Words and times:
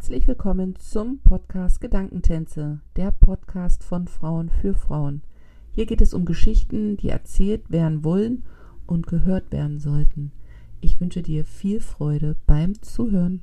Herzlich 0.00 0.26
willkommen 0.26 0.76
zum 0.76 1.20
Podcast 1.20 1.82
Gedankentänze, 1.82 2.80
der 2.96 3.10
Podcast 3.10 3.84
von 3.84 4.08
Frauen 4.08 4.48
für 4.48 4.72
Frauen. 4.72 5.20
Hier 5.72 5.84
geht 5.84 6.00
es 6.00 6.14
um 6.14 6.24
Geschichten, 6.24 6.96
die 6.96 7.10
erzählt 7.10 7.70
werden 7.70 8.02
wollen 8.02 8.46
und 8.86 9.06
gehört 9.06 9.52
werden 9.52 9.78
sollten. 9.78 10.32
Ich 10.80 10.98
wünsche 11.02 11.20
dir 11.20 11.44
viel 11.44 11.80
Freude 11.80 12.34
beim 12.46 12.80
Zuhören. 12.80 13.42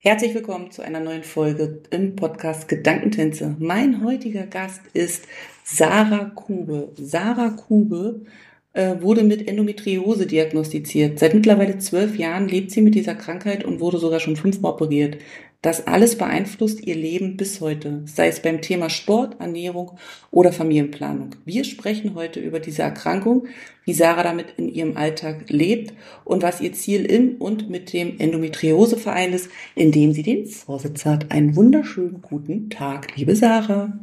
Herzlich 0.00 0.34
willkommen 0.34 0.70
zu 0.70 0.82
einer 0.82 1.00
neuen 1.00 1.24
Folge 1.24 1.82
im 1.90 2.16
Podcast 2.16 2.68
Gedankentänze. 2.68 3.56
Mein 3.58 4.04
heutiger 4.04 4.46
Gast 4.46 4.82
ist 4.92 5.26
Sarah 5.64 6.26
Kube. 6.34 6.92
Sarah 6.96 7.50
Kube 7.50 8.26
wurde 8.74 9.24
mit 9.24 9.48
Endometriose 9.48 10.26
diagnostiziert. 10.26 11.18
Seit 11.18 11.34
mittlerweile 11.34 11.78
zwölf 11.78 12.16
Jahren 12.16 12.48
lebt 12.48 12.70
sie 12.70 12.82
mit 12.82 12.94
dieser 12.94 13.14
Krankheit 13.14 13.64
und 13.64 13.80
wurde 13.80 13.98
sogar 13.98 14.20
schon 14.20 14.36
fünfmal 14.36 14.72
operiert. 14.72 15.18
Das 15.60 15.88
alles 15.88 16.16
beeinflusst 16.16 16.86
ihr 16.86 16.94
Leben 16.94 17.36
bis 17.36 17.60
heute, 17.60 18.02
sei 18.04 18.28
es 18.28 18.40
beim 18.40 18.62
Thema 18.62 18.88
Sport, 18.90 19.40
Ernährung 19.40 19.98
oder 20.30 20.52
Familienplanung. 20.52 21.30
Wir 21.44 21.64
sprechen 21.64 22.14
heute 22.14 22.38
über 22.38 22.60
diese 22.60 22.82
Erkrankung, 22.82 23.48
wie 23.84 23.92
Sarah 23.92 24.22
damit 24.22 24.54
in 24.56 24.68
ihrem 24.68 24.96
Alltag 24.96 25.46
lebt 25.48 25.94
und 26.24 26.44
was 26.44 26.60
ihr 26.60 26.74
Ziel 26.74 27.04
im 27.04 27.36
und 27.40 27.70
mit 27.70 27.92
dem 27.92 28.20
Endometrioseverein 28.20 29.32
ist, 29.32 29.50
in 29.74 29.90
dem 29.90 30.12
sie 30.12 30.22
den 30.22 30.46
Vorsitz 30.46 31.04
hat. 31.04 31.32
Einen 31.32 31.56
wunderschönen 31.56 32.22
guten 32.22 32.70
Tag, 32.70 33.16
liebe 33.16 33.34
Sarah. 33.34 33.98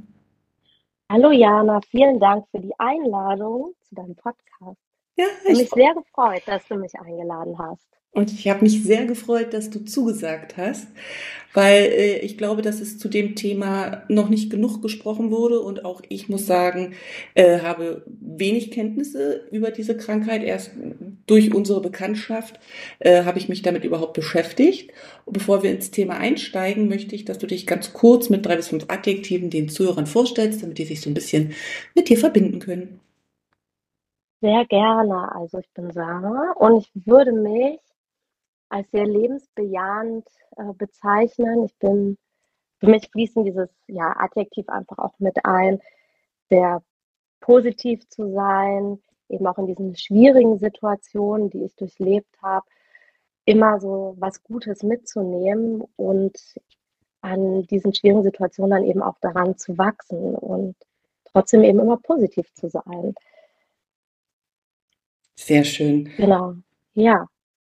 Hallo 1.09 1.31
Jana, 1.31 1.79
vielen 1.89 2.19
Dank 2.19 2.45
für 2.51 2.59
die 2.59 2.73
Einladung 2.79 3.73
zu 3.95 4.01
deinem 4.01 4.15
Podcast. 4.15 4.79
Ja, 5.17 5.25
ich 5.43 5.49
habe 5.49 5.57
mich 5.57 5.69
sehr 5.69 5.93
gefreut, 5.93 6.41
dass 6.45 6.67
du 6.67 6.75
mich 6.75 6.93
eingeladen 6.95 7.57
hast. 7.57 7.87
Und 8.11 8.31
ich 8.31 8.47
habe 8.47 8.63
mich 8.63 8.81
sehr 8.81 9.05
gefreut, 9.05 9.53
dass 9.53 9.69
du 9.69 9.83
zugesagt 9.83 10.55
hast, 10.55 10.87
weil 11.53 11.83
äh, 11.83 12.19
ich 12.19 12.37
glaube, 12.37 12.61
dass 12.61 12.79
es 12.79 12.97
zu 12.97 13.09
dem 13.09 13.35
Thema 13.35 14.03
noch 14.07 14.29
nicht 14.29 14.49
genug 14.49 14.81
gesprochen 14.81 15.31
wurde 15.31 15.59
und 15.59 15.83
auch 15.83 16.01
ich 16.07 16.29
muss 16.29 16.45
sagen, 16.45 16.93
äh, 17.33 17.59
habe 17.59 18.05
wenig 18.07 18.71
Kenntnisse 18.71 19.45
über 19.51 19.69
diese 19.69 19.97
Krankheit. 19.97 20.43
Erst 20.43 20.71
durch 21.27 21.53
unsere 21.53 21.81
Bekanntschaft 21.81 22.57
äh, 22.99 23.23
habe 23.25 23.37
ich 23.37 23.49
mich 23.49 23.63
damit 23.63 23.83
überhaupt 23.83 24.13
beschäftigt. 24.13 24.93
Und 25.25 25.33
bevor 25.33 25.61
wir 25.61 25.71
ins 25.71 25.91
Thema 25.91 26.17
einsteigen, 26.17 26.87
möchte 26.87 27.15
ich, 27.15 27.25
dass 27.25 27.37
du 27.37 27.47
dich 27.47 27.67
ganz 27.67 27.91
kurz 27.91 28.29
mit 28.29 28.45
drei 28.45 28.55
bis 28.55 28.69
fünf 28.69 28.85
Adjektiven 28.87 29.49
den 29.49 29.67
Zuhörern 29.67 30.07
vorstellst, 30.07 30.63
damit 30.63 30.77
die 30.77 30.85
sich 30.85 31.01
so 31.01 31.09
ein 31.09 31.15
bisschen 31.15 31.51
mit 31.95 32.07
dir 32.07 32.17
verbinden 32.17 32.59
können. 32.59 33.01
Sehr 34.45 34.63
gerne. 34.67 35.33
Also 35.33 35.57
ich 35.57 35.71
bin 35.73 35.89
Sarah 35.89 36.51
und 36.57 36.77
ich 36.77 36.91
würde 37.07 37.31
mich 37.31 37.79
als 38.69 38.87
sehr 38.91 39.07
lebensbejahend 39.07 40.27
äh, 40.57 40.71
bezeichnen. 40.73 41.65
Ich 41.65 41.75
bin, 41.79 42.19
für 42.79 42.85
mich 42.85 43.09
fließen 43.09 43.43
dieses 43.43 43.69
ja, 43.87 44.13
Adjektiv 44.15 44.69
einfach 44.69 44.99
auch 44.99 45.17
mit 45.17 45.43
ein, 45.45 45.81
sehr 46.51 46.83
positiv 47.39 48.07
zu 48.09 48.31
sein, 48.33 49.01
eben 49.29 49.47
auch 49.47 49.57
in 49.57 49.65
diesen 49.65 49.95
schwierigen 49.95 50.59
Situationen, 50.59 51.49
die 51.49 51.63
ich 51.63 51.75
durchlebt 51.75 52.29
habe, 52.43 52.67
immer 53.45 53.79
so 53.79 54.13
was 54.19 54.43
Gutes 54.43 54.83
mitzunehmen 54.83 55.83
und 55.95 56.37
an 57.21 57.63
diesen 57.63 57.95
schwierigen 57.95 58.21
Situationen 58.21 58.77
dann 58.77 58.87
eben 58.87 59.01
auch 59.01 59.17
daran 59.21 59.57
zu 59.57 59.75
wachsen 59.79 60.35
und 60.35 60.75
trotzdem 61.23 61.63
eben 61.63 61.79
immer 61.79 61.97
positiv 61.97 62.53
zu 62.53 62.69
sein. 62.69 63.15
Sehr 65.35 65.63
schön. 65.63 66.09
Genau, 66.17 66.55
ja. 66.93 67.27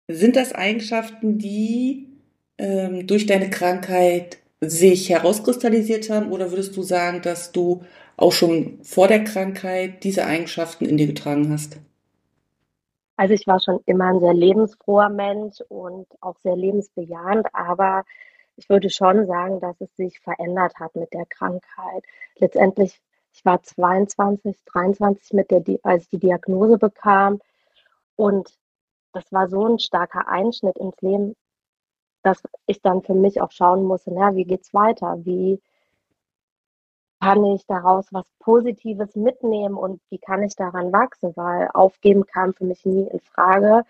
Sind 0.09 0.37
das 0.37 0.53
Eigenschaften, 0.53 1.39
die 1.39 2.09
ähm, 2.59 3.07
durch 3.07 3.27
deine 3.27 3.51
Krankheit 3.51 4.39
sich 4.61 5.09
herauskristallisiert 5.09 6.11
haben 6.11 6.31
oder 6.33 6.51
würdest 6.51 6.77
du 6.77 6.83
sagen, 6.83 7.23
dass 7.23 7.53
du 7.53 7.83
auch 8.17 8.33
schon 8.33 8.79
vor 8.83 9.09
der 9.09 9.25
Krankheit 9.25 10.05
diese 10.05 10.27
Eigenschaften 10.27 10.85
in 10.85 10.97
dir 10.97 11.07
getragen 11.07 11.51
hast? 11.51 11.79
Also 13.17 13.35
ich 13.35 13.47
war 13.47 13.61
schon 13.61 13.81
immer 13.87 14.07
ein 14.07 14.21
sehr 14.21 14.35
lebensfroher 14.35 15.11
Mensch 15.11 15.61
und 15.69 16.07
auch 16.21 16.37
sehr 16.43 16.57
lebensbejahend, 16.57 17.47
aber 17.53 18.05
ich 18.57 18.69
würde 18.69 18.91
schon 18.91 19.27
sagen, 19.27 19.61
dass 19.61 19.81
es 19.81 19.95
sich 19.97 20.21
verändert 20.21 20.75
hat 20.79 20.95
mit 20.97 21.13
der 21.13 21.27
Krankheit. 21.27 22.05
Letztendlich, 22.37 23.01
ich 23.33 23.45
war 23.45 23.63
22, 23.63 24.57
23, 24.67 25.33
mit 25.33 25.51
der, 25.51 25.63
als 25.83 26.05
ich 26.05 26.09
die 26.11 26.19
Diagnose 26.19 26.79
bekam 26.79 27.41
und 28.21 28.55
das 29.13 29.33
war 29.33 29.49
so 29.49 29.67
ein 29.67 29.79
starker 29.79 30.29
Einschnitt 30.29 30.77
ins 30.77 31.01
Leben, 31.01 31.35
dass 32.23 32.43
ich 32.67 32.83
dann 32.83 33.03
für 33.03 33.15
mich 33.15 33.41
auch 33.41 33.51
schauen 33.51 33.85
musste, 33.85 34.13
na, 34.13 34.35
wie 34.35 34.45
geht's 34.45 34.75
weiter? 34.75 35.25
Wie 35.25 35.59
kann 37.19 37.43
ich 37.47 37.65
daraus 37.67 38.07
was 38.13 38.27
Positives 38.39 39.17
mitnehmen 39.17 39.75
und 39.75 40.03
wie 40.11 40.19
kann 40.19 40.43
ich 40.43 40.55
daran 40.55 40.93
wachsen? 40.93 41.33
Weil 41.35 41.69
aufgeben 41.73 42.27
kam 42.27 42.53
für 42.53 42.65
mich 42.65 42.85
nie 42.85 43.09
in 43.09 43.21
Frage. 43.21 43.85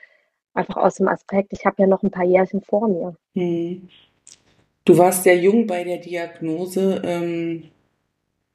Einfach 0.55 0.77
aus 0.77 0.95
dem 0.97 1.09
Aspekt, 1.09 1.53
ich 1.53 1.67
habe 1.67 1.83
ja 1.83 1.89
noch 1.89 2.05
ein 2.05 2.12
paar 2.12 2.25
Jährchen 2.25 2.61
vor 2.61 2.87
mir. 2.87 3.17
Hm. 3.35 3.89
Du 4.85 4.97
warst 4.97 5.25
sehr 5.25 5.37
jung 5.39 5.67
bei 5.67 5.83
der 5.83 5.99
Diagnose. 5.99 7.03
Ähm, 7.05 7.71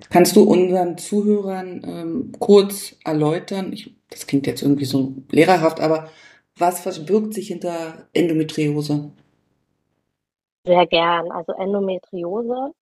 kannst 0.09 0.35
du 0.35 0.43
unseren 0.43 0.97
Zuhörern 0.97 1.81
ähm, 1.85 2.31
kurz 2.39 2.95
erläutern? 3.03 3.73
Ich, 3.73 3.95
das 4.09 4.27
klingt 4.27 4.47
jetzt 4.47 4.61
irgendwie 4.61 4.85
so 4.85 5.13
lehrerhaft, 5.31 5.79
aber 5.79 6.09
was 6.57 6.79
verbirgt 6.81 7.33
sich 7.33 7.47
hinter 7.47 8.07
Endometriose? 8.13 9.11
Sehr 10.65 10.85
gern. 10.87 11.31
Also 11.31 11.53
Endometriose 11.53 12.73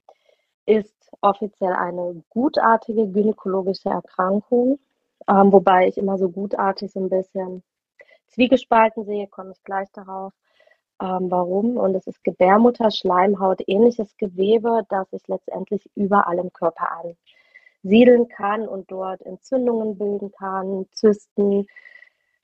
ist 0.66 0.94
offiziell 1.20 1.72
eine 1.72 2.22
gutartige 2.30 3.06
gynäkologische 3.08 3.88
Erkrankung, 3.88 4.78
ähm, 5.28 5.52
wobei 5.52 5.88
ich 5.88 5.98
immer 5.98 6.18
so 6.18 6.28
gutartig 6.28 6.92
so 6.92 7.00
ein 7.00 7.08
bisschen 7.08 7.62
zwiegespalten 8.28 9.04
sehe, 9.04 9.26
komme 9.26 9.52
ich 9.52 9.62
gleich 9.64 9.90
darauf. 9.92 10.32
Ähm, 11.02 11.30
warum? 11.32 11.78
Und 11.78 11.96
es 11.96 12.06
ist 12.06 12.22
Gebärmutterschleimhaut, 12.22 13.62
ähnliches 13.66 14.16
Gewebe, 14.18 14.86
das 14.88 15.10
sich 15.10 15.26
letztendlich 15.26 15.90
überall 15.96 16.38
im 16.38 16.52
Körper 16.52 16.90
ansiedeln 17.82 18.28
kann 18.28 18.68
und 18.68 18.88
dort 18.92 19.20
Entzündungen 19.22 19.98
bilden 19.98 20.30
kann, 20.30 20.86
Zysten, 20.92 21.66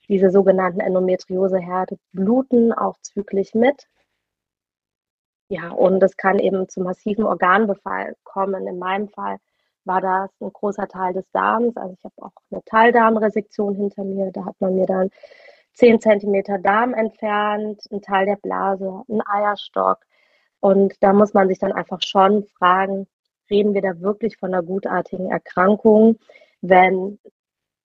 diese 0.09 0.29
sogenannten 0.29 0.81
Endometrioseherde 0.81 1.97
bluten 2.11 2.73
auch 2.73 2.97
zügig 3.01 3.55
mit. 3.55 3.87
Ja, 5.49 5.71
und 5.71 6.03
es 6.03 6.17
kann 6.17 6.37
eben 6.39 6.67
zu 6.67 6.81
massiven 6.81 7.23
Organbefall 7.25 8.15
kommen. 8.23 8.67
In 8.67 8.77
meinem 8.77 9.07
Fall 9.07 9.37
war 9.85 10.01
das 10.01 10.29
ein 10.41 10.51
großer 10.51 10.87
Teil 10.87 11.13
des 11.13 11.25
Darms. 11.31 11.77
Also 11.77 11.95
ich 11.97 12.03
habe 12.03 12.15
auch 12.17 12.33
eine 12.51 12.61
Teildarmresektion 12.65 13.75
hinter 13.75 14.03
mir. 14.03 14.31
Da 14.31 14.45
hat 14.45 14.59
man 14.59 14.75
mir 14.75 14.85
dann 14.85 15.11
10 15.79 16.01
cm 16.01 16.61
Darm 16.61 16.93
entfernt, 16.93 17.81
ein 17.89 18.01
Teil 18.01 18.25
der 18.25 18.35
Blase, 18.35 19.03
ein 19.07 19.21
Eierstock. 19.25 19.99
Und 20.59 20.93
da 21.01 21.13
muss 21.13 21.33
man 21.33 21.47
sich 21.47 21.57
dann 21.57 21.71
einfach 21.71 22.01
schon 22.01 22.45
fragen, 22.57 23.07
reden 23.49 23.73
wir 23.73 23.81
da 23.81 23.99
wirklich 24.01 24.37
von 24.37 24.53
einer 24.53 24.61
gutartigen 24.61 25.31
Erkrankung, 25.31 26.19
wenn 26.61 27.17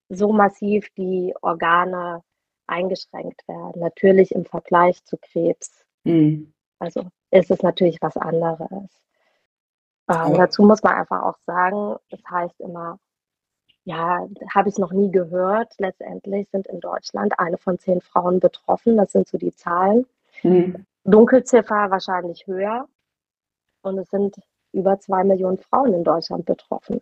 so 0.09 0.33
massiv 0.33 0.89
die 0.97 1.35
Organe 1.41 2.23
eingeschränkt 2.67 3.47
werden. 3.47 3.81
Natürlich 3.81 4.35
im 4.35 4.45
Vergleich 4.45 5.05
zu 5.05 5.17
Krebs. 5.17 5.87
Mhm. 6.03 6.53
Also 6.81 7.05
ist 7.31 7.53
es 7.53 7.63
natürlich 7.63 7.99
was 8.01 8.17
anderes. 8.17 8.91
Ähm, 10.11 10.35
dazu 10.35 10.65
muss 10.65 10.83
man 10.83 10.95
einfach 10.95 11.23
auch 11.23 11.39
sagen, 11.47 11.97
es 12.11 12.21
das 12.21 12.31
heißt 12.31 12.61
immer, 12.61 12.99
ja, 13.85 14.27
habe 14.55 14.69
ich 14.69 14.79
noch 14.79 14.93
nie 14.93 15.11
gehört. 15.11 15.75
Letztendlich 15.79 16.49
sind 16.51 16.67
in 16.67 16.81
Deutschland 16.81 17.39
eine 17.39 17.59
von 17.59 17.79
zehn 17.79 18.01
Frauen 18.01 18.41
betroffen. 18.41 18.97
Das 18.97 19.13
sind 19.13 19.29
so 19.29 19.39
die 19.39 19.55
Zahlen. 19.55 20.07
Mhm. 20.43 20.87
Dunkelziffer 21.05 21.91
wahrscheinlich 21.91 22.47
höher. 22.47 22.89
Und 23.83 23.99
es 23.99 24.09
sind 24.11 24.37
über 24.73 24.99
zwei 24.99 25.23
Millionen 25.23 25.59
Frauen 25.59 25.93
in 25.93 26.05
Deutschland 26.05 26.47
betroffen. 26.47 27.01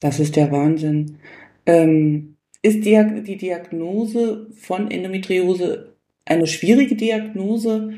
Das 0.00 0.18
ist 0.18 0.34
der 0.34 0.50
Wahnsinn. 0.50 1.18
Ähm, 1.64 2.36
ist 2.60 2.84
die, 2.84 3.22
die 3.22 3.36
Diagnose 3.36 4.48
von 4.52 4.90
Endometriose 4.90 5.94
eine 6.24 6.46
schwierige 6.46 6.96
Diagnose 6.96 7.94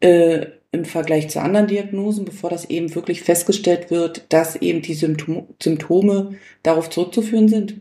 äh, 0.00 0.46
im 0.74 0.84
Vergleich 0.84 1.30
zu 1.30 1.40
anderen 1.40 1.66
Diagnosen, 1.66 2.24
bevor 2.24 2.50
das 2.50 2.68
eben 2.68 2.94
wirklich 2.94 3.22
festgestellt 3.22 3.90
wird, 3.90 4.32
dass 4.32 4.56
eben 4.56 4.82
die 4.82 4.94
Symptom 4.94 5.48
Symptome 5.62 6.34
darauf 6.62 6.90
zurückzuführen 6.90 7.48
sind? 7.48 7.80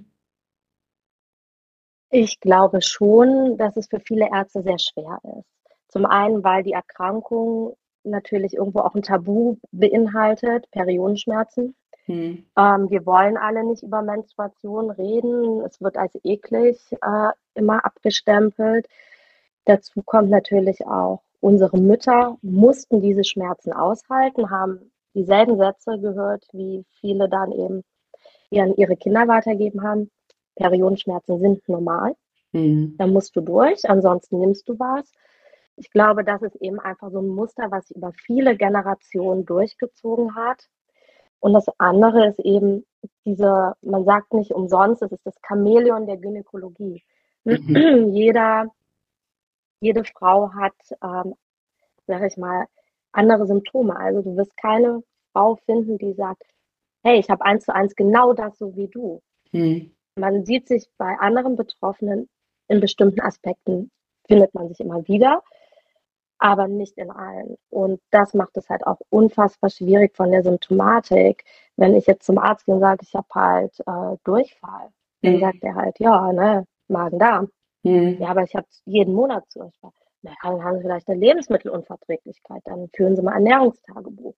Ich 2.10 2.40
glaube 2.40 2.81
schon, 2.81 3.57
dass 3.57 3.75
es 3.75 3.88
für 3.88 4.00
viele 4.00 4.30
Ärzte 4.31 4.62
sehr 4.62 4.78
schwer 4.78 5.19
ist. 5.40 5.50
Zum 5.88 6.06
einen, 6.06 6.44
weil 6.44 6.63
die 6.63 6.74
Erkrankung 6.74 7.75
natürlich 8.04 8.54
irgendwo 8.54 8.80
auch 8.80 8.94
ein 8.95 9.01
Tabu 9.01 9.57
beinhaltet, 9.72 10.69
Periodenschmerzen. 10.72 11.75
Mhm. 12.07 12.45
Ähm, 12.57 12.90
wir 12.90 13.06
wollen 13.06 13.38
alle 13.38 13.63
nicht 13.63 13.84
über 13.84 14.01
Menstruation 14.01 14.92
reden. 14.92 15.62
Es 15.62 15.81
wird 15.81 15.98
als 15.98 16.13
eklig 16.24 16.78
äh, 16.92 17.31
immer 17.56 17.86
abgestempelt. 17.86 18.88
Dazu 19.66 20.01
kommt 20.04 20.30
natürlich 20.30 20.86
auch, 20.86 21.22
unsere 21.44 21.78
Mütter 21.78 22.38
mussten 22.42 23.01
diese 23.01 23.25
Schmerzen 23.25 23.74
aushalten, 23.74 24.50
haben 24.50 24.92
dieselben 25.13 25.57
Sätze 25.57 26.00
gehört, 26.00 26.45
wie 26.54 26.86
viele 27.01 27.28
dann 27.28 27.51
eben 27.51 27.84
ihren, 28.50 28.75
ihre 28.78 28.95
Kinder 28.95 29.28
weitergeben 29.28 29.84
haben. 29.84 30.10
Periodenschmerzen 30.56 31.40
sind 31.40 31.68
normal. 31.68 32.16
Mhm. 32.54 32.95
Da 32.98 33.07
musst 33.07 33.36
du 33.36 33.42
durch, 33.42 33.88
ansonsten 33.90 34.40
nimmst 34.40 34.69
du 34.69 34.80
was. 34.80 35.12
Ich 35.75 35.92
glaube, 35.92 36.24
das 36.24 36.42
ist 36.44 36.56
eben 36.57 36.80
einfach 36.80 37.12
so 37.12 37.19
ein 37.19 37.28
Muster, 37.28 37.69
was 37.72 37.88
sich 37.88 37.98
über 37.98 38.13
viele 38.13 38.56
Generationen 38.56 39.45
durchgezogen 39.45 40.36
hat. 40.36 40.69
Und 41.40 41.51
das 41.51 41.66
andere 41.78 42.30
ist 42.30 42.40
eben 42.40 42.86
diese, 43.25 43.74
man 43.81 44.06
sagt 44.06 44.34
nicht 44.34 44.51
umsonst, 44.51 45.01
es 45.01 45.12
ist 45.12 45.25
das 45.25 45.36
Chamäleon 45.45 46.06
der 46.06 46.18
Gynäkologie. 46.18 47.04
Mhm. 47.44 48.12
Jeder, 48.13 48.68
jede 49.83 50.03
Frau 50.06 50.51
hat, 50.53 50.74
ähm, 51.03 51.35
sag 52.07 52.24
ich 52.24 52.38
mal, 52.38 52.65
andere 53.12 53.45
Symptome. 53.45 53.95
Also 53.97 54.21
du 54.21 54.35
wirst 54.38 54.56
keine 54.57 55.03
Frau 55.33 55.56
finden, 55.56 55.97
die 55.97 56.13
sagt, 56.13 56.44
hey, 57.03 57.19
ich 57.19 57.30
habe 57.30 57.44
eins 57.45 57.65
zu 57.65 57.75
eins 57.75 57.95
genau 57.95 58.33
das 58.33 58.57
so 58.57 58.75
wie 58.75 58.88
du. 58.88 59.21
Mhm. 59.51 59.94
Man 60.15 60.45
sieht 60.45 60.68
sich 60.68 60.88
bei 60.97 61.18
anderen 61.19 61.56
Betroffenen 61.56 62.30
in 62.68 62.80
bestimmten 62.80 63.21
Aspekten, 63.21 63.91
findet 64.27 64.53
man 64.53 64.69
sich 64.69 64.80
immer 64.80 65.06
wieder, 65.07 65.44
aber 66.38 66.68
nicht 66.68 66.97
in 66.97 67.12
allen. 67.12 67.57
Und 67.69 68.00
das 68.12 68.33
macht 68.33 68.56
es 68.57 68.69
halt 68.69 68.85
auch 68.85 69.00
unfassbar 69.09 69.69
schwierig 69.69 70.15
von 70.15 70.31
der 70.31 70.44
Symptomatik. 70.44 71.44
Wenn 71.75 71.95
ich 71.95 72.06
jetzt 72.06 72.25
zum 72.25 72.38
Arzt 72.38 72.65
gehe 72.65 72.75
und 72.75 72.81
sage, 72.81 73.03
ich 73.03 73.13
habe 73.15 73.27
halt 73.33 73.80
äh, 73.80 74.18
Durchfall, 74.24 74.89
dann 75.21 75.39
sagt 75.39 75.63
er 75.63 75.75
halt, 75.75 76.00
ja, 76.00 76.31
ne, 76.31 76.68
Magen-Darm. 76.89 77.50
Mhm. 77.83 78.18
Ja, 78.19 78.30
aber 78.30 78.44
ich 78.44 78.56
habe 78.56 78.68
jeden 78.85 79.13
Monat 79.13 79.44
Durchfall. 79.53 79.91
Na, 80.21 80.31
dann 80.41 80.63
haben 80.63 80.77
Sie 80.77 80.83
vielleicht 80.83 81.07
eine 81.09 81.19
Lebensmittelunverträglichkeit, 81.19 82.62
dann 82.65 82.89
führen 82.95 83.15
Sie 83.15 83.21
mal 83.21 83.33
Ernährungstagebuch. 83.33 84.35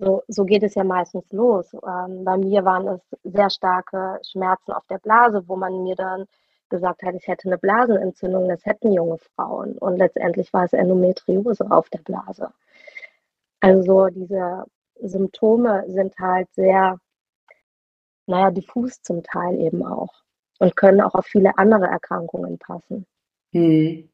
So, 0.00 0.22
so 0.28 0.44
geht 0.44 0.62
es 0.62 0.74
ja 0.76 0.84
meistens 0.84 1.24
los. 1.32 1.72
Ähm, 1.74 2.24
bei 2.24 2.36
mir 2.38 2.64
waren 2.64 2.86
es 2.86 3.00
sehr 3.24 3.50
starke 3.50 4.20
Schmerzen 4.24 4.72
auf 4.72 4.86
der 4.86 4.98
Blase, 4.98 5.42
wo 5.48 5.56
man 5.56 5.82
mir 5.82 5.96
dann 5.96 6.26
gesagt 6.68 7.02
hat, 7.02 7.14
ich 7.16 7.26
hätte 7.26 7.48
eine 7.48 7.58
Blasenentzündung. 7.58 8.48
Das 8.48 8.64
hätten 8.64 8.92
junge 8.92 9.18
Frauen. 9.18 9.76
Und 9.78 9.96
letztendlich 9.96 10.52
war 10.52 10.64
es 10.64 10.72
Endometriose 10.72 11.68
auf 11.70 11.88
der 11.90 11.98
Blase. 12.00 12.52
Also 13.60 14.06
diese 14.08 14.64
Symptome 15.00 15.84
sind 15.88 16.16
halt 16.18 16.48
sehr, 16.54 16.98
naja, 18.26 18.50
diffus 18.52 19.02
zum 19.02 19.22
Teil 19.24 19.60
eben 19.60 19.84
auch 19.84 20.12
und 20.58 20.76
können 20.76 21.00
auch 21.00 21.14
auf 21.14 21.26
viele 21.26 21.56
andere 21.58 21.86
Erkrankungen 21.86 22.58
passen. 22.58 23.06
Hm. 23.52 24.08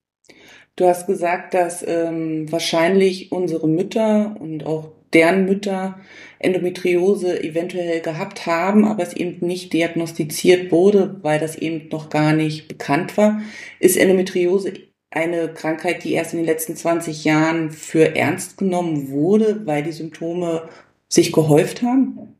Du 0.76 0.86
hast 0.86 1.06
gesagt, 1.06 1.54
dass 1.54 1.86
ähm, 1.86 2.50
wahrscheinlich 2.50 3.30
unsere 3.30 3.68
Mütter 3.68 4.36
und 4.40 4.66
auch 4.66 4.90
deren 5.12 5.44
Mütter 5.44 6.00
Endometriose 6.40 7.42
eventuell 7.42 8.00
gehabt 8.00 8.46
haben, 8.46 8.84
aber 8.84 9.02
es 9.02 9.14
eben 9.14 9.46
nicht 9.46 9.72
diagnostiziert 9.72 10.72
wurde, 10.72 11.22
weil 11.22 11.38
das 11.38 11.56
eben 11.56 11.88
noch 11.88 12.10
gar 12.10 12.32
nicht 12.32 12.68
bekannt 12.68 13.16
war. 13.16 13.40
Ist 13.78 13.96
Endometriose 13.96 14.72
eine 15.10 15.54
Krankheit, 15.54 16.02
die 16.02 16.12
erst 16.12 16.32
in 16.32 16.40
den 16.40 16.46
letzten 16.46 16.74
20 16.74 17.24
Jahren 17.24 17.70
für 17.70 18.16
ernst 18.16 18.58
genommen 18.58 19.10
wurde, 19.10 19.64
weil 19.66 19.84
die 19.84 19.92
Symptome 19.92 20.68
sich 21.08 21.32
gehäuft 21.32 21.82
haben? 21.82 22.36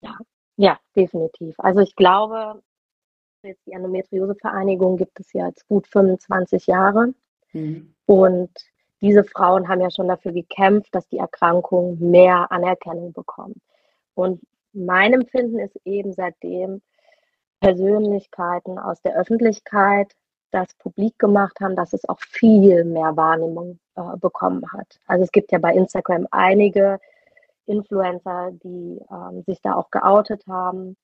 Ja, 0.00 0.16
ja, 0.56 0.78
definitiv. 0.94 1.56
Also 1.58 1.80
ich 1.80 1.96
glaube, 1.96 2.62
jetzt 3.42 3.66
die 3.66 3.72
Endometriose-Vereinigung 3.72 4.96
gibt 4.96 5.18
es 5.20 5.32
ja 5.32 5.48
jetzt 5.48 5.66
gut 5.68 5.86
25 5.86 6.66
Jahre. 6.66 7.14
Mhm. 7.52 7.94
Und 8.06 8.50
diese 9.00 9.24
Frauen 9.24 9.68
haben 9.68 9.80
ja 9.80 9.90
schon 9.90 10.08
dafür 10.08 10.32
gekämpft, 10.32 10.94
dass 10.94 11.08
die 11.08 11.18
Erkrankung 11.18 11.98
mehr 11.98 12.50
Anerkennung 12.52 13.12
bekommt. 13.12 13.56
Und 14.14 14.42
mein 14.72 15.12
Empfinden 15.14 15.58
ist 15.58 15.76
eben 15.84 16.12
seitdem 16.12 16.82
Persönlichkeiten 17.60 18.78
aus 18.78 19.00
der 19.02 19.16
Öffentlichkeit 19.16 20.14
das 20.50 20.74
publik 20.74 21.18
gemacht 21.18 21.60
haben, 21.60 21.76
dass 21.76 21.92
es 21.92 22.08
auch 22.08 22.20
viel 22.20 22.84
mehr 22.84 23.16
Wahrnehmung 23.16 23.78
äh, 23.94 24.16
bekommen 24.16 24.64
hat. 24.72 24.98
Also 25.06 25.24
es 25.24 25.32
gibt 25.32 25.52
ja 25.52 25.58
bei 25.58 25.74
Instagram 25.74 26.26
einige 26.30 26.98
Influencer, 27.66 28.50
die 28.52 29.00
ähm, 29.10 29.42
sich 29.46 29.60
da 29.62 29.74
auch 29.74 29.90
geoutet 29.90 30.44
haben. 30.48 30.96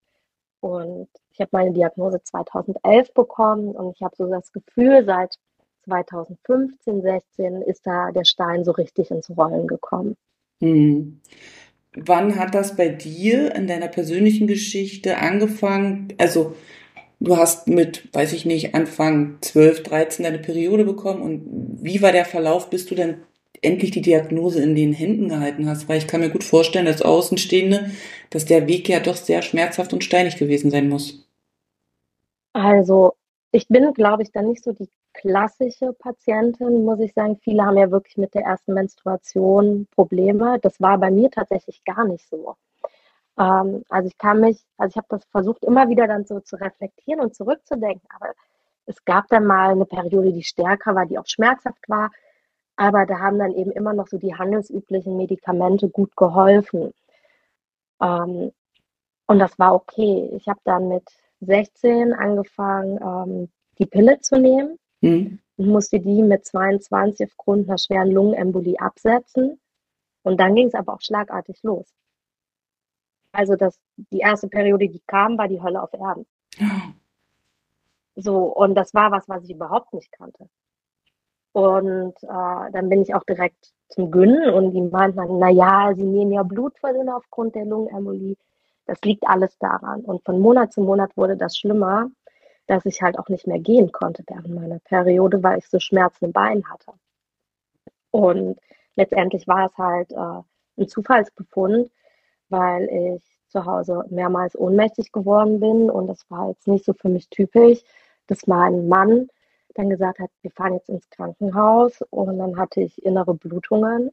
Und 0.60 1.08
ich 1.32 1.40
habe 1.40 1.50
meine 1.52 1.72
Diagnose 1.72 2.22
2011 2.22 3.12
bekommen 3.12 3.68
und 3.70 3.94
ich 3.94 4.02
habe 4.02 4.16
so 4.16 4.26
das 4.26 4.52
Gefühl, 4.52 5.04
seit 5.04 5.34
2015, 5.84 7.02
16 7.02 7.62
ist 7.62 7.86
da 7.86 8.10
der 8.10 8.24
Stein 8.24 8.64
so 8.64 8.72
richtig 8.72 9.10
ins 9.10 9.30
Rollen 9.30 9.66
gekommen. 9.66 10.16
Hm. 10.60 11.20
Wann 11.94 12.36
hat 12.38 12.54
das 12.54 12.76
bei 12.76 12.88
dir 12.88 13.54
in 13.54 13.66
deiner 13.66 13.88
persönlichen 13.88 14.46
Geschichte 14.46 15.18
angefangen? 15.18 16.08
Also 16.18 16.54
du 17.20 17.36
hast 17.36 17.68
mit, 17.68 18.12
weiß 18.14 18.32
ich 18.32 18.44
nicht, 18.44 18.74
Anfang 18.74 19.38
12, 19.40 19.82
13 19.84 20.24
deine 20.24 20.38
Periode 20.38 20.84
bekommen 20.84 21.22
und 21.22 21.78
wie 21.82 22.02
war 22.02 22.12
der 22.12 22.24
Verlauf, 22.24 22.68
bis 22.68 22.86
du 22.86 22.94
dann 22.94 23.22
endlich 23.62 23.90
die 23.90 24.02
Diagnose 24.02 24.62
in 24.62 24.74
den 24.74 24.92
Händen 24.92 25.28
gehalten 25.28 25.68
hast? 25.68 25.88
Weil 25.88 25.98
ich 25.98 26.06
kann 26.06 26.20
mir 26.20 26.30
gut 26.30 26.44
vorstellen, 26.44 26.86
als 26.86 27.02
Außenstehende, 27.02 27.90
dass 28.30 28.44
der 28.44 28.66
Weg 28.66 28.88
ja 28.88 29.00
doch 29.00 29.16
sehr 29.16 29.42
schmerzhaft 29.42 29.92
und 29.92 30.04
steinig 30.04 30.36
gewesen 30.36 30.70
sein 30.70 30.88
muss. 30.88 31.26
Also 32.52 33.14
ich 33.52 33.68
bin, 33.68 33.92
glaube 33.94 34.22
ich, 34.22 34.32
dann 34.32 34.48
nicht 34.48 34.64
so 34.64 34.72
die 34.72 34.88
klassische 35.14 35.92
Patientin, 35.92 36.84
muss 36.84 37.00
ich 37.00 37.12
sagen. 37.14 37.38
Viele 37.42 37.64
haben 37.64 37.78
ja 37.78 37.90
wirklich 37.90 38.16
mit 38.16 38.34
der 38.34 38.42
ersten 38.42 38.74
Menstruation 38.74 39.86
Probleme. 39.94 40.58
Das 40.60 40.80
war 40.80 40.98
bei 40.98 41.10
mir 41.10 41.30
tatsächlich 41.30 41.82
gar 41.84 42.06
nicht 42.06 42.28
so. 42.28 42.56
Ähm, 43.38 43.84
also 43.88 44.08
ich 44.08 44.18
kann 44.18 44.40
mich, 44.40 44.58
also 44.78 44.92
ich 44.92 44.96
habe 44.96 45.06
das 45.10 45.24
versucht, 45.26 45.64
immer 45.64 45.88
wieder 45.88 46.06
dann 46.06 46.24
so 46.24 46.40
zu 46.40 46.56
reflektieren 46.56 47.20
und 47.20 47.34
zurückzudenken. 47.34 48.08
Aber 48.14 48.32
es 48.86 49.04
gab 49.04 49.28
dann 49.28 49.46
mal 49.46 49.70
eine 49.70 49.86
Periode, 49.86 50.32
die 50.32 50.44
stärker 50.44 50.94
war, 50.94 51.06
die 51.06 51.18
auch 51.18 51.26
schmerzhaft 51.26 51.88
war. 51.88 52.10
Aber 52.76 53.06
da 53.06 53.18
haben 53.18 53.38
dann 53.38 53.52
eben 53.52 53.72
immer 53.72 53.94
noch 53.94 54.06
so 54.06 54.18
die 54.18 54.34
handelsüblichen 54.34 55.16
Medikamente 55.16 55.88
gut 55.88 56.14
geholfen. 56.16 56.92
Ähm, 58.00 58.52
und 59.26 59.38
das 59.38 59.58
war 59.58 59.74
okay. 59.74 60.30
Ich 60.36 60.46
habe 60.46 60.60
dann 60.64 60.88
mit 60.88 61.04
16 61.40 62.12
angefangen, 62.12 63.00
ähm, 63.02 63.48
die 63.78 63.86
Pille 63.86 64.20
zu 64.20 64.38
nehmen 64.38 64.78
mhm. 65.00 65.38
und 65.56 65.66
musste 65.68 66.00
die 66.00 66.22
mit 66.22 66.44
22 66.44 67.26
aufgrund 67.26 67.68
einer 67.68 67.78
schweren 67.78 68.10
Lungenembolie 68.10 68.78
absetzen. 68.78 69.58
Und 70.22 70.38
dann 70.38 70.54
ging 70.54 70.68
es 70.68 70.74
aber 70.74 70.94
auch 70.94 71.00
schlagartig 71.00 71.62
los. 71.62 71.86
Also 73.32 73.54
das, 73.54 73.78
die 73.96 74.20
erste 74.20 74.48
Periode, 74.48 74.88
die 74.88 75.02
kam, 75.06 75.38
war 75.38 75.48
die 75.48 75.62
Hölle 75.62 75.82
auf 75.82 75.92
Erden. 75.92 76.26
So, 78.16 78.44
und 78.44 78.74
das 78.74 78.94
war 78.94 79.10
was, 79.10 79.28
was 79.28 79.44
ich 79.44 79.50
überhaupt 79.50 79.92
nicht 79.92 80.10
kannte. 80.10 80.48
Und 81.56 82.14
äh, 82.22 82.70
dann 82.72 82.88
bin 82.88 83.00
ich 83.00 83.14
auch 83.14 83.24
direkt 83.24 83.72
zum 83.88 84.10
Gyn 84.10 84.50
und 84.50 84.72
die 84.72 84.82
meinten 84.82 85.38
na 85.38 85.48
ja, 85.48 85.94
sie 85.94 86.04
nehmen 86.04 86.32
ja 86.32 86.42
Blutverdünner 86.42 87.16
aufgrund 87.16 87.54
der 87.54 87.64
Lungenembolie. 87.64 88.36
Das 88.84 89.00
liegt 89.02 89.26
alles 89.26 89.56
daran. 89.58 90.02
Und 90.02 90.22
von 90.24 90.40
Monat 90.40 90.72
zu 90.72 90.82
Monat 90.82 91.16
wurde 91.16 91.36
das 91.36 91.56
schlimmer 91.56 92.10
dass 92.66 92.84
ich 92.84 93.00
halt 93.02 93.18
auch 93.18 93.28
nicht 93.28 93.46
mehr 93.46 93.58
gehen 93.58 93.92
konnte 93.92 94.24
während 94.26 94.54
meiner 94.54 94.80
Periode, 94.80 95.42
weil 95.42 95.58
ich 95.58 95.68
so 95.68 95.78
Schmerzen 95.78 96.26
im 96.26 96.32
Bein 96.32 96.68
hatte. 96.68 96.92
Und 98.10 98.58
letztendlich 98.96 99.46
war 99.46 99.66
es 99.66 99.78
halt 99.78 100.12
äh, 100.12 100.42
ein 100.82 100.88
Zufallsbefund, 100.88 101.90
weil 102.48 102.88
ich 103.16 103.22
zu 103.48 103.64
Hause 103.64 104.04
mehrmals 104.10 104.58
ohnmächtig 104.58 105.12
geworden 105.12 105.60
bin 105.60 105.90
und 105.90 106.08
das 106.08 106.28
war 106.28 106.48
jetzt 106.48 106.66
nicht 106.66 106.84
so 106.84 106.92
für 106.92 107.08
mich 107.08 107.28
typisch, 107.28 107.82
dass 108.26 108.46
mein 108.46 108.88
Mann 108.88 109.28
dann 109.76 109.90
gesagt 109.90 110.18
hat, 110.18 110.30
wir 110.42 110.50
fahren 110.50 110.74
jetzt 110.74 110.88
ins 110.88 111.08
Krankenhaus 111.10 112.02
und 112.10 112.38
dann 112.38 112.56
hatte 112.56 112.80
ich 112.80 113.04
innere 113.04 113.34
Blutungen 113.34 114.10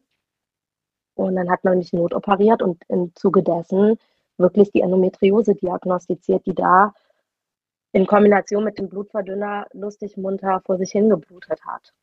und 1.15 1.35
dann 1.35 1.49
hat 1.49 1.63
man 1.63 1.77
mich 1.77 1.93
notoperiert 1.93 2.61
und 2.61 2.83
im 2.89 3.13
Zuge 3.15 3.43
dessen 3.43 3.97
wirklich 4.37 4.71
die 4.71 4.81
Endometriose 4.81 5.55
diagnostiziert, 5.55 6.45
die 6.45 6.55
da 6.55 6.93
in 7.91 8.07
Kombination 8.07 8.63
mit 8.63 8.79
dem 8.79 8.89
Blutverdünner 8.89 9.67
lustig 9.73 10.17
munter 10.17 10.61
vor 10.65 10.77
sich 10.77 10.91
hingeblutet 10.91 11.63
hat. 11.65 11.93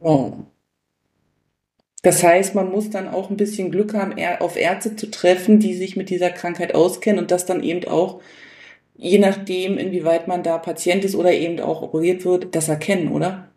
Oh. 0.00 0.32
Das 2.02 2.22
heißt, 2.22 2.54
man 2.54 2.70
muss 2.70 2.90
dann 2.90 3.08
auch 3.08 3.30
ein 3.30 3.36
bisschen 3.36 3.72
Glück 3.72 3.94
haben, 3.94 4.14
auf 4.38 4.56
Ärzte 4.56 4.94
zu 4.94 5.10
treffen, 5.10 5.58
die 5.58 5.74
sich 5.74 5.96
mit 5.96 6.08
dieser 6.08 6.30
Krankheit 6.30 6.72
auskennen 6.72 7.18
und 7.18 7.32
das 7.32 7.46
dann 7.46 7.64
eben 7.64 7.88
auch, 7.88 8.20
je 8.96 9.18
nachdem, 9.18 9.78
inwieweit 9.78 10.28
man 10.28 10.42
da 10.42 10.58
Patient 10.58 11.04
ist 11.04 11.14
oder 11.14 11.32
eben 11.32 11.60
auch 11.60 11.82
operiert 11.82 12.24
wird, 12.24 12.54
das 12.54 12.68
erkennen, 12.68 13.12
oder? 13.12 13.48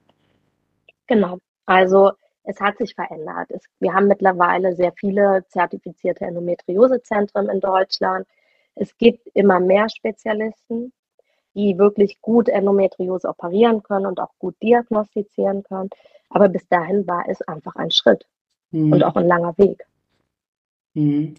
Genau. 1.08 1.40
Also 1.66 2.12
es 2.44 2.60
hat 2.60 2.78
sich 2.78 2.96
verändert. 2.96 3.50
Es, 3.50 3.64
wir 3.80 3.94
haben 3.94 4.08
mittlerweile 4.08 4.76
sehr 4.76 4.92
viele 4.94 5.46
zertifizierte 5.50 6.26
Endometriosezentren 6.26 7.50
in 7.50 7.60
Deutschland. 7.60 8.28
Es 8.76 8.98
gibt 8.98 9.28
immer 9.34 9.60
mehr 9.60 9.88
Spezialisten, 9.90 10.94
die 11.56 11.78
wirklich 11.78 12.22
gut 12.22 12.50
Endometriose 12.50 13.28
operieren 13.28 13.84
können 13.84 14.06
und 14.06 14.20
auch 14.20 14.34
gut 14.40 14.56
diagnostizieren 14.62 15.64
können. 15.64 15.90
Aber 16.30 16.50
bis 16.50 16.68
dahin 16.68 17.08
war 17.08 17.26
es 17.28 17.42
einfach 17.42 17.76
ein 17.76 17.92
Schritt 17.92 18.26
mhm. 18.72 18.94
und 18.94 19.04
auch 19.04 19.16
ein 19.16 19.28
langer 19.28 19.58
Weg. 19.58 19.86
Mhm. 20.94 21.36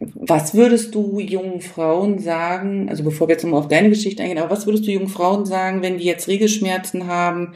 Was 0.00 0.54
würdest 0.54 0.94
du 0.94 1.20
jungen 1.20 1.60
Frauen 1.60 2.18
sagen, 2.18 2.88
also 2.88 3.04
bevor 3.04 3.28
wir 3.28 3.34
jetzt 3.34 3.44
nochmal 3.44 3.60
auf 3.60 3.68
deine 3.68 3.90
Geschichte 3.90 4.22
eingehen, 4.22 4.38
aber 4.38 4.50
was 4.50 4.66
würdest 4.66 4.86
du 4.86 4.90
jungen 4.90 5.08
Frauen 5.08 5.44
sagen, 5.44 5.82
wenn 5.82 5.98
die 5.98 6.04
jetzt 6.04 6.26
Regelschmerzen 6.26 7.06
haben? 7.06 7.54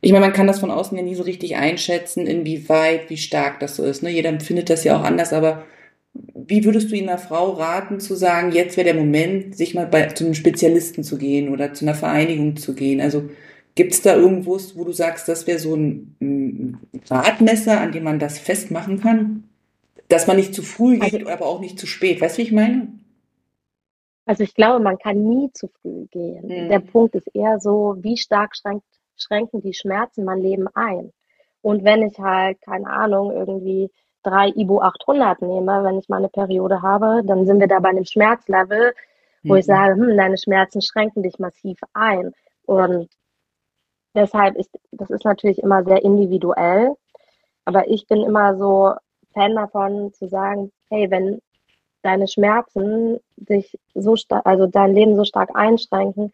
Ich 0.00 0.10
meine, 0.10 0.26
man 0.26 0.32
kann 0.32 0.48
das 0.48 0.58
von 0.58 0.72
außen 0.72 0.96
ja 0.98 1.04
nie 1.04 1.14
so 1.14 1.22
richtig 1.22 1.56
einschätzen, 1.56 2.26
inwieweit, 2.26 3.08
wie 3.08 3.18
stark 3.18 3.60
das 3.60 3.76
so 3.76 3.84
ist. 3.84 4.02
Ne? 4.02 4.10
Jeder 4.10 4.30
empfindet 4.30 4.68
das 4.68 4.82
ja 4.82 4.98
auch 4.98 5.04
anders, 5.04 5.32
aber 5.32 5.64
wie 6.14 6.64
würdest 6.64 6.90
du 6.90 6.96
einer 6.96 7.18
Frau 7.18 7.52
raten, 7.52 8.00
zu 8.00 8.16
sagen, 8.16 8.50
jetzt 8.52 8.76
wäre 8.76 8.86
der 8.86 8.94
Moment, 8.94 9.56
sich 9.56 9.74
mal 9.74 9.86
bei, 9.86 10.06
zu 10.06 10.24
einem 10.24 10.34
Spezialisten 10.34 11.04
zu 11.04 11.18
gehen 11.18 11.50
oder 11.50 11.72
zu 11.72 11.84
einer 11.84 11.94
Vereinigung 11.94 12.56
zu 12.56 12.74
gehen? 12.74 13.00
Also 13.00 13.30
gibt 13.76 13.92
es 13.92 14.02
da 14.02 14.16
irgendwo, 14.16 14.58
wo 14.74 14.84
du 14.84 14.92
sagst, 14.92 15.28
das 15.28 15.46
wäre 15.46 15.60
so 15.60 15.76
ein, 15.76 16.16
ein 16.20 16.78
Radmesser, 17.08 17.80
an 17.80 17.92
dem 17.92 18.02
man 18.04 18.18
das 18.18 18.38
festmachen 18.40 19.00
kann? 19.00 19.44
Dass 20.10 20.26
man 20.26 20.36
nicht 20.36 20.54
zu 20.54 20.62
früh 20.62 20.98
geht, 20.98 21.14
also, 21.14 21.30
aber 21.30 21.46
auch 21.46 21.60
nicht 21.60 21.78
zu 21.78 21.86
spät. 21.86 22.20
Weißt 22.20 22.36
du, 22.36 22.42
wie 22.42 22.46
ich 22.46 22.52
meine? 22.52 22.88
Also 24.26 24.42
ich 24.42 24.54
glaube, 24.54 24.82
man 24.82 24.98
kann 24.98 25.22
nie 25.22 25.50
zu 25.52 25.68
früh 25.68 26.06
gehen. 26.06 26.46
Mhm. 26.46 26.68
Der 26.68 26.80
Punkt 26.80 27.14
ist 27.14 27.34
eher 27.34 27.58
so, 27.60 27.96
wie 28.00 28.16
stark 28.16 28.56
schränkt, 28.56 28.84
schränken 29.16 29.62
die 29.62 29.72
Schmerzen 29.72 30.24
mein 30.24 30.42
Leben 30.42 30.68
ein? 30.74 31.12
Und 31.62 31.84
wenn 31.84 32.02
ich 32.02 32.18
halt, 32.18 32.60
keine 32.62 32.88
Ahnung, 32.88 33.32
irgendwie 33.32 33.90
drei 34.22 34.48
Ibu 34.48 34.80
800 34.80 35.42
nehme, 35.42 35.84
wenn 35.84 35.98
ich 35.98 36.08
mal 36.08 36.18
eine 36.18 36.28
Periode 36.28 36.82
habe, 36.82 37.22
dann 37.24 37.46
sind 37.46 37.60
wir 37.60 37.68
da 37.68 37.78
bei 37.78 37.90
einem 37.90 38.04
Schmerzlevel, 38.04 38.94
wo 39.44 39.54
mhm. 39.54 39.58
ich 39.58 39.66
sage, 39.66 39.94
hm, 39.94 40.16
deine 40.16 40.38
Schmerzen 40.38 40.82
schränken 40.82 41.22
dich 41.22 41.38
massiv 41.38 41.78
ein. 41.92 42.32
Und 42.66 43.08
deshalb 44.14 44.56
ist, 44.56 44.70
das 44.92 45.10
ist 45.10 45.24
natürlich 45.24 45.58
immer 45.58 45.84
sehr 45.84 46.02
individuell. 46.02 46.94
Aber 47.64 47.88
ich 47.88 48.06
bin 48.06 48.22
immer 48.22 48.56
so 48.56 48.94
Fan 49.32 49.54
davon 49.54 50.12
zu 50.12 50.28
sagen, 50.28 50.72
hey, 50.88 51.10
wenn 51.10 51.40
deine 52.02 52.28
Schmerzen 52.28 53.18
sich 53.36 53.78
so 53.94 54.16
stark, 54.16 54.46
also 54.46 54.66
dein 54.66 54.94
Leben 54.94 55.16
so 55.16 55.24
stark 55.24 55.50
einschränken, 55.54 56.32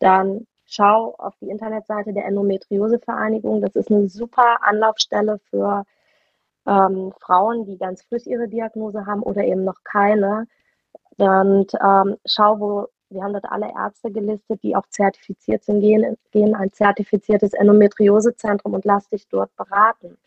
dann 0.00 0.46
schau 0.66 1.14
auf 1.18 1.34
die 1.40 1.50
Internetseite 1.50 2.12
der 2.12 2.26
Endometriose-Vereinigung. 2.26 3.60
Das 3.60 3.76
ist 3.76 3.90
eine 3.90 4.08
super 4.08 4.58
Anlaufstelle 4.62 5.38
für 5.50 5.84
ähm, 6.66 7.12
Frauen, 7.20 7.66
die 7.66 7.78
ganz 7.78 8.02
frisch 8.02 8.26
ihre 8.26 8.48
Diagnose 8.48 9.06
haben 9.06 9.22
oder 9.22 9.44
eben 9.44 9.64
noch 9.64 9.84
keine. 9.84 10.46
Und 11.16 11.72
ähm, 11.74 12.16
schau, 12.26 12.58
wo 12.58 12.88
wir 13.10 13.22
haben 13.22 13.32
dort 13.32 13.44
alle 13.44 13.70
Ärzte 13.72 14.10
gelistet, 14.10 14.62
die 14.62 14.74
auch 14.74 14.86
zertifiziert 14.88 15.62
sind, 15.62 15.80
gehen, 15.80 16.16
gehen 16.32 16.54
ein 16.54 16.72
zertifiziertes 16.72 17.52
Endometriosezentrum 17.52 18.74
und 18.74 18.84
lass 18.84 19.08
dich 19.08 19.28
dort 19.28 19.54
beraten. 19.56 20.18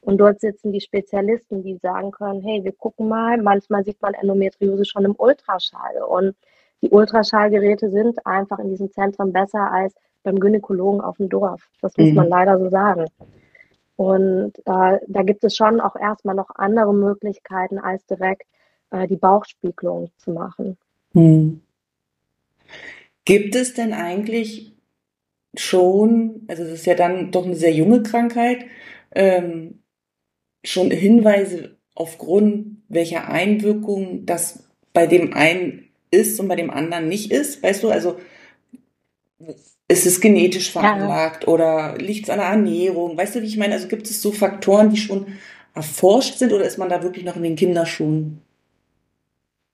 Und 0.00 0.18
dort 0.18 0.40
sitzen 0.40 0.72
die 0.72 0.80
Spezialisten, 0.80 1.62
die 1.62 1.76
sagen 1.76 2.10
können, 2.10 2.42
hey, 2.42 2.64
wir 2.64 2.72
gucken 2.72 3.08
mal, 3.08 3.40
manchmal 3.40 3.84
sieht 3.84 4.00
man 4.02 4.14
Endometriose 4.14 4.84
schon 4.84 5.04
im 5.04 5.14
Ultraschall. 5.16 6.02
Und 6.08 6.34
die 6.82 6.90
Ultraschallgeräte 6.90 7.90
sind 7.90 8.26
einfach 8.26 8.58
in 8.58 8.70
diesen 8.70 8.90
Zentren 8.90 9.32
besser 9.32 9.70
als 9.70 9.94
beim 10.22 10.38
Gynäkologen 10.38 11.00
auf 11.00 11.16
dem 11.16 11.28
Dorf. 11.28 11.68
Das 11.80 11.96
muss 11.96 12.10
mhm. 12.10 12.14
man 12.14 12.28
leider 12.28 12.58
so 12.58 12.68
sagen. 12.68 13.06
Und 13.96 14.58
äh, 14.66 14.98
da 15.06 15.22
gibt 15.22 15.44
es 15.44 15.54
schon 15.54 15.80
auch 15.80 15.96
erstmal 15.96 16.34
noch 16.34 16.50
andere 16.54 16.94
Möglichkeiten, 16.94 17.78
als 17.78 18.04
direkt 18.06 18.46
äh, 18.90 19.06
die 19.06 19.16
Bauchspiegelung 19.16 20.10
zu 20.16 20.32
machen. 20.32 20.76
Mhm. 21.12 21.62
Gibt 23.24 23.54
es 23.54 23.74
denn 23.74 23.92
eigentlich 23.92 24.74
schon, 25.54 26.44
also 26.48 26.62
es 26.62 26.70
ist 26.70 26.86
ja 26.86 26.94
dann 26.94 27.30
doch 27.30 27.44
eine 27.44 27.54
sehr 27.54 27.72
junge 27.72 28.02
Krankheit, 28.02 28.64
ähm, 29.14 29.82
schon 30.64 30.90
Hinweise 30.90 31.76
aufgrund 31.94 32.82
welcher 32.88 33.28
Einwirkung 33.28 34.26
das 34.26 34.64
bei 34.92 35.06
dem 35.06 35.34
einen 35.34 35.88
ist 36.10 36.38
und 36.40 36.48
bei 36.48 36.56
dem 36.56 36.70
anderen 36.70 37.08
nicht 37.08 37.30
ist? 37.32 37.62
Weißt 37.62 37.82
du, 37.82 37.90
also 37.90 38.16
ist 39.88 40.06
es 40.06 40.20
genetisch 40.20 40.72
veranlagt 40.72 41.44
ja. 41.44 41.48
oder 41.48 41.96
liegt 41.98 42.24
es 42.24 42.30
an 42.30 42.38
der 42.38 42.48
Ernährung? 42.48 43.16
Weißt 43.16 43.34
du, 43.34 43.42
wie 43.42 43.46
ich 43.46 43.58
meine? 43.58 43.74
Also 43.74 43.88
gibt 43.88 44.06
es 44.06 44.22
so 44.22 44.32
Faktoren, 44.32 44.90
die 44.90 44.96
schon 44.96 45.26
erforscht 45.74 46.38
sind 46.38 46.52
oder 46.52 46.64
ist 46.64 46.78
man 46.78 46.88
da 46.88 47.02
wirklich 47.02 47.24
noch 47.24 47.36
in 47.36 47.42
den 47.42 47.56
Kinderschuhen? 47.56 48.42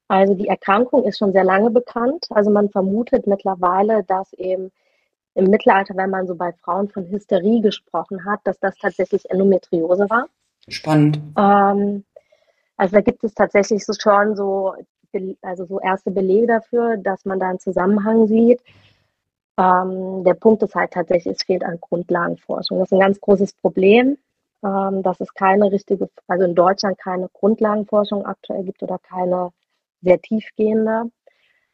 Also 0.09 0.35
die 0.35 0.49
Erkrankung 0.49 1.05
ist 1.05 1.19
schon 1.19 1.33
sehr 1.33 1.45
lange 1.45 1.71
bekannt. 1.71 2.27
Also 2.31 2.51
man 2.51 2.71
vermutet 2.71 3.27
mittlerweile, 3.27 4.05
dass 4.05 4.33
eben 4.33 4.73
im 5.39 5.51
Mittelalter, 5.51 5.97
wenn 5.97 6.11
man 6.11 6.27
so 6.27 6.35
bei 6.35 6.53
Frauen 6.53 6.89
von 6.89 7.09
Hysterie 7.09 7.61
gesprochen 7.61 8.25
hat, 8.25 8.41
dass 8.43 8.59
das 8.59 8.77
tatsächlich 8.77 9.31
Endometriose 9.31 10.11
war. 10.11 10.27
Spannend. 10.67 11.21
Ähm, 11.39 12.05
also 12.77 12.97
da 12.97 13.01
gibt 13.01 13.23
es 13.23 13.35
tatsächlich 13.35 13.87
so 13.87 13.93
schon 13.93 14.35
so, 14.35 14.75
also 15.43 15.65
so 15.65 15.79
erste 15.81 16.11
Belege 16.11 16.49
dafür, 16.49 16.97
dass 16.97 17.25
man 17.25 17.39
da 17.39 17.51
einen 17.51 17.61
Zusammenhang 17.61 18.27
sieht. 18.27 18.61
Ähm, 19.57 20.25
der 20.25 20.35
Punkt 20.35 20.65
ist 20.65 20.75
halt 20.75 20.91
tatsächlich, 20.91 21.37
es 21.37 21.45
fehlt 21.45 21.63
an 21.63 21.79
Grundlagenforschung. 21.81 22.81
Das 22.81 22.89
ist 22.89 22.93
ein 22.93 23.01
ganz 23.01 23.21
großes 23.21 23.53
Problem, 23.53 24.19
ähm, 24.65 25.03
dass 25.05 25.21
es 25.21 25.33
keine 25.35 25.71
richtige, 25.71 26.11
also 26.27 26.45
in 26.45 26.57
Deutschland 26.57 26.99
keine 26.99 27.29
Grundlagenforschung 27.33 28.27
aktuell 28.27 28.65
gibt 28.65 28.83
oder 28.83 28.99
keine 28.99 29.51
sehr 30.03 30.21
tiefgehende 30.21 31.11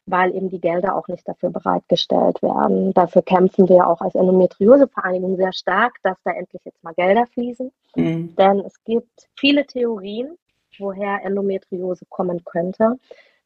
weil 0.05 0.35
eben 0.35 0.49
die 0.49 0.59
Gelder 0.59 0.95
auch 0.95 1.07
nicht 1.07 1.27
dafür 1.27 1.49
bereitgestellt 1.49 2.41
werden. 2.41 2.93
Dafür 2.93 3.23
kämpfen 3.23 3.67
wir 3.67 3.87
auch 3.87 4.01
als 4.01 4.15
Endometriose-Vereinigung 4.15 5.35
sehr 5.37 5.53
stark, 5.53 5.95
dass 6.03 6.17
da 6.23 6.31
endlich 6.31 6.63
jetzt 6.63 6.83
mal 6.83 6.93
Gelder 6.93 7.25
fließen. 7.25 7.71
Mhm. 7.95 8.35
Denn 8.35 8.59
es 8.59 8.83
gibt 8.83 9.27
viele 9.35 9.65
Theorien, 9.65 10.37
woher 10.77 11.23
Endometriose 11.23 12.05
kommen 12.09 12.43
könnte, 12.45 12.99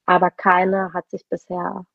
aber 0.05 0.31
keine 0.31 0.93
hat 0.93 1.09
sich 1.09 1.25
bisher 1.27 1.85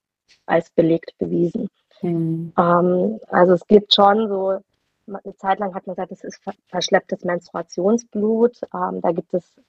als 0.47 0.71
belegt 0.71 1.13
bewiesen. 1.19 1.69
Mhm. 2.01 2.53
Ähm, 2.59 3.21
also 3.29 3.53
es 3.53 3.67
gibt 3.67 3.95
schon 3.95 4.29
so, 4.29 4.61
eine 5.07 5.37
Zeit 5.37 5.59
lang 5.59 5.75
hat 5.75 5.87
man 5.87 5.97
gesagt, 5.97 6.13
es 6.13 6.25
ist 6.25 6.41
verschlepptes 6.69 7.25
Menstruationsblut. 7.25 8.61
Ähm, 8.73 9.03
da 9.03 9.13
gibt 9.13 9.35
es 9.35 9.61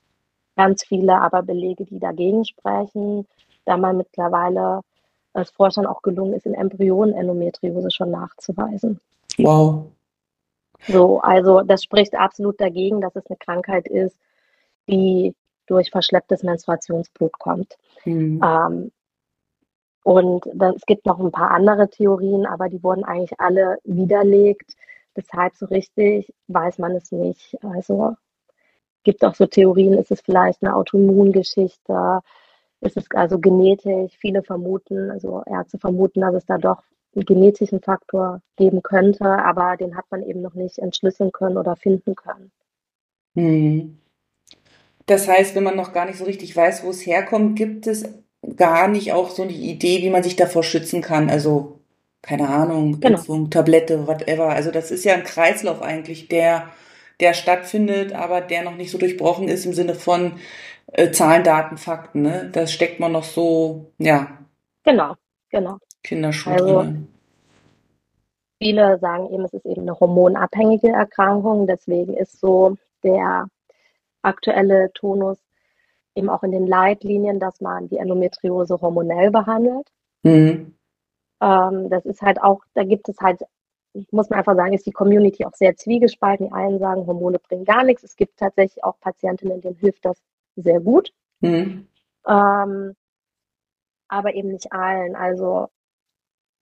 ganz 0.56 0.86
viele 0.86 1.20
aber 1.20 1.44
Belege, 1.44 1.84
die 1.84 2.00
dagegen 2.00 2.46
sprechen 2.46 3.28
da 3.66 3.78
man 3.78 3.98
mittlerweile 3.98 4.82
als 5.34 5.52
Forschern 5.52 5.86
auch 5.86 6.02
gelungen 6.02 6.34
ist, 6.34 6.46
in 6.46 6.54
Embryonen 6.54 7.14
Endometriose 7.14 7.92
schon 7.92 8.12
nachzuweisen. 8.12 9.00
Wow. 9.38 9.88
So, 10.88 11.20
also 11.20 11.62
das 11.62 11.84
spricht 11.84 12.16
absolut 12.16 12.60
dagegen, 12.62 13.02
dass 13.02 13.16
es 13.16 13.26
eine 13.28 13.38
Krankheit 13.38 13.88
ist, 13.88 14.16
die 14.88 15.36
durch 15.68 15.90
verschlepptes 15.90 16.44
Menstruationsblut 16.44 17.38
kommt. 17.40 17.78
Mhm. 18.06 18.42
Ähm, 18.44 18.92
und 20.04 20.46
dann, 20.54 20.76
es 20.76 20.86
gibt 20.86 21.06
noch 21.08 21.20
ein 21.20 21.32
paar 21.32 21.52
andere 21.52 21.90
Theorien, 21.90 22.46
aber 22.46 22.70
die 22.70 22.84
wurden 22.84 23.04
eigentlich 23.04 23.40
alle 23.40 23.80
widerlegt. 23.84 24.76
Deshalb 25.16 25.56
so 25.56 25.66
richtig 25.66 26.32
weiß 26.48 26.78
man 26.78 26.92
es 26.92 27.12
nicht. 27.12 27.58
Also 27.64 28.16
gibt 29.04 29.24
auch 29.24 29.34
so 29.34 29.48
Theorien, 29.48 29.94
ist 29.94 30.12
es 30.12 30.22
vielleicht 30.22 30.62
eine 30.62 30.76
Autoimmungeschichte, 30.76 32.20
ist 32.86 32.98
es 32.98 33.06
also 33.14 33.40
genetisch. 33.40 34.14
Viele 34.20 34.44
vermuten, 34.44 35.12
also 35.12 35.44
Ärzte 35.46 35.78
vermuten, 35.78 36.22
dass 36.22 36.36
es 36.36 36.46
da 36.46 36.58
doch 36.58 36.84
einen 37.16 37.26
genetischen 37.26 37.82
Faktor 37.82 38.42
geben 38.58 38.84
könnte, 38.84 39.26
aber 39.26 39.78
den 39.78 39.96
hat 39.96 40.06
man 40.10 40.24
eben 40.24 40.42
noch 40.42 40.54
nicht 40.54 40.78
entschlüsseln 40.80 41.32
können 41.32 41.58
oder 41.58 41.76
finden 41.76 42.16
können. 42.16 42.52
Hm. 43.36 43.98
Das 45.06 45.28
heißt, 45.28 45.56
wenn 45.56 45.64
man 45.64 45.76
noch 45.76 45.94
gar 45.94 46.06
nicht 46.06 46.18
so 46.18 46.26
richtig 46.26 46.56
weiß, 46.56 46.84
wo 46.84 46.90
es 46.90 47.06
herkommt, 47.06 47.58
gibt 47.58 47.88
es 47.88 48.06
gar 48.56 48.88
nicht 48.88 49.14
auch 49.14 49.30
so 49.30 49.44
eine 49.44 49.54
Idee, 49.54 50.02
wie 50.02 50.10
man 50.10 50.24
sich 50.24 50.36
davor 50.36 50.64
schützen 50.64 51.02
kann. 51.02 51.30
Also, 51.30 51.80
keine 52.22 52.50
Ahnung, 52.50 53.00
genau. 53.00 53.18
Impfung, 53.18 53.50
Tablette, 53.50 54.08
whatever. 54.08 54.50
Also 54.50 54.72
das 54.72 54.92
ist 54.92 55.06
ja 55.06 55.14
ein 55.14 55.24
Kreislauf 55.24 55.82
eigentlich, 55.82 56.28
der, 56.28 56.70
der 57.20 57.34
stattfindet, 57.34 58.14
aber 58.14 58.42
der 58.42 58.64
noch 58.64 58.76
nicht 58.76 58.92
so 58.92 58.98
durchbrochen 58.98 59.48
ist 59.48 59.66
im 59.66 59.74
Sinne 59.74 59.96
von, 59.96 60.34
äh, 60.88 61.12
Zahlen, 61.12 61.44
Daten, 61.44 61.78
Fakten, 61.78 62.22
ne? 62.22 62.50
Das 62.52 62.72
steckt 62.72 63.00
man 63.00 63.12
noch 63.12 63.24
so, 63.24 63.92
ja. 63.98 64.40
Genau, 64.84 65.16
genau. 65.50 65.78
Kinderschuh 66.04 66.52
also, 66.52 66.82
drin. 66.82 67.08
Viele 68.60 69.00
sagen 69.00 69.32
eben, 69.34 69.44
es 69.46 69.54
ist 69.54 69.66
eben 69.66 69.82
eine 69.82 70.00
hormonabhängige 70.00 70.90
Erkrankung, 70.90 71.68
deswegen 71.68 72.14
ist 72.14 72.40
so 72.40 72.78
der 73.04 73.48
aktuelle 74.22 74.92
Tonus 74.94 75.38
eben 76.16 76.30
auch 76.30 76.44
in 76.44 76.52
den 76.52 76.66
Leitlinien, 76.66 77.40
dass 77.40 77.60
man 77.60 77.90
die 77.90 77.98
Endometriose 77.98 78.80
hormonell 78.80 79.32
behandelt. 79.32 79.90
Mhm. 80.24 80.76
Ähm, 81.42 81.90
das 81.90 82.06
ist 82.06 82.22
halt 82.22 82.42
auch, 82.42 82.62
da 82.74 82.84
gibt 82.84 83.10
es 83.10 83.18
halt 83.20 83.42
muss 84.12 84.30
man 84.30 84.40
einfach 84.40 84.56
sagen, 84.56 84.74
ist 84.74 84.86
die 84.86 84.92
Community 84.92 85.46
auch 85.46 85.54
sehr 85.54 85.76
zwiegespalten. 85.76 86.48
Die 86.48 86.54
einen 86.54 86.80
sagen, 86.80 87.08
Hormone 87.08 87.40
bringen 87.40 87.66
gar 87.66 87.84
nichts. 87.84 88.04
Es 88.04 88.16
gibt 88.16 88.38
tatsächlich 88.38 88.84
auch 88.84 89.00
Patientinnen, 89.00 89.62
denen 89.62 89.76
hilft 89.76 90.06
das 90.06 90.22
sehr 90.56 90.80
gut. 90.80 91.12
Mhm. 91.42 91.88
Ähm, 92.28 92.96
aber 94.08 94.34
eben 94.36 94.52
nicht 94.52 94.72
allen. 94.72 95.16
Also 95.16 95.68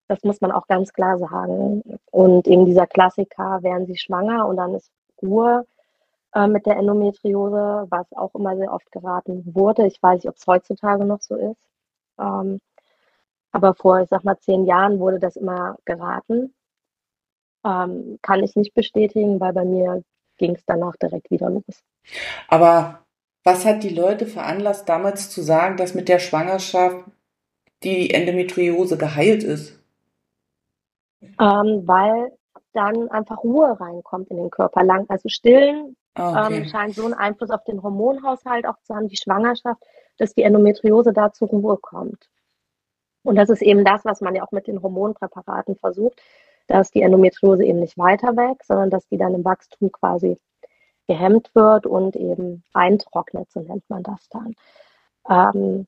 das 0.08 0.22
muss 0.22 0.40
man 0.40 0.52
auch 0.52 0.66
ganz 0.66 0.92
klar 0.92 1.18
sagen. 1.18 1.82
Und 2.10 2.46
eben 2.46 2.66
dieser 2.66 2.86
Klassiker, 2.86 3.62
werden 3.62 3.86
sie 3.86 3.96
schwanger 3.96 4.46
und 4.46 4.56
dann 4.56 4.74
ist 4.74 4.90
Ruhe 5.22 5.66
äh, 6.34 6.46
mit 6.46 6.66
der 6.66 6.76
Endometriose, 6.76 7.86
was 7.88 8.12
auch 8.12 8.34
immer 8.34 8.56
sehr 8.56 8.72
oft 8.72 8.90
geraten 8.92 9.42
wurde. 9.54 9.86
Ich 9.86 10.02
weiß 10.02 10.16
nicht, 10.16 10.28
ob 10.28 10.36
es 10.36 10.46
heutzutage 10.46 11.04
noch 11.04 11.20
so 11.22 11.36
ist. 11.36 11.68
Ähm, 12.18 12.60
aber 13.52 13.74
vor, 13.74 14.00
ich 14.00 14.08
sag 14.08 14.24
mal, 14.24 14.38
zehn 14.38 14.66
Jahren 14.66 14.98
wurde 14.98 15.20
das 15.20 15.36
immer 15.36 15.76
geraten. 15.84 16.54
Ähm, 17.64 18.18
kann 18.20 18.42
ich 18.42 18.56
nicht 18.56 18.74
bestätigen, 18.74 19.40
weil 19.40 19.52
bei 19.52 19.64
mir 19.64 20.02
ging 20.36 20.54
es 20.56 20.64
danach 20.66 20.96
direkt 20.96 21.30
wieder 21.30 21.48
los. 21.48 21.82
Aber 22.48 23.03
was 23.44 23.66
hat 23.66 23.82
die 23.82 23.90
Leute 23.90 24.26
veranlasst, 24.26 24.88
damals 24.88 25.30
zu 25.30 25.42
sagen, 25.42 25.76
dass 25.76 25.94
mit 25.94 26.08
der 26.08 26.18
Schwangerschaft 26.18 27.04
die 27.82 28.10
Endometriose 28.10 28.96
geheilt 28.96 29.44
ist? 29.44 29.78
Ähm, 31.20 31.82
weil 31.86 32.32
dann 32.72 33.08
einfach 33.10 33.44
Ruhe 33.44 33.78
reinkommt 33.78 34.30
in 34.30 34.38
den 34.38 34.50
Körper. 34.50 34.82
Lang, 34.82 35.06
also 35.08 35.28
Stillen 35.28 35.96
ah, 36.14 36.46
okay. 36.46 36.56
ähm, 36.56 36.64
scheint 36.64 36.94
so 36.94 37.04
einen 37.04 37.14
Einfluss 37.14 37.50
auf 37.50 37.62
den 37.64 37.82
Hormonhaushalt 37.82 38.66
auch 38.66 38.78
zu 38.82 38.94
haben, 38.94 39.08
die 39.08 39.16
Schwangerschaft, 39.16 39.82
dass 40.18 40.34
die 40.34 40.42
Endometriose 40.42 41.12
da 41.12 41.32
zur 41.32 41.48
Ruhe 41.48 41.76
kommt. 41.76 42.28
Und 43.22 43.36
das 43.36 43.48
ist 43.48 43.62
eben 43.62 43.84
das, 43.84 44.04
was 44.04 44.20
man 44.20 44.34
ja 44.34 44.42
auch 44.42 44.52
mit 44.52 44.66
den 44.66 44.82
Hormonpräparaten 44.82 45.76
versucht, 45.76 46.20
dass 46.66 46.90
die 46.90 47.02
Endometriose 47.02 47.64
eben 47.64 47.80
nicht 47.80 47.98
weiter 47.98 48.36
weg, 48.36 48.64
sondern 48.64 48.90
dass 48.90 49.06
die 49.08 49.18
dann 49.18 49.34
im 49.34 49.44
Wachstum 49.44 49.92
quasi 49.92 50.38
gehemmt 51.06 51.54
wird 51.54 51.86
und 51.86 52.16
eben 52.16 52.62
eintrocknet, 52.72 53.50
so 53.50 53.60
nennt 53.60 53.88
man 53.88 54.02
das 54.02 54.28
dann. 54.28 54.54
Ähm, 55.28 55.86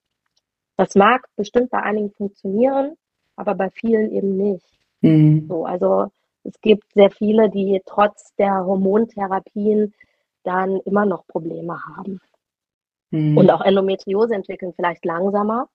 das 0.76 0.94
mag 0.94 1.26
bestimmt 1.36 1.70
bei 1.70 1.82
einigen 1.82 2.10
funktionieren, 2.10 2.96
aber 3.34 3.54
bei 3.54 3.70
vielen 3.70 4.10
eben 4.12 4.36
nicht. 4.36 4.66
Mhm. 5.00 5.46
So, 5.48 5.64
also 5.64 6.10
es 6.44 6.60
gibt 6.60 6.92
sehr 6.92 7.10
viele, 7.10 7.50
die 7.50 7.82
trotz 7.86 8.34
der 8.36 8.64
Hormontherapien 8.64 9.94
dann 10.42 10.80
immer 10.80 11.06
noch 11.06 11.26
Probleme 11.26 11.78
haben. 11.96 12.20
Mhm. 13.10 13.36
Und 13.38 13.50
auch 13.50 13.62
Endometriose 13.62 14.34
entwickeln 14.34 14.72
vielleicht 14.74 15.04
langsamer, 15.04 15.68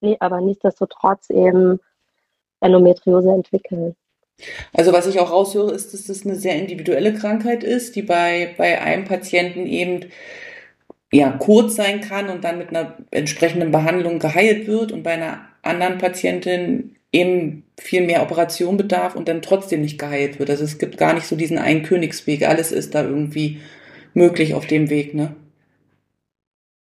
nee, 0.00 0.16
aber 0.20 0.40
nichtsdestotrotz 0.40 1.30
eben 1.30 1.80
Endometriose 2.60 3.30
entwickeln. 3.30 3.96
Also 4.72 4.92
was 4.92 5.06
ich 5.06 5.20
auch 5.20 5.30
raushöre, 5.30 5.72
ist, 5.72 5.92
dass 5.92 6.06
das 6.06 6.24
eine 6.24 6.36
sehr 6.36 6.56
individuelle 6.56 7.14
Krankheit 7.14 7.64
ist, 7.64 7.96
die 7.96 8.02
bei, 8.02 8.54
bei 8.56 8.80
einem 8.80 9.04
Patienten 9.04 9.66
eben 9.66 10.06
ja, 11.12 11.30
kurz 11.30 11.76
sein 11.76 12.00
kann 12.00 12.30
und 12.30 12.42
dann 12.44 12.58
mit 12.58 12.70
einer 12.70 12.96
entsprechenden 13.10 13.70
Behandlung 13.70 14.18
geheilt 14.18 14.66
wird 14.66 14.92
und 14.92 15.02
bei 15.02 15.12
einer 15.12 15.40
anderen 15.62 15.98
Patientin 15.98 16.96
eben 17.12 17.64
viel 17.78 18.06
mehr 18.06 18.22
Operation 18.22 18.78
bedarf 18.78 19.14
und 19.14 19.28
dann 19.28 19.42
trotzdem 19.42 19.82
nicht 19.82 19.98
geheilt 19.98 20.38
wird. 20.38 20.48
Also 20.48 20.64
es 20.64 20.78
gibt 20.78 20.96
gar 20.96 21.12
nicht 21.12 21.26
so 21.26 21.36
diesen 21.36 21.58
einen 21.58 21.82
Königsweg. 21.82 22.48
Alles 22.48 22.72
ist 22.72 22.94
da 22.94 23.02
irgendwie 23.02 23.60
möglich 24.14 24.54
auf 24.54 24.66
dem 24.66 24.88
Weg, 24.88 25.14
ne? 25.14 25.36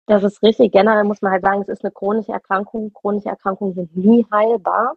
Das 0.07 0.23
ist 0.23 0.43
richtig. 0.43 0.73
Generell 0.73 1.05
muss 1.05 1.23
man 1.23 1.33
halt 1.33 1.43
sagen, 1.43 1.63
es 1.63 1.69
ist 1.69 1.85
eine 1.85 1.93
chronische 1.93 2.33
Erkrankung. 2.33 2.93
Chronische 2.93 3.29
Erkrankungen 3.29 3.75
sind 3.75 3.97
nie 3.97 4.27
heilbar. 4.31 4.97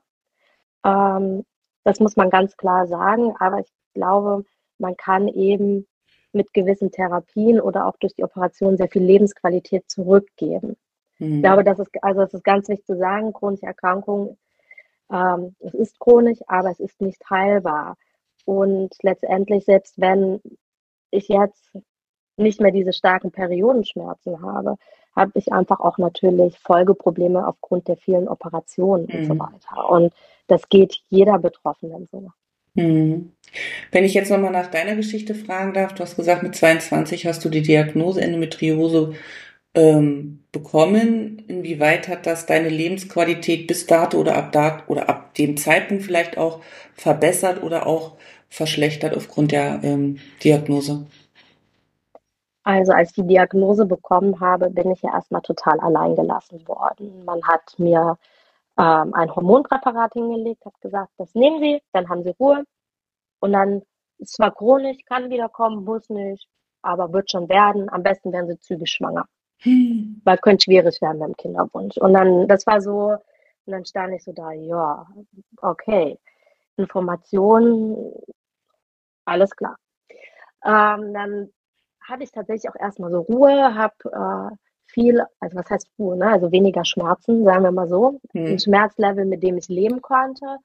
Ähm, 0.84 1.44
das 1.86 2.02
muss 2.02 2.18
man 2.18 2.30
ganz 2.30 2.58
klar 2.58 2.88
sagen. 2.88 3.34
Aber 3.40 3.60
ich 3.60 3.72
glaube, 3.94 4.44
man 4.78 4.98
kann 4.98 5.30
eben 5.30 5.88
mit 6.34 6.54
gewissen 6.54 6.92
Therapien 6.92 7.62
oder 7.62 7.88
auch 7.88 7.96
durch 7.98 8.14
die 8.14 8.26
Operation 8.26 8.76
sehr 8.76 8.90
viel 8.90 9.04
Lebensqualität 9.04 9.90
zurückgeben. 9.90 10.76
Mhm. 11.20 11.36
Ich 11.36 11.42
glaube, 11.42 11.64
das 11.64 11.80
ist, 11.80 11.92
also 12.02 12.22
es 12.22 12.34
ist 12.34 12.44
ganz 12.44 12.68
wichtig 12.68 12.86
zu 12.86 12.98
sagen, 12.98 13.32
chronische 13.32 13.66
Erkrankungen 13.68 14.38
ähm, 15.12 15.56
es 15.60 15.74
ist 15.74 16.00
chronisch, 16.00 16.40
aber 16.48 16.72
es 16.72 16.80
ist 16.80 17.02
nicht 17.02 17.22
heilbar. 17.30 17.96
Und 18.46 18.96
letztendlich, 19.02 19.66
selbst 19.66 20.00
wenn 20.00 20.42
ich 21.12 21.28
jetzt 21.28 21.78
nicht 22.38 22.60
mehr 22.60 22.72
diese 22.72 22.94
starken 22.94 23.32
Periodenschmerzen 23.32 24.42
habe, 24.42 24.76
habe 25.16 25.32
ich 25.36 25.52
einfach 25.52 25.80
auch 25.80 25.98
natürlich 25.98 26.58
Folgeprobleme 26.60 27.48
aufgrund 27.48 27.88
der 27.88 27.98
vielen 27.98 28.28
Operationen 28.28 29.08
mhm. 29.08 29.20
und 29.20 29.26
so 29.26 29.34
mhm. 29.34 29.40
weiter. 29.40 29.90
Und 29.90 30.14
das 30.48 30.70
geht 30.70 30.98
jeder 31.10 31.40
Betroffenen 31.40 32.08
so. 32.12 32.30
Mhm. 32.76 33.32
Wenn 33.92 34.04
ich 34.04 34.14
jetzt 34.14 34.30
nochmal 34.30 34.52
nach 34.52 34.68
deiner 34.68 34.96
Geschichte 34.96 35.34
fragen 35.34 35.74
darf, 35.74 35.94
du 35.94 36.04
hast 36.04 36.18
gesagt, 36.18 36.44
mit 36.44 36.56
22 36.56 37.26
hast 37.26 37.44
du 37.46 37.50
die 37.50 37.62
Diagnose 37.62 38.22
Endometriose 38.22 39.14
ähm, 39.74 40.44
bekommen? 40.52 41.42
Inwieweit 41.48 42.08
hat 42.10 42.26
das 42.26 42.46
deine 42.46 42.70
Lebensqualität 42.70 43.68
bis 43.68 43.86
dato 43.88 44.18
oder 44.20 44.36
ab 44.36 44.52
dat 44.52 44.90
oder 44.90 45.08
ab 45.10 45.34
dem 45.36 45.56
Zeitpunkt 45.56 46.04
vielleicht 46.04 46.38
auch 46.38 46.62
verbessert 46.94 47.64
oder 47.64 47.88
auch 47.88 48.18
verschlechtert 48.50 49.16
aufgrund 49.16 49.54
der 49.54 49.80
ähm, 49.84 50.18
Diagnose? 50.44 51.08
Also 52.66 52.94
als 52.94 53.10
ich 53.10 53.16
die 53.16 53.28
Diagnose 53.28 53.86
bekommen 53.86 54.40
habe, 54.40 54.72
bin 54.72 54.90
ich 54.92 55.02
ja 55.04 55.14
erstmal 55.14 55.44
total 55.44 55.80
allein 55.80 56.16
gelassen 56.16 56.68
worden. 56.68 57.24
Man 57.24 57.44
hat 57.44 57.78
mir 57.78 58.18
ähm, 58.78 59.14
ein 59.14 59.34
Hormonpräparat 59.34 60.14
hingelegt, 60.14 60.66
hat 60.66 60.82
gesagt, 60.82 61.12
das 61.18 61.36
nehmen 61.36 61.60
Sie, 61.60 61.80
dann 61.94 62.10
haben 62.10 62.24
Sie 62.24 62.36
Ruhe. 62.40 62.66
Und 63.40 63.54
dann 63.54 63.84
ist 64.18 64.34
zwar 64.34 64.52
chronisch, 64.52 64.98
kann 65.06 65.30
wiederkommen, 65.30 65.86
muss 65.86 66.10
nicht, 66.10 66.50
aber 66.82 67.14
wird 67.14 67.30
schon 67.30 67.48
werden. 67.50 67.88
Am 67.92 68.02
besten 68.02 68.34
werden 68.34 68.48
Sie 68.48 68.60
zügig 68.60 68.90
schwanger. 68.90 69.28
Hm. 69.60 70.22
Weil 70.26 70.40
könnte 70.40 70.64
schwierig 70.64 71.00
werden 71.04 71.20
beim 71.20 71.36
Kinderwunsch. 71.36 71.98
Und 71.98 72.14
dann, 72.14 72.48
das 72.48 72.66
war 72.66 72.82
so, 72.82 73.12
und 73.66 73.72
dann 73.72 73.86
stand 73.86 74.16
ich 74.16 74.24
so 74.24 74.34
da, 74.34 74.52
ja, 74.54 75.06
okay, 75.62 76.18
Informationen, 76.78 78.12
alles 79.26 79.56
klar. 79.56 79.78
Ähm, 80.66 81.14
dann 81.14 81.52
hatte 82.08 82.24
ich 82.24 82.32
tatsächlich 82.32 82.70
auch 82.70 82.80
erstmal 82.80 83.12
so 83.12 83.22
Ruhe, 83.22 83.76
habe 83.76 83.94
äh, 84.52 84.56
viel, 84.88 85.22
also 85.40 85.58
was 85.58 85.70
heißt 85.70 85.90
Ruhe, 86.00 86.18
ne? 86.18 86.28
also 86.28 86.52
weniger 86.52 86.86
Schmerzen, 86.86 87.44
sagen 87.44 87.64
wir 87.64 87.72
mal 87.72 87.88
so, 87.88 88.20
hm. 88.32 88.46
ein 88.46 88.60
Schmerzlevel, 88.60 89.26
mit 89.26 89.44
dem 89.44 89.58
ich 89.58 89.68
leben 89.68 90.02
konnte. 90.02 90.58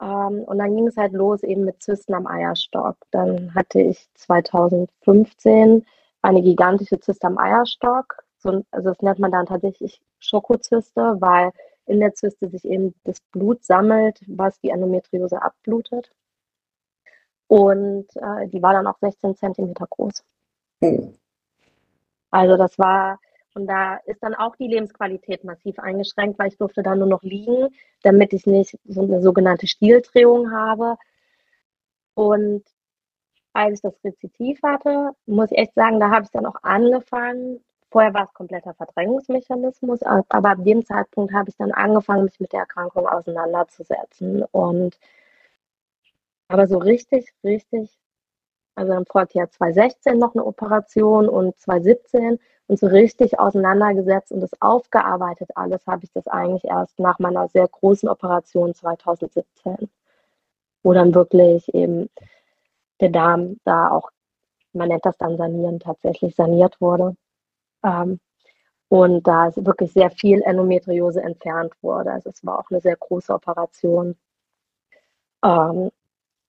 Ähm, 0.00 0.42
und 0.44 0.58
dann 0.58 0.74
ging 0.74 0.86
es 0.86 0.96
halt 0.96 1.12
los 1.12 1.42
eben 1.42 1.64
mit 1.64 1.82
Zysten 1.82 2.14
am 2.14 2.26
Eierstock. 2.26 2.96
Dann 3.10 3.54
hatte 3.54 3.80
ich 3.80 4.08
2015 4.14 5.86
eine 6.22 6.42
gigantische 6.42 6.98
Zyste 6.98 7.26
am 7.26 7.38
Eierstock. 7.38 8.24
So, 8.38 8.64
also 8.70 8.90
das 8.90 9.00
nennt 9.00 9.18
man 9.18 9.30
dann 9.30 9.46
tatsächlich 9.46 10.00
Schokozyste, 10.18 11.16
weil 11.20 11.52
in 11.86 12.00
der 12.00 12.14
Zyste 12.14 12.48
sich 12.48 12.64
eben 12.64 12.94
das 13.04 13.20
Blut 13.32 13.64
sammelt, 13.64 14.20
was 14.26 14.58
die 14.60 14.70
Endometriose 14.70 15.40
abblutet. 15.42 16.10
Und 17.54 18.08
äh, 18.16 18.48
die 18.48 18.60
war 18.60 18.72
dann 18.72 18.88
auch 18.88 18.98
16 18.98 19.36
Zentimeter 19.36 19.86
groß. 19.88 20.24
Oh. 20.80 21.12
Also 22.32 22.56
das 22.56 22.76
war, 22.80 23.20
und 23.54 23.68
da 23.68 23.94
ist 24.06 24.20
dann 24.24 24.34
auch 24.34 24.56
die 24.56 24.66
Lebensqualität 24.66 25.44
massiv 25.44 25.78
eingeschränkt, 25.78 26.36
weil 26.36 26.48
ich 26.48 26.58
durfte 26.58 26.82
dann 26.82 26.98
nur 26.98 27.06
noch 27.06 27.22
liegen, 27.22 27.68
damit 28.02 28.32
ich 28.32 28.44
nicht 28.46 28.76
so 28.86 29.02
eine 29.02 29.22
sogenannte 29.22 29.68
Stieldrehung 29.68 30.50
habe. 30.50 30.96
Und 32.14 32.64
als 33.52 33.74
ich 33.74 33.82
das 33.82 33.94
Rezitiv 34.02 34.60
hatte, 34.64 35.12
muss 35.26 35.52
ich 35.52 35.58
echt 35.58 35.74
sagen, 35.74 36.00
da 36.00 36.10
habe 36.10 36.24
ich 36.24 36.32
dann 36.32 36.46
auch 36.46 36.60
angefangen. 36.64 37.60
Vorher 37.92 38.14
war 38.14 38.24
es 38.24 38.34
kompletter 38.34 38.74
Verdrängungsmechanismus, 38.74 40.02
aber 40.02 40.50
ab 40.50 40.58
dem 40.64 40.84
Zeitpunkt 40.84 41.32
habe 41.32 41.50
ich 41.50 41.56
dann 41.56 41.70
angefangen, 41.70 42.24
mich 42.24 42.40
mit 42.40 42.52
der 42.52 42.60
Erkrankung 42.60 43.06
auseinanderzusetzen. 43.06 44.42
Und 44.42 44.98
aber 46.48 46.66
so 46.66 46.78
richtig, 46.78 47.32
richtig, 47.42 47.96
also 48.74 48.92
dann 48.92 49.06
folgte 49.06 49.38
ja 49.38 49.48
2016 49.48 50.18
noch 50.18 50.34
eine 50.34 50.44
Operation 50.44 51.28
und 51.28 51.58
2017 51.58 52.38
und 52.66 52.78
so 52.78 52.86
richtig 52.86 53.38
auseinandergesetzt 53.38 54.32
und 54.32 54.40
das 54.40 54.50
aufgearbeitet 54.60 55.50
alles 55.54 55.86
habe 55.86 56.04
ich 56.04 56.12
das 56.12 56.26
eigentlich 56.26 56.64
erst 56.64 56.98
nach 56.98 57.18
meiner 57.18 57.48
sehr 57.48 57.68
großen 57.68 58.08
Operation 58.08 58.74
2017, 58.74 59.90
wo 60.82 60.92
dann 60.92 61.14
wirklich 61.14 61.72
eben 61.74 62.08
der 63.00 63.10
Darm 63.10 63.60
da 63.64 63.90
auch, 63.90 64.10
man 64.72 64.88
nennt 64.88 65.04
das 65.06 65.18
dann 65.18 65.36
sanieren, 65.36 65.80
tatsächlich 65.80 66.34
saniert 66.34 66.80
wurde. 66.80 67.16
Ähm, 67.84 68.20
und 68.88 69.26
da 69.26 69.48
ist 69.48 69.64
wirklich 69.64 69.92
sehr 69.92 70.10
viel 70.10 70.42
Endometriose 70.42 71.22
entfernt 71.22 71.74
wurde. 71.82 72.12
Also 72.12 72.30
es 72.30 72.44
war 72.44 72.58
auch 72.58 72.70
eine 72.70 72.80
sehr 72.80 72.96
große 72.96 73.32
Operation. 73.32 74.16
Ähm, 75.44 75.90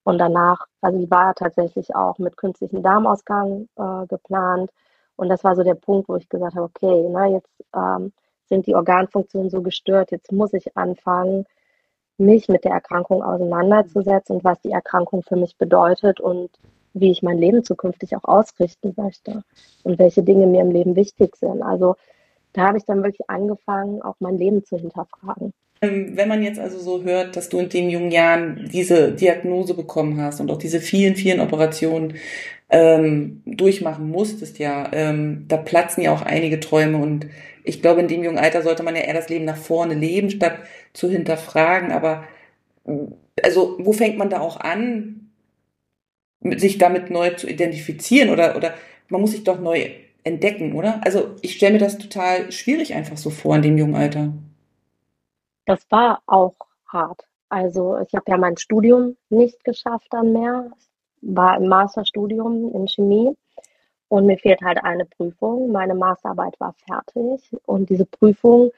und 0.06 0.20
danach, 0.20 0.68
also 0.82 1.00
die 1.00 1.10
war 1.10 1.34
tatsächlich 1.34 1.96
auch 1.96 2.20
mit 2.20 2.38
künstlichem 2.38 2.84
Darmausgang 2.84 3.68
äh, 3.76 4.06
geplant. 4.08 4.70
Und 5.16 5.30
das 5.30 5.44
war 5.44 5.56
so 5.56 5.64
der 5.64 5.74
Punkt, 5.74 6.08
wo 6.08 6.16
ich 6.16 6.30
gesagt 6.30 6.56
habe, 6.56 6.66
okay, 6.66 7.08
na, 7.10 7.28
jetzt 7.28 7.50
ähm, 7.76 8.14
sind 8.46 8.68
die 8.68 8.76
Organfunktionen 8.76 9.50
so 9.50 9.64
gestört, 9.64 10.12
jetzt 10.12 10.32
muss 10.32 10.54
ich 10.54 10.78
anfangen, 10.78 11.46
mich 12.18 12.48
mit 12.50 12.66
der 12.66 12.74
Erkrankung 12.74 13.24
auseinanderzusetzen 13.24 14.38
und 14.38 14.44
was 14.44 14.62
die 14.62 14.72
Erkrankung 14.72 15.24
für 15.24 15.38
mich 15.38 15.58
bedeutet 15.58 16.22
und 16.22 16.52
wie 16.94 17.12
ich 17.12 17.24
mein 17.24 17.40
Leben 17.40 17.64
zukünftig 17.64 18.16
auch 18.16 18.26
ausrichten 18.26 18.94
möchte 18.96 19.42
und 19.84 19.98
welche 19.98 20.22
Dinge 20.22 20.46
mir 20.46 20.62
im 20.62 20.72
Leben 20.72 20.96
wichtig 20.96 21.36
sind. 21.36 21.64
Also 21.64 21.96
da 22.54 22.68
habe 22.68 22.78
ich 22.78 22.86
dann 22.86 23.02
wirklich 23.02 23.28
angefangen, 23.28 24.04
auch 24.04 24.16
mein 24.20 24.38
Leben 24.38 24.64
zu 24.64 24.78
hinterfragen. 24.78 25.52
Ähm, 25.86 26.18
wenn 26.18 26.28
man 26.28 26.44
jetzt 26.44 26.60
also 26.60 26.80
so 26.80 27.04
hört, 27.04 27.36
dass 27.36 27.50
du 27.50 27.60
in 27.60 27.70
den 27.70 27.90
jungen 27.90 28.12
Jahren 28.12 28.70
diese 28.72 29.12
Diagnose 29.12 29.74
bekommen 29.74 30.22
hast 30.22 30.40
und 30.40 30.52
auch 30.52 30.58
diese 30.58 30.80
vielen, 30.80 31.16
vielen 31.16 31.40
Operationen 31.40 32.16
ähm, 32.70 33.42
durchmachen 33.46 34.10
musstest, 34.10 34.60
ja, 34.60 34.90
ähm, 34.92 35.46
da 35.48 35.58
platzen 35.58 36.04
ja 36.04 36.14
auch 36.14 36.22
einige 36.22 36.60
Träume 36.60 36.98
und 36.98 37.28
ich 37.64 37.82
glaube, 37.82 38.02
in 38.02 38.08
dem 38.08 38.24
jungen 38.24 38.38
Alter 38.38 38.62
sollte 38.62 38.84
man 38.84 38.96
ja 38.96 39.02
eher 39.02 39.14
das 39.14 39.30
Leben 39.30 39.46
nach 39.46 39.58
vorne 39.58 39.96
leben, 39.96 40.30
statt 40.30 40.60
zu 40.94 41.10
hinterfragen. 41.10 41.92
Aber 41.92 42.24
also, 43.44 43.78
wo 43.80 43.92
fängt 43.92 44.18
man 44.18 44.30
da 44.30 44.40
auch 44.40 44.60
an, 44.60 45.32
sich 46.58 46.78
damit 46.78 47.10
neu 47.10 47.32
zu 47.32 47.48
identifizieren 47.48 48.30
oder, 48.30 48.56
oder 48.56 48.76
man 49.10 49.22
muss 49.22 49.32
sich 49.32 49.44
doch 49.44 49.60
neu 49.60 49.90
entdecken, 50.24 50.74
oder? 50.74 51.02
Also 51.04 51.36
ich 51.42 51.54
stelle 51.56 51.74
mir 51.74 51.80
das 51.80 51.98
total 51.98 52.52
schwierig 52.52 52.94
einfach 52.94 53.18
so 53.18 53.32
vor 53.32 53.56
in 53.56 53.64
dem 53.64 53.78
jungen 53.78 53.96
Alter. 53.96 54.34
Das 55.66 55.86
war 55.90 56.22
auch 56.28 56.56
hart. 56.88 57.28
Also 57.50 57.98
ich 58.00 58.14
habe 58.14 58.26
ja 58.28 58.38
mein 58.38 58.58
Studium 58.58 59.18
nicht 59.30 59.64
geschafft 59.64 60.08
dann 60.12 60.34
mehr, 60.34 60.72
war 61.22 61.58
im 61.58 61.68
Masterstudium 61.68 62.74
in 62.74 62.88
Chemie 62.88 63.36
und 64.10 64.26
mir 64.26 64.38
fehlt 64.38 64.62
halt 64.62 64.84
eine 64.84 65.06
Prüfung. 65.06 65.72
Meine 65.72 65.96
Masterarbeit 65.96 66.60
war 66.60 66.74
fertig 66.74 67.56
und 67.66 67.90
diese 67.90 68.06
Prüfung 68.06 68.72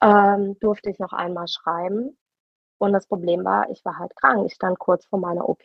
ähm, 0.00 0.58
durfte 0.60 0.90
ich 0.90 0.98
noch 0.98 1.12
einmal 1.12 1.48
schreiben. 1.48 2.16
Und 2.78 2.92
das 2.92 3.06
Problem 3.06 3.44
war, 3.44 3.68
ich 3.70 3.84
war 3.84 3.98
halt 3.98 4.14
krank. 4.16 4.46
Ich 4.46 4.54
stand 4.54 4.78
kurz 4.78 5.04
vor 5.06 5.18
meiner 5.18 5.48
OP 5.48 5.64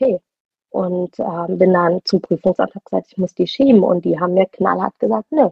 und 0.69 1.19
ähm, 1.19 1.57
bin 1.57 1.73
dann 1.73 2.01
zum 2.05 2.21
Prüfungsamt 2.21 2.73
gesagt, 2.73 3.07
ich 3.11 3.17
muss 3.17 3.35
die 3.35 3.47
schieben. 3.47 3.83
Und 3.83 4.05
die 4.05 4.19
haben 4.19 4.33
mir 4.33 4.47
knallhart 4.47 4.97
gesagt, 4.99 5.31
nö, 5.31 5.49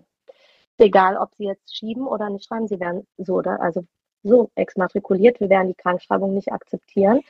egal 0.77 1.17
ob 1.17 1.33
sie 1.35 1.45
jetzt 1.45 1.75
schieben 1.75 2.07
oder 2.07 2.29
nicht 2.29 2.45
schreiben, 2.45 2.67
sie 2.67 2.79
werden 2.79 3.07
so 3.17 3.35
oder 3.35 3.61
also 3.61 3.85
so 4.23 4.49
exmatrikuliert. 4.55 5.39
Wir 5.39 5.49
werden 5.49 5.69
die 5.69 5.81
Krankschreibung 5.81 6.33
nicht 6.33 6.51
akzeptieren, 6.51 7.21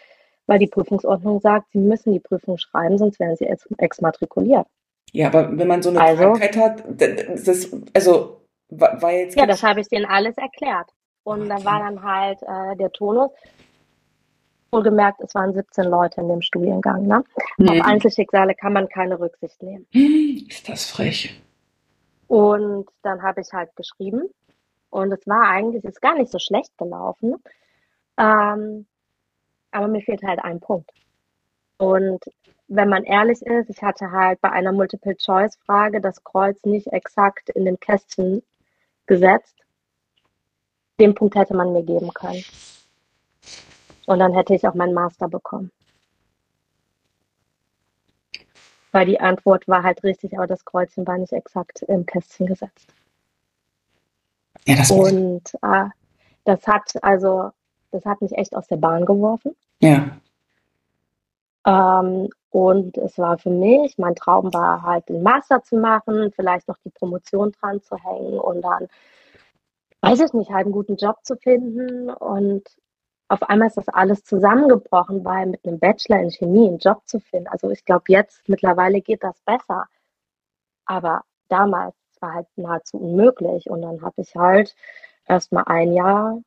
weil 0.48 0.60
die 0.60 0.68
Prüfungsordnung 0.68 1.40
sagt, 1.40 1.72
sie 1.72 1.80
müssen 1.80 2.14
die 2.14 2.20
Prüfung 2.20 2.58
schreiben, 2.58 2.98
sonst 2.98 3.20
werden 3.20 3.36
sie 3.36 3.50
exmatrikuliert. 3.78 4.68
Ja, 5.12 5.28
aber 5.28 5.58
wenn 5.58 5.68
man 5.68 5.82
so 5.82 5.90
eine 5.90 6.02
also, 6.02 6.24
Krankheit 6.24 6.58
hat, 6.58 6.84
das, 6.88 7.72
also 7.94 8.42
war 8.70 9.12
jetzt. 9.12 9.38
Ja, 9.38 9.46
das 9.46 9.62
habe 9.64 9.82
ich 9.82 9.90
denen 9.90 10.06
alles 10.06 10.38
erklärt. 10.38 10.90
Und 11.24 11.42
okay. 11.42 11.50
da 11.50 11.66
war 11.66 11.80
dann 11.80 12.04
halt 12.04 12.42
äh, 12.44 12.76
der 12.78 12.92
Tonus. 12.92 13.32
Wohlgemerkt, 14.72 15.20
es 15.22 15.36
waren 15.36 15.54
17 15.54 15.84
Leute 15.84 16.22
in 16.22 16.30
dem 16.30 16.42
Studiengang. 16.42 17.06
Ne? 17.06 17.24
Mhm. 17.58 17.70
Auf 17.70 17.82
Einzelschicksale 17.82 18.56
kann 18.56 18.72
man 18.72 18.88
keine 18.88 19.20
Rücksicht 19.20 19.62
nehmen. 19.62 19.86
Ist 19.92 20.70
das 20.70 20.86
frech. 20.90 21.42
Und 22.28 22.88
dann 23.04 23.22
habe 23.22 23.42
ich 23.42 23.52
halt 23.52 23.76
geschrieben. 23.76 24.30
Und 24.92 25.12
es 25.12 25.26
war 25.26 25.48
eigentlich, 25.48 25.84
ist 25.86 26.02
gar 26.02 26.16
nicht 26.16 26.32
so 26.32 26.38
schlecht 26.38 26.78
gelaufen. 26.78 27.42
Ähm, 28.18 28.86
aber 29.72 29.88
mir 29.88 30.02
fehlt 30.02 30.22
halt 30.22 30.40
ein 30.40 30.60
Punkt. 30.60 30.92
Und 31.78 32.24
wenn 32.68 32.90
man 32.90 33.04
ehrlich 33.04 33.42
ist, 33.42 33.70
ich 33.70 33.82
hatte 33.82 34.12
halt 34.12 34.40
bei 34.42 34.52
einer 34.52 34.72
Multiple-Choice-Frage 34.72 36.02
das 36.02 36.24
Kreuz 36.24 36.64
nicht 36.64 36.88
exakt 36.88 37.50
in 37.50 37.66
dem 37.66 37.80
Kästchen 37.80 38.44
gesetzt. 39.08 39.58
Den 41.00 41.16
Punkt 41.16 41.36
hätte 41.36 41.56
man 41.56 41.74
mir 41.74 41.84
geben 41.84 42.14
können. 42.14 42.44
Und 44.06 44.20
dann 44.20 44.34
hätte 44.34 44.54
ich 44.54 44.68
auch 44.68 44.76
meinen 44.76 44.94
Master 44.94 45.28
bekommen. 45.28 45.72
Weil 48.92 49.06
die 49.06 49.22
Antwort 49.22 49.68
war 49.70 49.84
halt 49.84 50.04
richtig, 50.04 50.38
aber 50.38 50.48
das 50.48 50.66
Kreuzchen 50.66 51.08
war 51.08 51.18
nicht 51.18 51.32
exakt 51.32 51.82
im 51.84 52.06
Kästchen 52.06 52.48
gesetzt. 52.48 52.94
Ja, 54.68 54.76
das 54.76 54.92
Und 54.92 55.42
äh, 55.62 55.86
das 56.46 56.68
hat 56.68 56.92
also, 57.02 57.52
das 57.92 58.06
hat 58.06 58.22
mich 58.22 58.38
echt 58.38 58.56
aus 58.56 58.68
der 58.68 58.78
Bahn 58.78 59.06
geworfen. 59.06 59.56
Ja. 59.80 60.18
Ähm, 61.66 62.30
und 62.50 62.98
es 62.98 63.18
war 63.18 63.38
für 63.38 63.50
mich, 63.50 63.98
mein 63.98 64.16
Traum 64.16 64.54
war 64.54 64.82
halt, 64.84 65.08
den 65.10 65.24
Master 65.24 65.64
zu 65.64 65.78
machen, 65.78 66.32
vielleicht 66.36 66.68
noch 66.68 66.78
die 66.84 66.90
Promotion 66.90 67.54
dran 67.54 67.82
zu 67.82 67.96
hängen 67.96 68.40
und 68.40 68.62
dann, 68.62 68.88
weiß 70.02 70.20
ich 70.20 70.34
nicht, 70.34 70.52
halt 70.52 70.66
einen 70.66 70.74
guten 70.74 70.98
Job 70.98 71.18
zu 71.24 71.38
finden. 71.38 72.10
Und 72.10 72.64
auf 73.30 73.44
einmal 73.44 73.70
ist 73.70 73.78
das 73.78 73.88
alles 73.88 74.24
zusammengebrochen, 74.26 75.24
weil 75.24 75.46
mit 75.46 75.66
einem 75.66 75.80
Bachelor 75.80 76.20
in 76.20 76.32
Chemie 76.32 76.68
einen 76.68 76.80
Job 76.80 77.02
zu 77.06 77.20
finden. 77.20 77.48
Also 77.48 77.70
ich 77.70 77.86
glaube, 77.86 78.04
jetzt 78.08 78.48
mittlerweile 78.50 79.02
geht 79.02 79.24
das 79.24 79.40
besser. 79.46 79.86
Aber 80.86 81.24
damals 81.48 81.96
war 82.22 82.34
halt 82.34 82.48
nahezu 82.56 82.98
unmöglich. 82.98 83.70
Und 83.70 83.82
dann 83.82 84.02
habe 84.02 84.22
ich 84.22 84.36
halt 84.36 84.76
erst 85.26 85.52
mal 85.52 85.64
ein 85.64 85.94
Jahr 85.94 86.42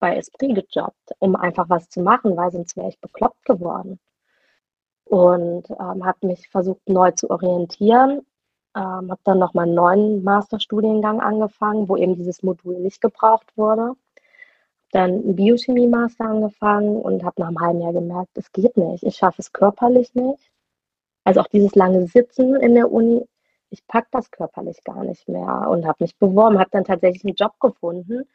bei 0.00 0.16
Esprit 0.16 0.54
gejobbt, 0.54 1.12
um 1.18 1.36
einfach 1.36 1.68
was 1.68 1.88
zu 1.88 2.00
machen, 2.00 2.36
weil 2.36 2.50
sonst 2.50 2.76
wäre 2.76 2.88
ich 2.88 3.00
bekloppt 3.00 3.44
geworden. 3.44 4.00
Und 5.04 5.68
ähm, 5.70 6.04
habe 6.06 6.26
mich 6.26 6.48
versucht 6.48 6.88
neu 6.88 7.10
zu 7.12 7.30
orientieren. 7.30 8.26
Ähm, 8.76 9.10
habe 9.10 9.20
dann 9.24 9.38
nochmal 9.38 9.66
einen 9.66 9.74
neuen 9.74 10.22
Masterstudiengang 10.24 11.20
angefangen, 11.20 11.88
wo 11.88 11.96
eben 11.96 12.14
dieses 12.14 12.42
Modul 12.42 12.78
nicht 12.78 13.00
gebraucht 13.00 13.56
wurde. 13.56 13.94
Dann 14.92 15.10
einen 15.10 15.36
Biochemie-Master 15.36 16.24
angefangen 16.24 16.96
und 16.96 17.24
habe 17.24 17.40
nach 17.40 17.48
einem 17.48 17.60
halben 17.60 17.80
Jahr 17.80 17.92
gemerkt, 17.92 18.30
es 18.38 18.52
geht 18.52 18.76
nicht. 18.76 19.02
Ich 19.04 19.16
schaffe 19.16 19.42
es 19.42 19.52
körperlich 19.52 20.14
nicht. 20.14 20.50
Also 21.24 21.40
auch 21.40 21.48
dieses 21.48 21.74
lange 21.74 22.06
Sitzen 22.06 22.56
in 22.56 22.74
der 22.74 22.90
Uni, 22.90 23.26
ich 23.70 23.86
packe 23.86 24.08
das 24.10 24.30
körperlich 24.30 24.82
gar 24.84 25.04
nicht 25.04 25.28
mehr 25.28 25.68
und 25.70 25.86
habe 25.86 26.04
mich 26.04 26.16
beworben, 26.18 26.58
habe 26.58 26.70
dann 26.72 26.84
tatsächlich 26.84 27.24
einen 27.24 27.34
Job 27.34 27.58
gefunden, 27.60 28.26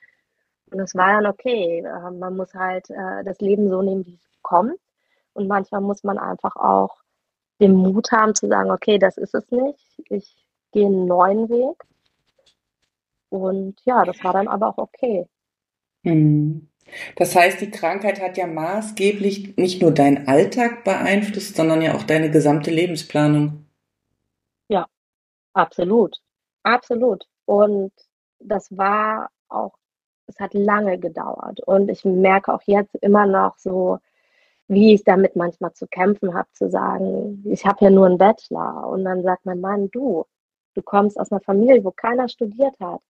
und 0.72 0.80
das 0.80 0.96
war 0.96 1.14
dann 1.14 1.28
okay. 1.28 1.80
Äh, 1.80 2.12
man 2.12 2.36
muss 2.36 2.54
halt 2.54 2.90
äh, 2.90 3.24
das 3.24 3.40
Leben 3.40 3.70
so 3.70 3.82
nehmen, 3.82 4.06
wie 4.06 4.16
es 4.16 4.42
kommt. 4.42 4.80
Und 5.34 5.48
manchmal 5.48 5.82
muss 5.82 6.04
man 6.04 6.18
einfach 6.18 6.56
auch 6.56 6.98
den 7.62 7.74
Mut 7.74 8.12
haben 8.12 8.36
zu 8.36 8.48
sagen, 8.48 8.72
okay, 8.72 8.98
das 9.00 9.18
ist 9.18 9.34
es 9.34 9.50
nicht. 9.52 10.02
Ich 10.10 10.36
gehe 10.72 10.86
einen 10.86 11.06
neuen 11.06 11.50
Weg. 11.50 11.84
Und 13.30 13.80
ja, 13.86 14.04
das 14.06 14.24
war 14.24 14.34
dann 14.34 14.48
aber 14.48 14.70
auch 14.70 14.78
okay. 14.78 15.28
Mhm. 16.04 16.70
Das 17.16 17.36
heißt, 17.36 17.62
die 17.62 17.72
Krankheit 17.72 18.22
hat 18.22 18.38
ja 18.38 18.46
maßgeblich 18.46 19.58
nicht 19.58 19.82
nur 19.82 19.92
deinen 19.92 20.28
Alltag 20.28 20.84
beeinflusst, 20.84 21.56
sondern 21.56 21.82
ja 21.82 21.96
auch 21.96 22.04
deine 22.04 22.30
gesamte 22.30 22.70
Lebensplanung. 22.70 23.65
Absolut. 25.56 26.16
Absolut. 26.64 27.26
Und 27.46 27.92
das 28.40 28.76
war 28.78 29.30
auch 29.50 29.74
es 30.28 30.40
hat 30.40 30.54
lange 30.54 30.98
gedauert. 30.98 31.60
Und 31.62 31.90
ich 31.90 32.04
merke 32.06 32.54
auch 32.54 32.62
jetzt 32.66 32.96
immer 32.96 33.26
noch 33.26 33.58
so, 33.58 34.00
wie 34.68 34.94
ich 34.94 35.04
damit 35.04 35.36
manchmal 35.36 35.74
zu 35.74 35.88
kämpfen 35.88 36.34
habe, 36.34 36.48
zu 36.54 36.70
sagen, 36.70 37.44
ich 37.46 37.66
habe 37.66 37.86
ja 37.86 37.92
nur 37.92 38.08
einen 38.08 38.18
Bachelor. 38.18 38.88
Und 38.88 39.06
dann 39.06 39.22
sagt 39.24 39.46
mein 39.46 39.62
Mann, 39.62 39.90
du, 39.92 40.26
du 40.74 40.82
kommst 40.82 41.20
aus 41.20 41.32
einer 41.32 41.42
Familie, 41.42 41.84
wo 41.84 41.92
keiner 41.92 42.28
studiert 42.28 42.76
hat. 42.80 43.02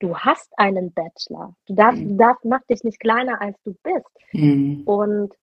Du 0.00 0.16
hast 0.16 0.52
einen 0.58 0.92
Bachelor. 0.92 1.54
Du 1.66 1.74
darfst, 1.74 2.02
mhm. 2.02 2.18
darfst 2.18 2.44
mach 2.44 2.62
dich 2.62 2.82
nicht 2.82 2.98
kleiner, 2.98 3.40
als 3.40 3.56
du 3.62 3.76
bist. 3.84 4.10
Mhm. 4.32 4.82
Und 4.84 5.34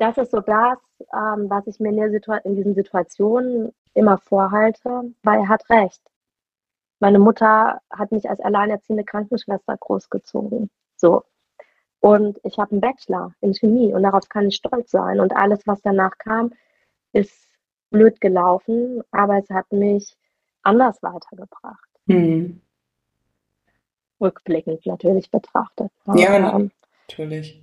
das 0.00 0.16
ist 0.16 0.30
so 0.30 0.40
das, 0.40 0.78
ähm, 1.12 1.50
was 1.50 1.66
ich 1.66 1.78
mir 1.78 1.90
in, 1.90 2.22
in 2.44 2.56
diesen 2.56 2.74
Situationen 2.74 3.72
immer 3.92 4.16
vorhalte, 4.18 5.12
weil 5.22 5.40
er 5.40 5.48
hat 5.48 5.68
recht. 5.68 6.00
Meine 7.00 7.18
Mutter 7.18 7.80
hat 7.90 8.10
mich 8.10 8.28
als 8.28 8.40
alleinerziehende 8.40 9.04
Krankenschwester 9.04 9.76
großgezogen. 9.76 10.70
So. 10.96 11.24
Und 12.00 12.40
ich 12.44 12.58
habe 12.58 12.72
einen 12.72 12.80
Bachelor 12.80 13.34
in 13.42 13.52
Chemie 13.52 13.92
und 13.92 14.02
darauf 14.02 14.26
kann 14.30 14.48
ich 14.48 14.56
stolz 14.56 14.90
sein. 14.90 15.20
Und 15.20 15.36
alles, 15.36 15.66
was 15.66 15.82
danach 15.82 16.16
kam, 16.16 16.54
ist 17.12 17.34
blöd 17.90 18.20
gelaufen, 18.22 19.02
aber 19.10 19.36
es 19.36 19.50
hat 19.50 19.70
mich 19.70 20.16
anders 20.62 21.02
weitergebracht. 21.02 21.88
Mhm. 22.06 22.62
Rückblickend 24.18 24.86
natürlich 24.86 25.30
betrachtet. 25.30 25.90
Ja, 26.14 26.54
ähm, 26.54 26.70
natürlich. 27.06 27.62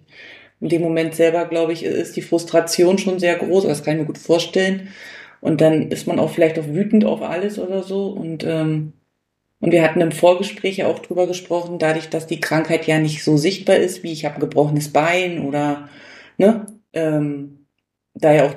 In 0.60 0.70
dem 0.70 0.82
Moment 0.82 1.16
selber, 1.16 1.46
glaube 1.46 1.74
ich, 1.74 1.84
ist 1.84 2.16
die 2.16 2.22
Frustration 2.22 2.98
schon 2.98 3.20
sehr 3.20 3.36
groß. 3.36 3.66
Das 3.66 3.84
kann 3.84 3.94
ich 3.96 4.00
mir 4.02 4.08
gut 4.08 4.18
vorstellen. 4.18 4.90
Und 5.40 5.62
dann 5.62 5.90
ist 5.90 6.08
man 6.08 6.20
auch 6.20 6.32
vielleicht 6.32 6.58
auch 6.58 6.68
wütend 6.68 7.06
auf 7.06 7.22
alles 7.22 7.60
oder 7.60 7.84
so. 7.84 8.08
Und 8.08 8.44
ähm, 8.44 8.94
und 9.60 9.72
wir 9.72 9.84
hatten 9.84 10.02
im 10.02 10.12
Vorgespräch 10.12 10.78
ja 10.78 10.88
auch 10.88 11.00
drüber 11.00 11.26
gesprochen, 11.26 11.80
dadurch, 11.80 12.10
dass 12.10 12.28
die 12.28 12.40
Krankheit 12.40 12.86
ja 12.86 13.00
nicht 13.00 13.24
so 13.24 13.38
sichtbar 13.38 13.78
ist, 13.78 14.04
wie 14.04 14.12
ich 14.12 14.26
habe 14.26 14.36
ein 14.36 14.42
gebrochenes 14.42 14.94
Bein 14.94 15.42
oder, 15.42 15.90
ne, 16.38 16.68
ähm, 16.94 17.66
da 18.14 18.34
ja 18.34 18.46
auch 18.46 18.56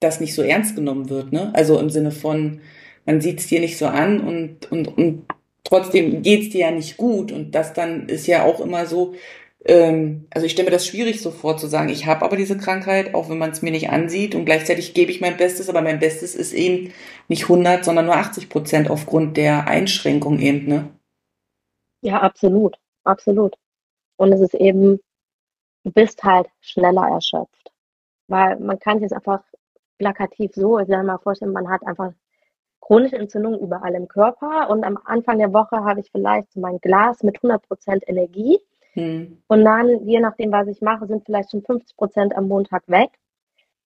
das 0.00 0.20
nicht 0.20 0.34
so 0.34 0.42
ernst 0.42 0.74
genommen 0.74 1.08
wird, 1.08 1.32
ne? 1.32 1.52
Also 1.54 1.78
im 1.78 1.90
Sinne 1.90 2.10
von, 2.10 2.60
man 3.06 3.20
sieht 3.20 3.40
es 3.40 3.46
dir 3.46 3.60
nicht 3.60 3.78
so 3.78 3.86
an 3.86 4.20
und, 4.20 4.70
und, 4.72 4.88
und 4.88 5.26
trotzdem 5.62 6.22
geht's 6.22 6.50
dir 6.50 6.60
ja 6.62 6.70
nicht 6.70 6.96
gut. 6.96 7.32
Und 7.32 7.54
das 7.54 7.72
dann 7.72 8.08
ist 8.08 8.26
ja 8.26 8.44
auch 8.44 8.60
immer 8.60 8.86
so, 8.86 9.14
ähm, 9.64 10.26
also 10.30 10.46
ich 10.46 10.52
stelle 10.52 10.66
mir 10.66 10.72
das 10.72 10.86
schwierig 10.86 11.20
so 11.20 11.30
vor 11.30 11.56
zu 11.56 11.66
sagen, 11.66 11.90
ich 11.90 12.06
habe 12.06 12.24
aber 12.24 12.36
diese 12.36 12.56
Krankheit, 12.56 13.14
auch 13.14 13.28
wenn 13.28 13.38
man 13.38 13.50
es 13.50 13.62
mir 13.62 13.70
nicht 13.70 13.90
ansieht 13.90 14.34
und 14.34 14.46
gleichzeitig 14.46 14.94
gebe 14.94 15.10
ich 15.10 15.20
mein 15.20 15.36
Bestes, 15.36 15.68
aber 15.68 15.82
mein 15.82 15.98
Bestes 15.98 16.34
ist 16.34 16.52
eben 16.52 16.92
nicht 17.28 17.44
100, 17.44 17.84
sondern 17.84 18.06
nur 18.06 18.16
80 18.16 18.48
Prozent 18.48 18.90
aufgrund 18.90 19.36
der 19.36 19.66
Einschränkung 19.66 20.38
eben, 20.38 20.66
ne? 20.66 20.88
Ja, 22.02 22.20
absolut, 22.20 22.78
absolut. 23.04 23.54
Und 24.16 24.32
es 24.32 24.40
ist 24.40 24.54
eben, 24.54 25.00
du 25.84 25.92
bist 25.92 26.22
halt 26.24 26.48
schneller 26.60 27.08
erschöpft. 27.08 27.70
Weil 28.28 28.58
man 28.60 28.78
kann 28.78 29.00
sich 29.00 29.12
einfach 29.12 29.42
plakativ 29.98 30.52
so, 30.54 30.78
ich 30.78 30.88
sage 30.88 31.06
mal 31.06 31.18
vorstellen, 31.18 31.52
man 31.52 31.68
hat 31.68 31.86
einfach 31.86 32.12
chronische 32.80 33.16
Entzündungen 33.16 33.60
überall 33.60 33.94
im 33.94 34.08
Körper 34.08 34.70
und 34.70 34.84
am 34.84 34.98
Anfang 35.04 35.38
der 35.38 35.52
Woche 35.52 35.84
habe 35.84 36.00
ich 36.00 36.10
vielleicht 36.10 36.50
so 36.52 36.60
mein 36.60 36.78
Glas 36.78 37.22
mit 37.22 37.36
100 37.36 37.66
Prozent 37.68 38.08
Energie 38.08 38.58
hm. 38.92 39.42
und 39.46 39.64
dann, 39.64 40.06
je 40.06 40.20
nachdem, 40.20 40.52
was 40.52 40.68
ich 40.68 40.80
mache, 40.80 41.06
sind 41.06 41.24
vielleicht 41.24 41.50
schon 41.50 41.62
50 41.62 41.96
Prozent 41.96 42.36
am 42.36 42.48
Montag 42.48 42.82
weg. 42.88 43.10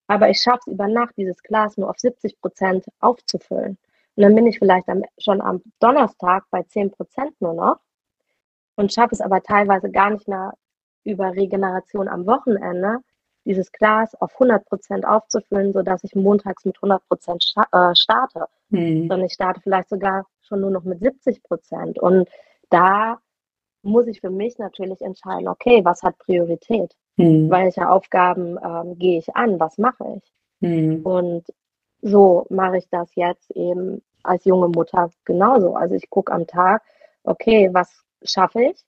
Aber 0.06 0.28
ich 0.28 0.38
schaffe 0.38 0.60
es 0.66 0.72
über 0.72 0.86
Nacht, 0.86 1.14
dieses 1.16 1.42
Glas 1.42 1.76
nur 1.76 1.88
auf 1.88 1.98
70 1.98 2.40
Prozent 2.40 2.84
aufzufüllen. 3.00 3.78
Und 4.16 4.22
dann 4.22 4.34
bin 4.34 4.46
ich 4.46 4.58
vielleicht 4.58 4.88
am, 4.88 5.02
schon 5.18 5.40
am 5.40 5.62
Donnerstag 5.80 6.44
bei 6.50 6.62
10 6.62 6.90
Prozent 6.90 7.40
nur 7.40 7.54
noch 7.54 7.80
und 8.76 8.92
schaffe 8.92 9.14
es 9.14 9.20
aber 9.20 9.42
teilweise 9.42 9.90
gar 9.90 10.10
nicht 10.10 10.28
mehr 10.28 10.52
über 11.04 11.32
Regeneration 11.34 12.08
am 12.08 12.26
Wochenende, 12.26 12.98
dieses 13.44 13.72
Glas 13.72 14.14
auf 14.20 14.32
100 14.34 14.64
Prozent 14.64 15.06
aufzufüllen, 15.06 15.72
sodass 15.72 16.02
ich 16.04 16.14
montags 16.14 16.64
mit 16.64 16.76
100 16.76 17.06
Prozent 17.08 17.44
äh, 17.72 17.94
starte. 17.94 18.46
Mhm. 18.70 19.08
Sondern 19.08 19.24
ich 19.24 19.34
starte 19.34 19.60
vielleicht 19.60 19.90
sogar 19.90 20.26
schon 20.40 20.60
nur 20.60 20.70
noch 20.70 20.84
mit 20.84 21.00
70 21.00 21.42
Prozent. 21.42 21.98
Und 21.98 22.28
da 22.70 23.20
muss 23.84 24.06
ich 24.06 24.20
für 24.20 24.30
mich 24.30 24.58
natürlich 24.58 25.00
entscheiden, 25.00 25.48
okay, 25.48 25.84
was 25.84 26.02
hat 26.02 26.18
Priorität? 26.18 26.94
Mhm. 27.16 27.50
Welche 27.50 27.88
Aufgaben 27.88 28.58
ähm, 28.62 28.98
gehe 28.98 29.18
ich 29.18 29.34
an? 29.36 29.60
Was 29.60 29.78
mache 29.78 30.16
ich? 30.16 30.32
Mhm. 30.60 31.02
Und 31.04 31.44
so 32.02 32.46
mache 32.50 32.78
ich 32.78 32.88
das 32.90 33.14
jetzt 33.14 33.50
eben 33.52 34.02
als 34.22 34.44
junge 34.44 34.68
Mutter 34.68 35.10
genauso. 35.24 35.74
Also 35.74 35.94
ich 35.94 36.08
gucke 36.10 36.32
am 36.32 36.46
Tag, 36.46 36.82
okay, 37.22 37.70
was 37.72 38.04
schaffe 38.22 38.62
ich? 38.62 38.84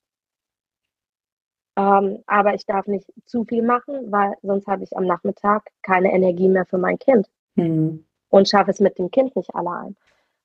Ähm, 1.76 2.22
aber 2.26 2.54
ich 2.54 2.64
darf 2.64 2.86
nicht 2.86 3.06
zu 3.26 3.44
viel 3.44 3.62
machen, 3.62 4.10
weil 4.10 4.34
sonst 4.42 4.66
habe 4.66 4.82
ich 4.82 4.96
am 4.96 5.04
Nachmittag 5.04 5.70
keine 5.82 6.12
Energie 6.12 6.48
mehr 6.48 6.64
für 6.64 6.78
mein 6.78 6.98
Kind 6.98 7.28
mhm. 7.54 8.04
und 8.30 8.48
schaffe 8.48 8.70
es 8.70 8.80
mit 8.80 8.98
dem 8.98 9.10
Kind 9.10 9.36
nicht 9.36 9.54
allein. 9.54 9.94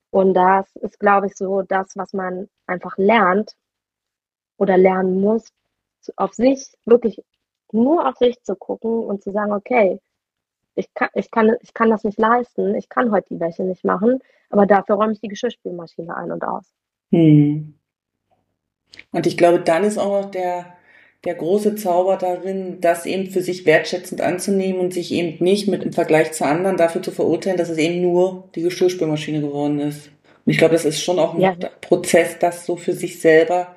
Und 0.10 0.34
das 0.34 0.76
ist, 0.76 1.00
glaube 1.00 1.28
ich, 1.28 1.36
so 1.36 1.62
das, 1.62 1.96
was 1.96 2.12
man 2.12 2.50
einfach 2.68 2.98
lernt 2.98 3.56
oder 4.62 4.78
lernen 4.78 5.20
muss, 5.20 5.52
auf 6.18 6.36
sich, 6.36 6.68
wirklich 6.86 7.20
nur 7.72 8.08
auf 8.08 8.16
sich 8.18 8.40
zu 8.44 8.56
gucken 8.56 8.92
und 8.92 9.24
zu 9.24 9.32
sagen, 9.32 9.54
okay, 9.54 10.00
ich 10.76 10.94
kann, 10.94 11.10
ich 11.16 11.32
kann, 11.32 11.56
ich 11.62 11.74
kann 11.74 11.90
das 11.90 12.04
nicht 12.04 12.20
leisten, 12.20 12.76
ich 12.76 12.88
kann 12.88 13.12
heute 13.12 13.26
die 13.32 13.40
Wäsche 13.40 13.64
nicht 13.64 13.84
machen, 13.84 14.20
aber 14.52 14.68
dafür 14.68 14.98
räume 14.98 15.14
ich 15.14 15.20
die 15.20 15.30
Geschirrspülmaschine 15.30 16.16
ein 16.16 16.32
und 16.32 16.44
aus. 16.44 16.66
Hm. 17.12 17.74
Und 19.12 19.26
ich 19.26 19.36
glaube, 19.36 19.62
dann 19.62 19.84
ist 19.84 19.98
auch 19.98 20.22
noch 20.22 20.30
der, 20.30 20.68
der 21.26 21.34
große 21.34 21.74
Zauber 21.76 22.18
darin, 22.18 22.82
das 22.82 23.08
eben 23.08 23.32
für 23.32 23.42
sich 23.42 23.66
wertschätzend 23.66 24.22
anzunehmen 24.22 24.80
und 24.80 24.94
sich 24.94 25.12
eben 25.12 25.44
nicht 25.44 25.68
mit 25.70 25.82
im 25.82 25.92
Vergleich 25.92 26.34
zu 26.34 26.46
anderen 26.46 26.78
dafür 26.78 27.02
zu 27.02 27.10
verurteilen, 27.10 27.58
dass 27.58 27.70
es 27.70 27.80
eben 27.80 28.02
nur 28.02 28.48
die 28.54 28.62
Geschirrspülmaschine 28.62 29.42
geworden 29.42 29.80
ist. 29.80 30.12
Und 30.46 30.52
ich 30.52 30.60
glaube, 30.60 30.74
das 30.74 30.86
ist 30.86 31.02
schon 31.02 31.18
auch 31.18 31.34
ein 31.34 31.42
ja. 31.42 31.56
Prozess, 31.82 32.38
das 32.38 32.68
so 32.68 32.76
für 32.76 32.94
sich 32.94 33.20
selber 33.20 33.76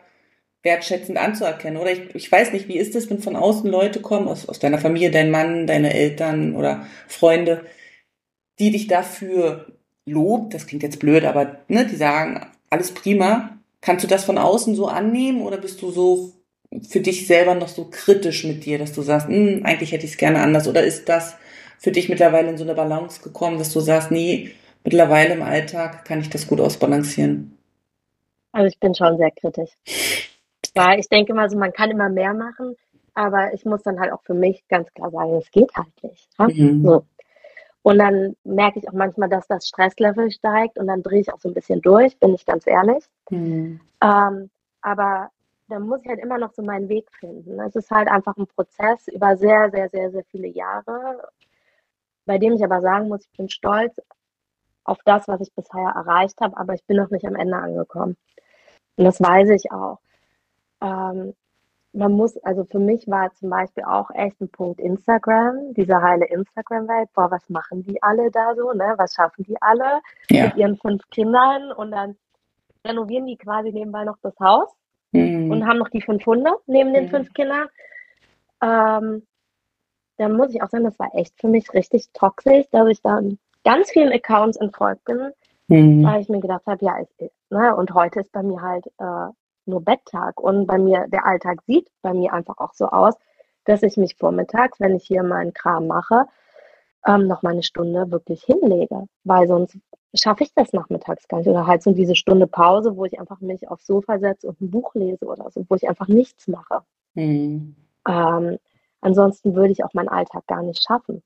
wertschätzend 0.65 1.19
anzuerkennen. 1.19 1.81
Oder 1.81 1.93
ich, 1.93 2.15
ich 2.15 2.33
weiß 2.33 2.53
nicht, 2.53 2.69
wie 2.69 2.79
ist 2.79 2.97
es, 2.97 3.09
wenn 3.11 3.21
von 3.21 3.37
außen 3.37 3.71
Leute 3.71 4.01
kommen, 4.01 4.27
aus, 4.27 4.49
aus 4.49 4.59
deiner 4.59 4.79
Familie, 4.79 5.11
dein 5.11 5.31
Mann, 5.31 5.67
deine 5.67 5.95
Eltern 5.95 6.57
oder 6.57 6.87
Freunde, 7.07 7.65
die 8.59 8.71
dich 8.71 8.87
dafür 8.87 9.67
lobt, 10.07 10.55
das 10.55 10.67
klingt 10.67 10.83
jetzt 10.83 10.99
blöd, 10.99 11.25
aber 11.25 11.61
ne, 11.69 11.87
die 11.87 11.97
sagen, 11.97 12.47
alles 12.71 12.93
prima. 12.93 13.59
Kannst 13.81 14.03
du 14.03 14.09
das 14.09 14.25
von 14.25 14.39
außen 14.39 14.75
so 14.75 14.87
annehmen 14.87 15.43
oder 15.43 15.59
bist 15.59 15.83
du 15.83 15.91
so 15.91 16.33
für 16.89 17.01
dich 17.01 17.27
selber 17.27 17.55
noch 17.55 17.69
so 17.69 17.89
kritisch 17.91 18.45
mit 18.45 18.65
dir, 18.65 18.79
dass 18.79 18.93
du 18.93 19.03
sagst, 19.03 19.29
hm, 19.29 19.61
eigentlich 19.65 19.93
hätte 19.93 20.07
ich 20.07 20.13
es 20.13 20.17
gerne 20.17 20.41
anders? 20.41 20.67
Oder 20.67 20.83
ist 20.83 21.09
das 21.09 21.37
für 21.79 21.93
dich 21.93 22.09
mittlerweile 22.09 22.49
in 22.49 22.57
so 22.57 22.65
eine 22.65 22.75
Balance 22.75 23.23
gekommen, 23.23 23.59
dass 23.59 23.73
du 23.73 23.81
sagst, 23.81 24.11
nee, 24.11 24.51
mittlerweile 24.83 25.35
im 25.35 25.43
Alltag 25.43 26.05
kann 26.05 26.21
ich 26.21 26.31
das 26.31 26.47
gut 26.47 26.61
ausbalancieren? 26.61 27.59
Also 28.53 28.69
ich 28.69 28.79
bin 28.79 28.95
schon 28.95 29.19
sehr 29.19 29.31
kritisch. 29.33 29.71
Weil 30.75 30.99
ich 30.99 31.09
denke 31.09 31.35
mal 31.35 31.49
so, 31.49 31.57
man 31.57 31.73
kann 31.73 31.91
immer 31.91 32.09
mehr 32.09 32.35
machen, 32.35 32.77
aber 33.15 33.55
ich 33.55 33.65
muss 33.65 33.83
dann 33.83 34.01
halt 34.01 34.13
auch 34.13 34.23
für 34.23 34.35
mich 34.35 34.67
ganz 34.69 34.93
klar 34.93 35.11
sagen, 35.11 35.35
es 35.37 35.51
geht 35.51 35.71
halt 35.77 36.03
nicht. 36.03 36.29
Mhm. 36.39 36.85
So. 36.85 37.05
Und 37.83 37.99
dann 37.99 38.35
merke 38.45 38.79
ich 38.79 38.89
auch 38.89 38.95
manchmal, 38.95 39.29
dass 39.29 39.47
das 39.47 39.69
Stresslevel 39.69 40.31
steigt 40.31 40.79
und 40.79 40.87
dann 40.87 41.03
drehe 41.03 41.21
ich 41.21 41.33
auch 41.33 41.39
so 41.39 41.49
ein 41.49 41.55
bisschen 41.55 41.83
durch, 41.83 42.19
bin 42.19 42.35
ich 42.35 42.47
ganz 42.47 42.67
ehrlich. 42.67 43.05
Mhm. 43.31 43.81
Ähm, 44.03 44.51
aber 44.81 45.31
da 45.69 45.79
muss 45.79 46.01
ich 46.03 46.09
halt 46.09 46.21
immer 46.21 46.39
noch 46.39 46.53
so 46.53 46.63
meinen 46.63 46.89
Weg 46.89 47.11
finden. 47.13 47.61
Es 47.61 47.77
ist 47.77 47.91
halt 47.91 48.09
einfach 48.09 48.37
ein 48.37 48.47
Prozess 48.47 49.07
über 49.09 49.37
sehr, 49.37 49.71
sehr, 49.71 49.89
sehr, 49.91 50.11
sehr 50.11 50.25
viele 50.31 50.49
Jahre, 50.49 51.29
bei 52.27 52.39
dem 52.39 52.55
ich 52.55 52.65
aber 52.65 52.81
sagen 52.81 53.09
muss, 53.09 53.25
ich 53.25 53.37
bin 53.37 53.49
stolz 53.49 54.01
auf 54.85 54.99
das, 55.05 55.29
was 55.29 55.41
ich 55.41 55.53
bisher 55.55 55.93
erreicht 55.95 56.41
habe, 56.41 56.57
aber 56.57 56.75
ich 56.75 56.85
bin 56.85 56.97
noch 56.97 57.11
nicht 57.11 57.27
am 57.27 57.37
Ende 57.37 57.57
angekommen. 57.57 58.17
Und 58.97 59.05
das 59.05 59.21
weiß 59.21 59.51
ich 59.51 59.73
auch. 59.73 59.99
Ähm, 60.81 61.35
man 61.95 62.13
muss, 62.13 62.37
also 62.39 62.65
für 62.65 62.81
mich 62.81 63.07
war 63.07 63.33
zum 63.35 63.51
Beispiel 63.51 63.85
auch 63.85 64.11
echt 64.11 64.41
ein 64.41 64.49
Punkt 64.49 64.81
Instagram, 64.81 65.75
diese 65.75 66.03
heile 66.03 66.27
Instagram-Welt. 66.27 67.09
Boah, 67.15 67.31
was 67.31 67.49
machen 67.49 67.85
die 67.85 68.03
alle 68.03 68.31
da 68.33 68.55
so, 68.57 68.73
ne? 68.73 68.95
Was 68.97 69.15
schaffen 69.15 69.45
die 69.45 69.61
alle 69.63 70.01
ja. 70.29 70.47
mit 70.47 70.57
ihren 70.57 70.77
fünf 70.77 71.09
Kindern? 71.11 71.71
Und 71.71 71.93
dann 71.93 72.17
renovieren 72.85 73.27
die 73.27 73.37
quasi 73.37 73.71
nebenbei 73.71 74.05
noch 74.05 74.19
das 74.23 74.39
Haus 74.41 74.69
mhm. 75.13 75.51
und 75.51 75.67
haben 75.67 75.79
noch 75.79 75.89
die 75.89 76.03
fünf 76.03 76.27
Hunde 76.27 76.51
neben 76.67 76.93
den 76.93 77.05
mhm. 77.05 77.11
fünf 77.11 77.33
Kindern. 77.33 77.69
Ähm, 78.61 79.23
dann 80.17 80.37
muss 80.37 80.55
ich 80.55 80.63
auch 80.63 80.69
sagen, 80.69 80.85
das 80.85 80.99
war 80.99 81.15
echt 81.15 81.41
für 81.41 81.49
mich 81.49 81.73
richtig 81.75 82.09
toxisch, 82.13 82.67
dass 82.71 82.89
ich 82.89 83.03
dann 83.03 83.39
ganz 83.65 83.91
vielen 83.91 84.13
Accounts 84.13 84.57
entfolgt 84.57 85.05
bin, 85.05 85.33
mhm. 85.69 86.05
weil 86.05 86.21
ich 86.21 86.29
mir 86.29 86.41
gedacht 86.41 86.67
habe, 86.67 86.85
ja, 86.85 86.97
ich, 87.01 87.31
ne, 87.51 87.75
und 87.75 87.95
heute 87.95 88.21
ist 88.21 88.33
bei 88.33 88.43
mir 88.43 88.61
halt 88.61 88.87
äh, 88.99 89.33
nur 89.67 89.83
Betttag 89.83 90.41
und 90.41 90.67
bei 90.67 90.79
mir, 90.79 91.07
der 91.09 91.27
Alltag 91.27 91.63
sieht 91.67 91.89
bei 92.03 92.13
mir 92.13 92.33
einfach 92.33 92.59
auch 92.59 92.75
so 92.75 92.87
aus, 92.87 93.15
dass 93.65 93.83
ich 93.83 93.97
mich 93.97 94.17
vormittags, 94.17 94.81
wenn 94.81 94.97
ich 94.97 95.05
hier 95.05 95.23
meinen 95.23 95.53
Kram 95.53 95.87
mache, 95.87 96.27
ähm, 97.07 97.27
noch 97.27 97.43
mal 97.43 97.53
eine 97.53 97.63
Stunde 97.63 98.11
wirklich 98.11 98.43
hinlege, 98.45 99.07
weil 99.25 99.47
sonst 99.47 99.79
schaffe 100.15 100.45
ich 100.45 100.55
das 100.55 100.73
nachmittags 100.73 101.29
gar 101.29 101.39
nicht. 101.39 101.49
Oder 101.49 101.67
halt 101.67 101.83
so 101.83 101.93
diese 101.93 102.15
Stunde 102.15 102.47
Pause, 102.47 102.97
wo 102.97 103.05
ich 103.05 103.19
einfach 103.19 103.41
mich 103.41 103.69
aufs 103.69 103.87
Sofa 103.87 104.19
setze 104.19 104.49
und 104.49 104.61
ein 104.61 104.71
Buch 104.71 104.95
lese 104.95 105.27
oder 105.27 105.51
so, 105.51 105.65
wo 105.69 105.75
ich 105.75 105.89
einfach 105.89 106.09
nichts 106.09 106.47
mache. 106.49 106.83
Mhm. 107.15 107.75
Ähm, 108.09 108.59
ansonsten 109.01 109.55
würde 109.55 109.73
ich 109.73 109.85
auch 109.85 109.95
meinen 109.95 110.09
Alltag 110.09 110.47
gar 110.47 110.63
nicht 110.63 110.83
schaffen. 110.85 111.23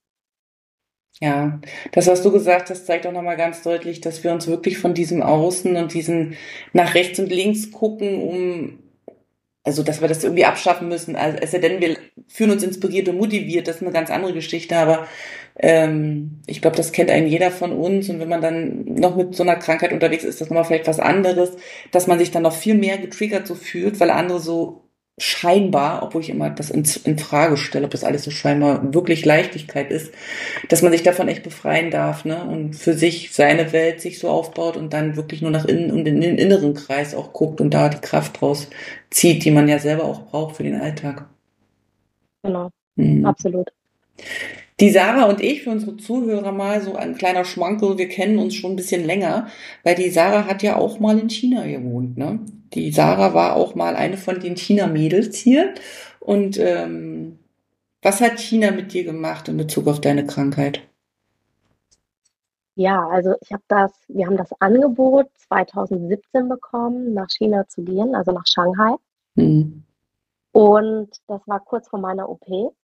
Ja, 1.20 1.60
das, 1.92 2.06
was 2.06 2.22
du 2.22 2.30
gesagt 2.30 2.70
hast, 2.70 2.86
zeigt 2.86 3.06
auch 3.06 3.12
nochmal 3.12 3.36
ganz 3.36 3.62
deutlich, 3.62 4.00
dass 4.00 4.22
wir 4.22 4.32
uns 4.32 4.46
wirklich 4.46 4.78
von 4.78 4.94
diesem 4.94 5.20
Außen 5.22 5.74
und 5.76 5.92
diesen 5.92 6.36
nach 6.72 6.94
rechts 6.94 7.18
und 7.18 7.30
links 7.30 7.72
gucken, 7.72 8.22
um 8.22 8.78
also 9.64 9.82
dass 9.82 10.00
wir 10.00 10.08
das 10.08 10.24
irgendwie 10.24 10.46
abschaffen 10.46 10.88
müssen. 10.88 11.16
Also, 11.16 11.38
es 11.42 11.50
sei 11.52 11.58
denn, 11.58 11.80
wir 11.80 11.96
fühlen 12.28 12.52
uns 12.52 12.62
inspiriert 12.62 13.08
und 13.08 13.18
motiviert, 13.18 13.68
das 13.68 13.76
ist 13.76 13.82
eine 13.82 13.92
ganz 13.92 14.10
andere 14.10 14.32
Geschichte, 14.32 14.76
aber 14.76 15.06
ähm, 15.58 16.40
ich 16.46 16.62
glaube, 16.62 16.76
das 16.76 16.92
kennt 16.92 17.10
einen 17.10 17.26
jeder 17.28 17.50
von 17.50 17.72
uns 17.72 18.08
und 18.08 18.20
wenn 18.20 18.28
man 18.30 18.40
dann 18.40 18.84
noch 18.94 19.16
mit 19.16 19.34
so 19.36 19.42
einer 19.42 19.56
Krankheit 19.56 19.92
unterwegs 19.92 20.24
ist, 20.24 20.30
ist 20.34 20.40
das 20.42 20.48
nochmal 20.50 20.64
vielleicht 20.64 20.88
was 20.88 21.00
anderes, 21.00 21.56
dass 21.92 22.06
man 22.06 22.18
sich 22.18 22.30
dann 22.30 22.44
noch 22.44 22.54
viel 22.54 22.74
mehr 22.76 22.98
getriggert 22.98 23.46
so 23.46 23.54
fühlt, 23.54 24.00
weil 24.00 24.10
andere 24.10 24.40
so 24.40 24.87
scheinbar, 25.18 26.02
obwohl 26.02 26.22
ich 26.22 26.30
immer 26.30 26.50
das 26.50 26.70
in, 26.70 26.84
in, 27.04 27.18
Frage 27.18 27.56
stelle, 27.56 27.84
ob 27.84 27.90
das 27.90 28.04
alles 28.04 28.24
so 28.24 28.30
scheinbar 28.30 28.94
wirklich 28.94 29.24
Leichtigkeit 29.24 29.90
ist, 29.90 30.12
dass 30.68 30.82
man 30.82 30.92
sich 30.92 31.02
davon 31.02 31.28
echt 31.28 31.42
befreien 31.42 31.90
darf, 31.90 32.24
ne? 32.24 32.44
Und 32.44 32.74
für 32.74 32.94
sich 32.94 33.32
seine 33.32 33.72
Welt 33.72 34.00
sich 34.00 34.18
so 34.18 34.28
aufbaut 34.28 34.76
und 34.76 34.92
dann 34.92 35.16
wirklich 35.16 35.42
nur 35.42 35.50
nach 35.50 35.64
innen 35.64 35.90
und 35.90 36.06
in 36.06 36.20
den 36.20 36.38
inneren 36.38 36.74
Kreis 36.74 37.14
auch 37.14 37.32
guckt 37.32 37.60
und 37.60 37.72
da 37.74 37.88
die 37.88 38.00
Kraft 38.00 38.40
draus 38.40 38.68
zieht, 39.10 39.44
die 39.44 39.50
man 39.50 39.68
ja 39.68 39.78
selber 39.78 40.04
auch 40.04 40.26
braucht 40.26 40.56
für 40.56 40.62
den 40.62 40.80
Alltag. 40.80 41.26
Genau, 42.42 42.70
mhm. 42.96 43.26
absolut. 43.26 43.68
Die 44.80 44.90
Sarah 44.90 45.24
und 45.24 45.40
ich, 45.40 45.64
für 45.64 45.70
unsere 45.70 45.96
Zuhörer 45.96 46.52
mal 46.52 46.80
so 46.80 46.94
ein 46.94 47.16
kleiner 47.16 47.44
Schmankel, 47.44 47.98
wir 47.98 48.08
kennen 48.08 48.38
uns 48.38 48.54
schon 48.54 48.72
ein 48.72 48.76
bisschen 48.76 49.04
länger, 49.04 49.48
weil 49.82 49.96
die 49.96 50.10
Sarah 50.10 50.46
hat 50.46 50.62
ja 50.62 50.76
auch 50.76 51.00
mal 51.00 51.18
in 51.18 51.30
China 51.30 51.66
gewohnt, 51.66 52.16
ne? 52.16 52.40
Die 52.74 52.92
Sarah 52.92 53.34
war 53.34 53.56
auch 53.56 53.74
mal 53.74 53.96
eine 53.96 54.16
von 54.16 54.38
den 54.38 54.56
China-Mädels 54.56 55.36
hier. 55.36 55.74
Und 56.20 56.58
ähm, 56.58 57.38
was 58.02 58.20
hat 58.20 58.38
China 58.38 58.70
mit 58.70 58.92
dir 58.92 59.04
gemacht 59.04 59.48
in 59.48 59.56
Bezug 59.56 59.88
auf 59.88 60.00
deine 60.00 60.26
Krankheit? 60.26 60.82
Ja, 62.76 63.08
also 63.08 63.34
ich 63.40 63.52
habe 63.52 63.64
das, 63.66 63.90
wir 64.06 64.26
haben 64.26 64.36
das 64.36 64.52
Angebot 64.60 65.26
2017 65.48 66.48
bekommen, 66.48 67.14
nach 67.14 67.28
China 67.30 67.66
zu 67.66 67.82
gehen, 67.82 68.14
also 68.14 68.30
nach 68.30 68.46
Shanghai. 68.46 68.94
Hm. 69.34 69.82
Und 70.52 71.10
das 71.26 71.40
war 71.46 71.58
kurz 71.64 71.88
vor 71.88 71.98
meiner 71.98 72.28
OP. 72.28 72.74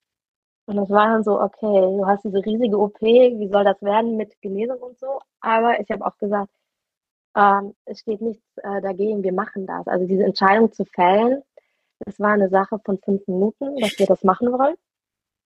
Und 0.66 0.76
das 0.76 0.88
war 0.90 1.08
dann 1.08 1.24
so, 1.24 1.40
okay, 1.40 1.80
du 1.80 2.06
hast 2.06 2.24
diese 2.24 2.44
riesige 2.44 2.78
OP, 2.78 3.00
wie 3.02 3.48
soll 3.48 3.64
das 3.64 3.80
werden 3.82 4.16
mit 4.16 4.40
Genesung 4.40 4.78
und 4.78 4.98
so? 4.98 5.20
Aber 5.40 5.78
ich 5.80 5.90
habe 5.90 6.06
auch 6.06 6.16
gesagt, 6.18 6.50
ähm, 7.36 7.74
es 7.84 8.00
steht 8.00 8.20
nichts 8.20 8.44
äh, 8.58 8.80
dagegen, 8.80 9.22
wir 9.22 9.32
machen 9.32 9.66
das. 9.66 9.86
Also 9.86 10.06
diese 10.06 10.24
Entscheidung 10.24 10.72
zu 10.72 10.84
fällen, 10.84 11.42
das 12.00 12.18
war 12.20 12.32
eine 12.32 12.48
Sache 12.48 12.78
von 12.84 12.98
fünf 12.98 13.26
Minuten, 13.26 13.76
dass 13.78 13.98
wir 13.98 14.06
das 14.06 14.24
machen 14.24 14.52
wollen. 14.52 14.76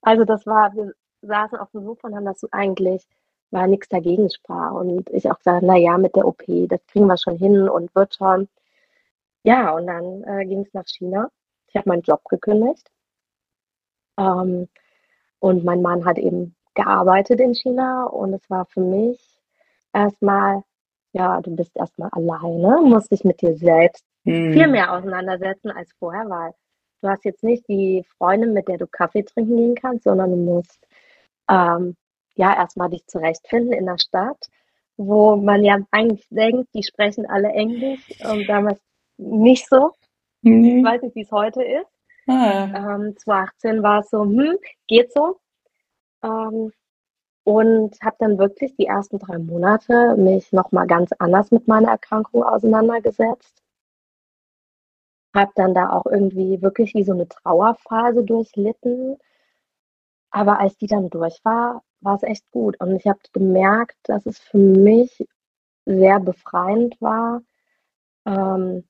Also 0.03 0.25
das 0.25 0.47
war, 0.47 0.75
wir 0.75 0.93
saßen 1.23 1.59
auf 1.59 1.71
dem 1.73 1.85
Sofa 1.85 2.09
und 2.09 2.17
haben 2.17 2.25
das 2.25 2.45
eigentlich, 2.53 3.07
war 3.51 3.67
nichts 3.67 3.89
dagegen 3.89 4.31
sprach. 4.31 4.73
Und 4.73 5.09
ich 5.11 5.31
auch 5.31 5.39
gesagt, 5.39 5.63
na 5.63 5.77
ja, 5.77 5.99
mit 5.99 6.17
der 6.17 6.27
OP, 6.27 6.43
das 6.69 6.85
kriegen 6.87 7.07
wir 7.07 7.17
schon 7.19 7.37
hin 7.37 7.69
und 7.69 7.95
wird 7.95 8.15
schon. 8.15 8.49
Ja, 9.45 9.73
und 9.73 9.87
dann 9.87 10.25
äh, 10.25 10.47
ging 10.47 10.63
es 10.63 10.75
nach 10.75 10.87
China. 10.87 11.31
Ich 11.69 11.77
habe 11.77 11.89
meinen 11.89 12.03
Job 12.03 12.25
gekündigt. 12.29 12.91
Ähm, 14.19 14.69
und 15.41 15.65
mein 15.65 15.83
Mann 15.83 16.05
hat 16.05 16.19
eben 16.19 16.55
gearbeitet 16.75 17.41
in 17.41 17.55
China 17.55 18.05
und 18.05 18.33
es 18.35 18.49
war 18.51 18.67
für 18.67 18.81
mich 18.81 19.19
erstmal, 19.93 20.63
ja, 21.13 21.41
du 21.41 21.55
bist 21.55 21.77
erstmal 21.77 22.11
alleine, 22.13 22.83
musst 22.83 23.11
dich 23.11 23.25
mit 23.25 23.41
dir 23.41 23.57
selbst 23.57 24.05
hm. 24.25 24.53
viel 24.53 24.69
mehr 24.69 24.93
auseinandersetzen 24.93 25.71
als 25.71 25.93
vorher, 25.99 26.29
weil 26.29 26.53
du 27.01 27.09
hast 27.09 27.25
jetzt 27.25 27.43
nicht 27.43 27.67
die 27.69 28.05
Freundin, 28.17 28.53
mit 28.53 28.69
der 28.69 28.79
du 28.79 28.87
Kaffee 28.87 29.23
trinken 29.23 29.57
gehen 29.57 29.75
kannst, 29.75 30.05
sondern 30.05 30.31
du 30.31 30.37
musst 30.37 30.87
ähm, 31.51 31.97
ja 32.35 32.55
erstmal 32.57 32.91
dich 32.91 33.07
zurechtfinden 33.07 33.73
in 33.73 33.87
der 33.87 33.99
Stadt, 33.99 34.49
wo 34.97 35.37
man 35.37 35.65
ja 35.65 35.79
eigentlich 35.91 36.27
denkt, 36.31 36.69
die 36.75 36.83
sprechen 36.83 37.27
alle 37.27 37.49
Englisch 37.49 38.09
und 38.31 38.49
damals 38.49 38.81
nicht 39.17 39.69
so. 39.69 39.93
Nee. 40.43 40.79
Ich 40.79 40.85
weiß 40.85 41.03
nicht, 41.03 41.17
wie 41.17 41.23
es 41.23 41.33
heute 41.33 41.63
ist. 41.63 41.98
Ah, 42.29 42.95
ähm, 42.97 43.17
2018 43.17 43.83
war 43.83 44.01
es 44.01 44.11
so, 44.11 44.23
hm, 44.23 44.59
geht 44.87 45.13
so. 45.13 45.41
Ähm, 46.23 46.73
und 47.45 47.97
habe 48.03 48.17
dann 48.21 48.39
wirklich 48.39 48.77
die 48.77 48.87
ersten 48.87 49.19
drei 49.19 49.39
Monate 49.39 50.17
mich 50.19 50.53
nochmal 50.53 50.87
ganz 50.87 51.11
anders 51.19 51.51
mit 51.51 51.69
meiner 51.69 51.91
Erkrankung 51.91 52.45
auseinandergesetzt. 52.45 53.63
Habe 55.35 55.53
dann 55.55 55.75
da 55.75 55.91
auch 55.91 56.05
irgendwie 56.07 56.61
wirklich 56.61 56.95
wie 56.95 57.05
so 57.05 57.13
eine 57.13 57.29
Trauerphase 57.29 58.25
durchlitten. 58.25 59.17
Aber 60.31 60.61
als 60.61 60.77
die 60.77 60.87
dann 60.87 61.11
durch 61.11 61.41
war, 61.45 61.83
war 62.01 62.17
es 62.17 62.23
echt 62.23 62.51
gut. 62.51 62.79
Und 62.81 62.97
ich 62.97 63.07
habe 63.07 63.21
gemerkt, 63.33 63.97
dass 64.05 64.27
es 64.27 64.39
für 64.39 64.59
mich 64.59 65.27
sehr 65.87 66.21
befreiend 66.21 67.01
war, 67.01 67.43
ähm, 68.27 68.85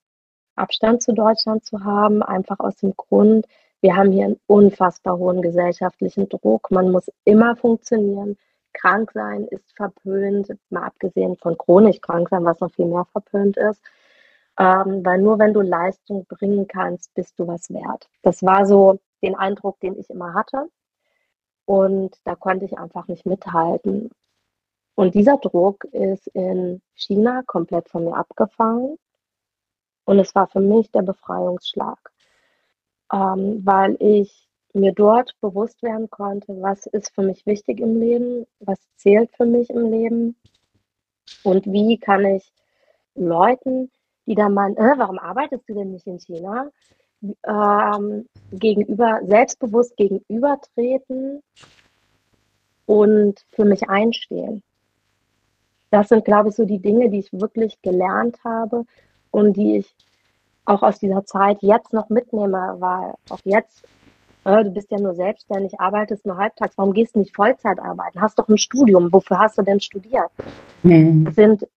Abstand 0.59 1.01
zu 1.01 1.13
Deutschland 1.13 1.65
zu 1.65 1.83
haben, 1.83 2.21
einfach 2.21 2.59
aus 2.59 2.75
dem 2.77 2.95
Grund, 2.95 3.47
wir 3.81 3.95
haben 3.95 4.11
hier 4.11 4.25
einen 4.25 4.39
unfassbar 4.45 5.17
hohen 5.17 5.41
gesellschaftlichen 5.41 6.27
Druck. 6.27 6.69
Man 6.69 6.91
muss 6.91 7.09
immer 7.23 7.55
funktionieren. 7.55 8.37
Krank 8.73 9.11
sein 9.13 9.45
ist 9.45 9.71
verpönt, 9.75 10.53
mal 10.69 10.83
abgesehen 10.83 11.37
von 11.37 11.57
chronisch 11.57 12.01
krank 12.01 12.29
sein, 12.29 12.45
was 12.45 12.59
noch 12.59 12.71
viel 12.71 12.85
mehr 12.85 13.05
verpönt 13.05 13.57
ist. 13.57 13.81
Ähm, 14.59 15.05
weil 15.05 15.21
nur 15.21 15.39
wenn 15.39 15.53
du 15.53 15.61
Leistung 15.61 16.25
bringen 16.25 16.67
kannst, 16.67 17.13
bist 17.13 17.39
du 17.39 17.47
was 17.47 17.69
wert. 17.69 18.09
Das 18.21 18.43
war 18.43 18.65
so 18.65 18.99
den 19.23 19.35
Eindruck, 19.35 19.79
den 19.79 19.97
ich 19.97 20.09
immer 20.09 20.33
hatte. 20.33 20.69
Und 21.65 22.15
da 22.25 22.35
konnte 22.35 22.65
ich 22.65 22.77
einfach 22.77 23.07
nicht 23.07 23.25
mithalten. 23.25 24.11
Und 24.95 25.15
dieser 25.15 25.37
Druck 25.37 25.85
ist 25.85 26.27
in 26.27 26.81
China 26.95 27.43
komplett 27.45 27.87
von 27.89 28.03
mir 28.03 28.17
abgefangen. 28.17 28.97
Und 30.09 30.17
es 30.17 30.33
war 30.33 30.47
für 30.47 30.59
mich 30.59 30.89
der 30.89 31.03
Befreiungsschlag, 31.03 31.99
ähm, 33.13 33.61
weil 33.63 33.95
ich 33.99 34.49
mir 34.73 34.91
dort 34.91 35.39
bewusst 35.39 35.83
werden 35.83 36.09
konnte, 36.09 36.59
was 36.63 36.87
ist 36.87 37.13
für 37.13 37.21
mich 37.21 37.45
wichtig 37.45 37.79
im 37.79 37.99
Leben, 37.99 38.47
was 38.59 38.79
zählt 38.95 39.29
für 39.37 39.45
mich 39.45 39.69
im 39.69 39.91
Leben 39.91 40.35
und 41.43 41.63
wie 41.67 41.99
kann 41.99 42.25
ich 42.25 42.51
Leuten, 43.13 43.91
die 44.25 44.33
da 44.33 44.49
meinen, 44.49 44.77
äh, 44.77 44.93
warum 44.97 45.19
arbeitest 45.19 45.69
du 45.69 45.75
denn 45.75 45.91
nicht 45.91 46.07
in 46.07 46.19
China, 46.19 46.71
ähm, 47.45 48.27
gegenüber, 48.51 49.19
selbstbewusst 49.27 49.95
gegenübertreten 49.95 51.43
und 52.87 53.45
für 53.51 53.65
mich 53.65 53.87
einstehen. 53.87 54.63
Das 55.91 56.09
sind, 56.09 56.25
glaube 56.25 56.49
ich, 56.49 56.55
so 56.55 56.65
die 56.65 56.79
Dinge, 56.79 57.11
die 57.11 57.19
ich 57.19 57.31
wirklich 57.31 57.79
gelernt 57.83 58.43
habe 58.43 58.87
und 59.31 59.53
die 59.53 59.77
ich 59.77 59.95
auch 60.65 60.83
aus 60.83 60.99
dieser 60.99 61.25
Zeit 61.25 61.57
jetzt 61.61 61.93
noch 61.93 62.09
mitnehme, 62.09 62.75
weil 62.79 63.13
auch 63.29 63.39
jetzt, 63.43 63.83
äh, 64.45 64.63
du 64.63 64.71
bist 64.71 64.91
ja 64.91 64.99
nur 64.99 65.15
selbstständig, 65.15 65.79
arbeitest 65.79 66.25
nur 66.25 66.37
halbtags, 66.37 66.77
warum 66.77 66.93
gehst 66.93 67.15
du 67.15 67.19
nicht 67.19 67.35
Vollzeit 67.35 67.79
arbeiten? 67.79 68.21
Hast 68.21 68.37
doch 68.37 68.47
ein 68.47 68.57
Studium, 68.57 69.11
wofür 69.11 69.39
hast 69.39 69.57
du 69.57 69.63
denn 69.63 69.79
studiert? 69.79 70.29
Mhm. 70.83 71.25
Es 71.27 71.35
sind 71.35 71.67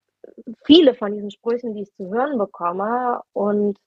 viele 0.65 0.95
von 0.95 1.13
diesen 1.13 1.31
Sprüchen, 1.31 1.75
die 1.75 1.83
ich 1.83 1.95
zu 1.95 2.09
hören 2.09 2.39
bekomme 2.39 3.23
und 3.33 3.79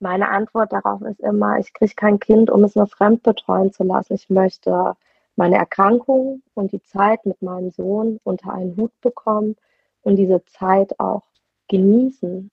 meine 0.00 0.30
Antwort 0.30 0.72
darauf 0.72 1.00
ist 1.02 1.20
immer, 1.20 1.58
ich 1.58 1.72
kriege 1.72 1.94
kein 1.94 2.18
Kind, 2.18 2.50
um 2.50 2.64
es 2.64 2.74
nur 2.74 2.88
fremd 2.88 3.22
betreuen 3.22 3.72
zu 3.72 3.84
lassen. 3.84 4.14
Ich 4.14 4.28
möchte 4.28 4.96
meine 5.36 5.56
Erkrankung 5.56 6.42
und 6.54 6.72
die 6.72 6.82
Zeit 6.82 7.24
mit 7.24 7.40
meinem 7.40 7.70
Sohn 7.70 8.18
unter 8.24 8.52
einen 8.52 8.76
Hut 8.76 8.90
bekommen 9.00 9.54
und 10.02 10.16
diese 10.16 10.44
Zeit 10.44 10.98
auch 10.98 11.22
genießen. 11.68 12.50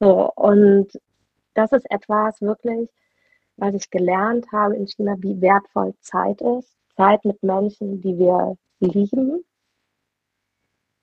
So, 0.00 0.32
und 0.34 0.88
das 1.54 1.72
ist 1.72 1.90
etwas 1.90 2.40
wirklich, 2.40 2.90
was 3.56 3.74
ich 3.74 3.90
gelernt 3.90 4.50
habe 4.52 4.76
in 4.76 4.86
China, 4.86 5.16
wie 5.18 5.40
wertvoll 5.40 5.94
Zeit 6.00 6.40
ist. 6.42 6.76
Zeit 6.96 7.24
mit 7.24 7.42
Menschen, 7.42 8.00
die 8.00 8.18
wir 8.18 8.56
lieben. 8.80 9.44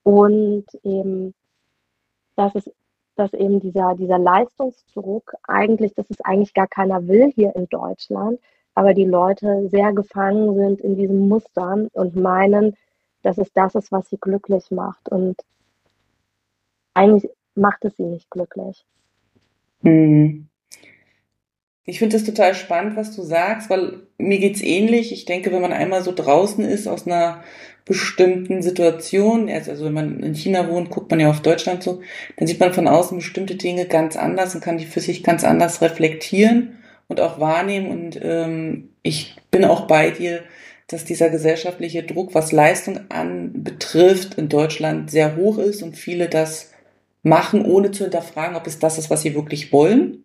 Und 0.02 0.66
eben, 0.82 1.34
dass 2.36 2.54
es, 2.54 2.70
dass 3.16 3.32
eben 3.32 3.60
dieser, 3.60 3.94
dieser 3.94 4.18
Leistungsdruck 4.18 5.34
eigentlich, 5.44 5.94
dass 5.94 6.10
es 6.10 6.20
eigentlich 6.20 6.52
gar 6.54 6.66
keiner 6.68 7.06
will 7.08 7.32
hier 7.34 7.54
in 7.56 7.68
Deutschland, 7.68 8.38
aber 8.74 8.92
die 8.92 9.04
Leute 9.04 9.68
sehr 9.68 9.92
gefangen 9.92 10.54
sind 10.56 10.80
in 10.80 10.96
diesen 10.96 11.28
Mustern 11.28 11.88
und 11.92 12.16
meinen, 12.16 12.76
dass 13.22 13.38
es 13.38 13.52
das 13.52 13.74
ist, 13.74 13.92
was 13.92 14.08
sie 14.10 14.18
glücklich 14.18 14.70
macht. 14.70 15.08
Und 15.08 15.36
eigentlich 16.94 17.30
macht 17.54 17.84
es 17.84 17.96
sie 17.96 18.04
nicht 18.04 18.30
glücklich. 18.30 18.84
Hm. 19.82 20.48
Ich 21.86 21.98
finde 21.98 22.16
es 22.16 22.24
total 22.24 22.54
spannend, 22.54 22.96
was 22.96 23.14
du 23.14 23.22
sagst, 23.22 23.68
weil 23.68 24.06
mir 24.16 24.38
geht's 24.38 24.62
ähnlich. 24.62 25.12
Ich 25.12 25.26
denke, 25.26 25.52
wenn 25.52 25.60
man 25.60 25.72
einmal 25.72 26.02
so 26.02 26.12
draußen 26.14 26.64
ist 26.64 26.86
aus 26.86 27.06
einer 27.06 27.42
bestimmten 27.84 28.62
Situation, 28.62 29.50
also 29.50 29.84
wenn 29.84 29.92
man 29.92 30.20
in 30.20 30.34
China 30.34 30.70
wohnt, 30.70 30.88
guckt 30.88 31.10
man 31.10 31.20
ja 31.20 31.28
auf 31.28 31.42
Deutschland 31.42 31.82
so, 31.82 32.00
dann 32.38 32.46
sieht 32.46 32.58
man 32.58 32.72
von 32.72 32.88
außen 32.88 33.18
bestimmte 33.18 33.56
Dinge 33.56 33.84
ganz 33.84 34.16
anders 34.16 34.54
und 34.54 34.62
kann 34.62 34.78
die 34.78 34.86
für 34.86 35.00
sich 35.00 35.22
ganz 35.22 35.44
anders 35.44 35.82
reflektieren 35.82 36.78
und 37.08 37.20
auch 37.20 37.38
wahrnehmen. 37.38 37.90
Und 37.90 38.18
ähm, 38.22 38.88
ich 39.02 39.36
bin 39.50 39.66
auch 39.66 39.86
bei 39.86 40.10
dir, 40.10 40.42
dass 40.86 41.04
dieser 41.04 41.28
gesellschaftliche 41.28 42.02
Druck, 42.02 42.34
was 42.34 42.52
Leistung 42.52 43.00
anbetrifft, 43.10 44.34
in 44.34 44.48
Deutschland 44.48 45.10
sehr 45.10 45.36
hoch 45.36 45.58
ist 45.58 45.82
und 45.82 45.96
viele 45.96 46.30
das 46.30 46.73
machen, 47.24 47.64
ohne 47.64 47.90
zu 47.90 48.04
hinterfragen, 48.04 48.54
ob 48.54 48.66
es 48.68 48.78
das 48.78 48.98
ist, 48.98 49.10
was 49.10 49.22
sie 49.22 49.34
wirklich 49.34 49.72
wollen. 49.72 50.24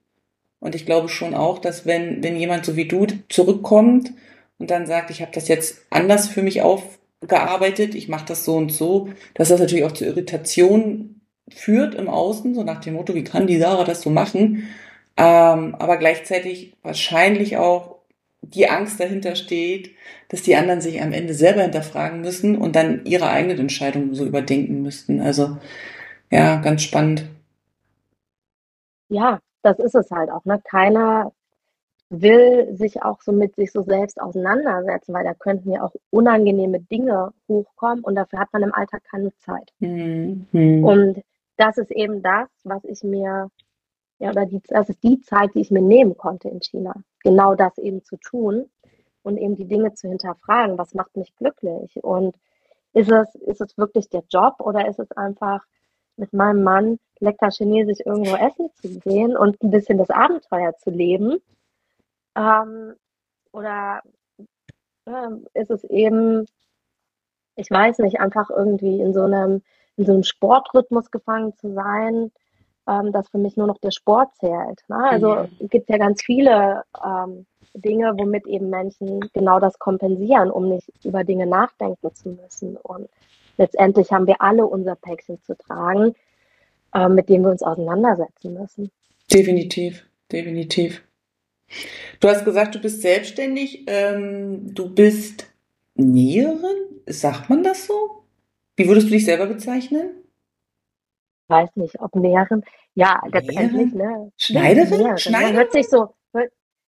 Und 0.59 0.75
ich 0.75 0.85
glaube 0.85 1.09
schon 1.09 1.33
auch, 1.33 1.57
dass 1.57 1.85
wenn, 1.85 2.21
wenn 2.21 2.37
jemand 2.37 2.65
so 2.65 2.75
wie 2.75 2.87
du 2.87 3.07
zurückkommt 3.29 4.11
und 4.59 4.69
dann 4.69 4.85
sagt, 4.85 5.09
ich 5.09 5.21
habe 5.21 5.31
das 5.33 5.47
jetzt 5.47 5.85
anders 5.89 6.27
für 6.27 6.43
mich 6.43 6.61
aufgearbeitet, 6.61 7.95
ich 7.95 8.09
mache 8.09 8.25
das 8.25 8.43
so 8.43 8.55
und 8.55 8.71
so, 8.71 9.09
dass 9.33 9.49
das 9.49 9.61
natürlich 9.61 9.85
auch 9.85 9.93
zu 9.93 10.05
Irritation 10.05 11.21
führt 11.49 11.95
im 11.95 12.09
Außen, 12.09 12.53
so 12.53 12.63
nach 12.63 12.81
dem 12.81 12.95
Motto, 12.95 13.15
wie 13.15 13.23
kann 13.23 13.47
die 13.47 13.57
Sarah 13.57 13.85
das 13.85 14.01
so 14.01 14.09
machen? 14.09 14.67
Ähm, 15.15 15.75
aber 15.75 15.97
gleichzeitig 15.97 16.73
wahrscheinlich 16.83 17.57
auch 17.57 17.99
die 18.41 18.69
Angst 18.69 18.99
dahinter 18.99 19.35
steht, 19.35 19.91
dass 20.27 20.41
die 20.41 20.55
anderen 20.55 20.81
sich 20.81 21.01
am 21.01 21.13
Ende 21.13 21.33
selber 21.33 21.61
hinterfragen 21.61 22.21
müssen 22.21 22.57
und 22.57 22.75
dann 22.75 23.05
ihre 23.05 23.29
eigenen 23.29 23.59
Entscheidungen 23.59 24.13
so 24.13 24.25
überdenken 24.25 24.81
müssten. 24.81 25.21
Also 25.21 25.57
ja, 26.31 26.57
ganz 26.61 26.83
spannend. 26.83 27.25
Ja, 29.09 29.39
das 29.61 29.79
ist 29.79 29.95
es 29.95 30.11
halt 30.11 30.29
auch. 30.29 30.45
Ne? 30.45 30.61
Keiner 30.63 31.31
will 32.09 32.75
sich 32.75 33.03
auch 33.03 33.21
so 33.21 33.31
mit 33.31 33.55
sich 33.55 33.71
so 33.71 33.83
selbst 33.83 34.19
auseinandersetzen, 34.19 35.13
weil 35.13 35.23
da 35.23 35.33
könnten 35.33 35.71
ja 35.71 35.83
auch 35.83 35.93
unangenehme 36.09 36.79
Dinge 36.79 37.33
hochkommen 37.47 38.03
und 38.03 38.15
dafür 38.15 38.39
hat 38.39 38.51
man 38.51 38.63
im 38.63 38.73
Alltag 38.73 39.03
keine 39.09 39.31
Zeit. 39.37 39.71
Mhm. 39.79 40.83
Und 40.83 41.23
das 41.57 41.77
ist 41.77 41.91
eben 41.91 42.23
das, 42.23 42.47
was 42.63 42.83
ich 42.85 43.03
mir, 43.03 43.51
ja, 44.17 44.29
oder 44.31 44.45
die, 44.45 44.61
das 44.67 44.89
ist 44.89 45.03
die 45.03 45.21
Zeit, 45.21 45.53
die 45.53 45.61
ich 45.61 45.71
mir 45.71 45.81
nehmen 45.81 46.17
konnte 46.17 46.49
in 46.49 46.61
China. 46.61 46.95
Genau 47.23 47.53
das 47.53 47.77
eben 47.77 48.03
zu 48.03 48.17
tun 48.17 48.65
und 49.21 49.37
eben 49.37 49.55
die 49.55 49.67
Dinge 49.67 49.93
zu 49.93 50.07
hinterfragen. 50.07 50.77
Was 50.77 50.95
macht 50.95 51.15
mich 51.15 51.35
glücklich? 51.35 52.03
Und 52.03 52.35
ist 52.93 53.11
es, 53.11 53.35
ist 53.35 53.61
es 53.61 53.77
wirklich 53.77 54.09
der 54.09 54.23
Job 54.29 54.55
oder 54.59 54.87
ist 54.87 54.99
es 54.99 55.11
einfach 55.11 55.63
mit 56.19 56.33
meinem 56.33 56.63
Mann 56.63 56.99
lecker 57.19 57.49
chinesisch 57.49 57.99
irgendwo 58.05 58.35
essen 58.35 58.69
zu 58.75 58.99
gehen 58.99 59.35
und 59.35 59.61
ein 59.63 59.71
bisschen 59.71 59.97
das 59.97 60.09
Abenteuer 60.09 60.75
zu 60.77 60.89
leben. 60.89 61.37
Ähm, 62.35 62.95
oder 63.51 64.01
äh, 65.05 65.59
ist 65.59 65.71
es 65.71 65.83
eben, 65.85 66.45
ich 67.55 67.71
weiß 67.71 67.99
nicht, 67.99 68.19
einfach 68.19 68.49
irgendwie 68.49 69.01
in 69.01 69.13
so 69.13 69.23
einem, 69.23 69.61
in 69.95 70.05
so 70.05 70.13
einem 70.13 70.23
Sportrhythmus 70.23 71.11
gefangen 71.11 71.55
zu 71.55 71.73
sein, 71.73 72.31
ähm, 72.87 73.11
dass 73.11 73.29
für 73.29 73.37
mich 73.37 73.57
nur 73.57 73.67
noch 73.67 73.79
der 73.79 73.91
Sport 73.91 74.35
zählt. 74.35 74.83
Ne? 74.87 74.97
Also 75.09 75.35
mhm. 75.35 75.49
es 75.59 75.69
gibt 75.69 75.89
ja 75.89 75.97
ganz 75.97 76.21
viele 76.21 76.83
ähm, 77.03 77.45
Dinge, 77.73 78.13
womit 78.17 78.47
eben 78.47 78.69
Menschen 78.69 79.19
genau 79.33 79.59
das 79.59 79.77
kompensieren, 79.79 80.51
um 80.51 80.69
nicht 80.69 80.89
über 81.03 81.23
Dinge 81.23 81.45
nachdenken 81.45 82.13
zu 82.13 82.29
müssen. 82.29 82.77
Und 82.77 83.09
letztendlich 83.59 84.11
haben 84.11 84.25
wir 84.25 84.41
alle 84.41 84.65
unser 84.65 84.95
Päckchen 84.95 85.39
zu 85.43 85.55
tragen, 85.55 86.15
äh, 86.95 87.07
mit 87.07 87.29
dem 87.29 87.43
wir 87.43 87.51
uns 87.51 87.61
auseinandersetzen 87.61 88.55
müssen. 88.55 88.89
Definitiv, 89.31 90.07
definitiv. 90.31 91.03
Du 92.19 92.27
hast 92.27 92.45
gesagt, 92.45 92.73
du 92.73 92.79
bist 92.79 93.01
selbstständig. 93.01 93.83
Ähm, 93.85 94.73
du 94.73 94.89
bist 94.89 95.45
Näherin? 95.93 97.01
Sagt 97.05 97.49
man 97.49 97.61
das 97.61 97.85
so? 97.85 98.23
Wie 98.75 98.87
würdest 98.87 99.07
du 99.07 99.11
dich 99.11 99.25
selber 99.25 99.45
bezeichnen? 99.45 100.23
Ich 101.43 101.49
weiß 101.49 101.75
nicht, 101.75 101.99
ob 101.99 102.15
Näherin. 102.15 102.63
Ja, 102.95 103.21
letztendlich, 103.31 103.93
ne? 103.93 104.31
Schneiderin? 104.37 104.89
Näherin. 104.89 105.17
Schneiderin? 105.17 105.55
Hört 105.57 105.71
sich 105.73 105.87
so. 105.89 106.13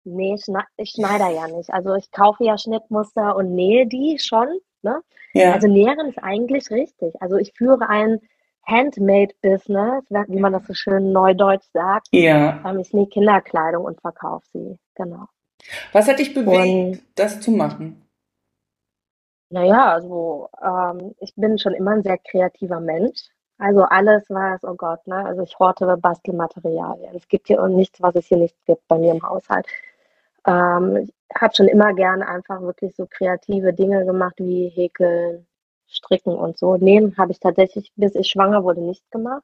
Nee, 0.10 0.36
ich 0.78 0.92
schneide 0.92 1.36
ja 1.36 1.48
nicht. 1.50 1.70
Also 1.70 1.94
ich 1.96 2.12
kaufe 2.12 2.46
ja 2.46 2.58
Schnittmuster 2.58 3.36
und 3.36 3.54
nähe 3.54 3.88
die 3.88 4.18
schon. 4.20 4.48
Ne? 4.82 5.02
Ja. 5.34 5.54
Also 5.54 5.68
Näherin 5.68 6.08
ist 6.08 6.20
eigentlich 6.20 6.70
richtig. 6.72 7.22
Also 7.22 7.38
ich 7.38 7.54
führe 7.54 7.90
ein 7.90 8.20
Handmade-Business, 8.68 10.04
wie 10.10 10.40
man 10.40 10.54
das 10.54 10.68
so 10.68 10.74
schön 10.74 11.12
neudeutsch 11.12 11.66
sagt. 11.74 12.08
Ja. 12.12 12.62
Ähm, 12.66 12.80
ich 12.80 12.94
nähe 12.94 13.08
Kinderkleidung 13.08 13.86
und 13.86 14.02
verkaufe 14.02 14.46
sie. 14.54 14.78
Genau. 14.96 15.26
Was 15.94 16.08
hat 16.08 16.20
dich 16.20 16.34
bewegt, 16.34 16.98
und, 16.98 17.02
das 17.16 17.40
zu 17.40 17.52
machen? 17.52 18.08
Naja, 19.50 19.94
also 19.94 20.50
ähm, 20.62 21.16
ich 21.20 21.34
bin 21.36 21.58
schon 21.58 21.74
immer 21.74 21.92
ein 21.92 22.04
sehr 22.04 22.18
kreativer 22.18 22.82
Mensch. 22.82 23.30
Also 23.58 23.84
alles 23.84 24.26
was, 24.30 24.64
oh 24.64 24.76
Gott, 24.76 25.08
ne? 25.08 25.26
Also 25.26 25.42
ich 25.42 25.58
horte 25.58 25.98
Bastelmaterialien. 25.98 27.16
Es 27.16 27.28
gibt 27.28 27.48
hier 27.48 27.66
nichts, 27.68 28.02
was 28.02 28.16
es 28.16 28.28
hier 28.28 28.38
nicht 28.38 28.56
gibt 28.66 28.88
bei 28.88 28.98
mir 28.98 29.14
im 29.14 29.24
Haushalt. 29.24 29.66
Ähm, 30.48 30.98
ich 30.98 31.14
habe 31.42 31.54
schon 31.56 31.68
immer 31.68 31.94
gern 31.94 32.24
einfach 32.24 32.62
wirklich 32.62 32.96
so 32.96 33.06
kreative 33.10 33.74
Dinge 33.74 34.06
gemacht 34.06 34.36
wie 34.40 34.70
Häkeln, 34.70 35.46
Stricken 35.88 36.36
und 36.36 36.58
so. 36.58 36.78
Nähen 36.78 37.18
habe 37.18 37.32
ich 37.32 37.40
tatsächlich, 37.40 37.92
bis 37.96 38.16
ich 38.16 38.30
schwanger 38.30 38.64
wurde, 38.64 38.82
nicht 38.82 39.10
gemacht. 39.12 39.44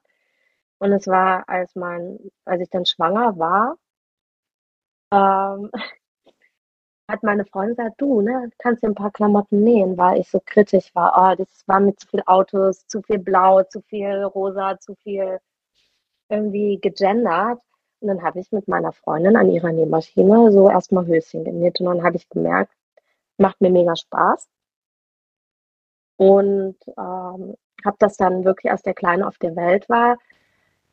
Und 0.78 0.92
es 0.92 1.06
war, 1.06 1.48
als 1.48 1.74
mein, 1.76 2.18
als 2.44 2.62
ich 2.62 2.70
dann 2.70 2.86
schwanger 2.86 3.38
war, 3.38 3.76
ähm, 5.12 5.70
hat 7.08 7.22
meine 7.22 7.44
Freundin 7.44 7.76
gesagt, 7.76 8.00
du, 8.00 8.20
ne, 8.22 8.50
kannst 8.58 8.82
dir 8.82 8.88
ein 8.88 8.94
paar 8.94 9.12
Klamotten 9.12 9.62
nähen, 9.62 9.96
weil 9.98 10.20
ich 10.20 10.30
so 10.30 10.40
kritisch 10.44 10.94
war. 10.94 11.32
Oh, 11.32 11.36
das 11.36 11.48
war 11.66 11.80
mit 11.80 12.00
zu 12.00 12.08
viel 12.08 12.22
Autos, 12.26 12.86
zu 12.86 13.02
viel 13.02 13.18
Blau, 13.18 13.62
zu 13.64 13.82
viel 13.82 14.22
Rosa, 14.24 14.78
zu 14.80 14.94
viel 14.96 15.38
irgendwie 16.28 16.78
gegendert. 16.80 17.60
Und 18.04 18.08
dann 18.08 18.22
habe 18.22 18.38
ich 18.38 18.52
mit 18.52 18.68
meiner 18.68 18.92
Freundin 18.92 19.34
an 19.34 19.50
ihrer 19.50 19.72
Nähmaschine 19.72 20.52
so 20.52 20.68
erstmal 20.68 21.06
Höschen 21.06 21.42
genäht. 21.42 21.80
Und 21.80 21.86
dann 21.86 22.04
habe 22.04 22.16
ich 22.16 22.28
gemerkt, 22.28 22.70
macht 23.38 23.62
mir 23.62 23.70
mega 23.70 23.96
Spaß. 23.96 24.46
Und 26.18 26.76
ähm, 26.98 27.54
habe 27.82 27.96
das 27.98 28.18
dann 28.18 28.44
wirklich, 28.44 28.70
als 28.70 28.82
der 28.82 28.92
Kleine 28.92 29.26
auf 29.26 29.38
der 29.38 29.56
Welt 29.56 29.88
war, 29.88 30.18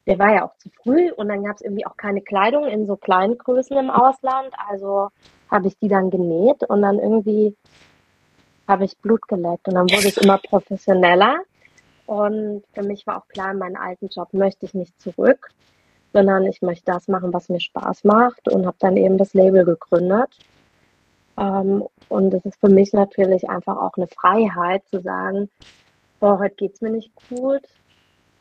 der 0.07 0.19
war 0.19 0.33
ja 0.33 0.45
auch 0.45 0.55
zu 0.55 0.69
früh 0.69 1.11
und 1.11 1.27
dann 1.27 1.43
gab 1.43 1.57
es 1.57 1.61
irgendwie 1.61 1.85
auch 1.85 1.97
keine 1.97 2.21
Kleidung 2.21 2.65
in 2.65 2.87
so 2.87 2.95
kleinen 2.95 3.37
Größen 3.37 3.75
im 3.77 3.89
Ausland. 3.89 4.53
Also 4.69 5.09
habe 5.49 5.67
ich 5.67 5.77
die 5.79 5.89
dann 5.89 6.11
genäht 6.11 6.63
und 6.63 6.81
dann 6.81 6.97
irgendwie 6.97 7.57
habe 8.69 8.85
ich 8.85 8.97
Blut 8.99 9.27
geleckt 9.27 9.67
und 9.67 9.75
dann 9.75 9.89
wurde 9.89 10.07
es 10.07 10.17
immer 10.17 10.37
professioneller. 10.37 11.39
Und 12.05 12.63
für 12.73 12.83
mich 12.83 13.05
war 13.05 13.17
auch 13.17 13.27
klar, 13.27 13.51
in 13.51 13.57
meinen 13.57 13.75
alten 13.75 14.07
Job 14.07 14.33
möchte 14.33 14.65
ich 14.65 14.73
nicht 14.73 14.99
zurück, 15.01 15.51
sondern 16.13 16.45
ich 16.45 16.61
möchte 16.61 16.85
das 16.85 17.07
machen, 17.07 17.33
was 17.33 17.49
mir 17.49 17.59
Spaß 17.59 18.03
macht 18.03 18.47
und 18.49 18.65
habe 18.65 18.77
dann 18.79 18.97
eben 18.97 19.17
das 19.17 19.33
Label 19.33 19.65
gegründet. 19.65 20.29
Ähm, 21.37 21.83
und 22.09 22.33
es 22.33 22.45
ist 22.45 22.59
für 22.59 22.69
mich 22.69 22.93
natürlich 22.93 23.49
einfach 23.49 23.77
auch 23.77 23.95
eine 23.95 24.07
Freiheit 24.07 24.83
zu 24.87 25.01
sagen, 25.01 25.49
boah, 26.19 26.39
heute 26.39 26.55
geht's 26.55 26.81
mir 26.81 26.91
nicht 26.91 27.11
gut. 27.29 27.61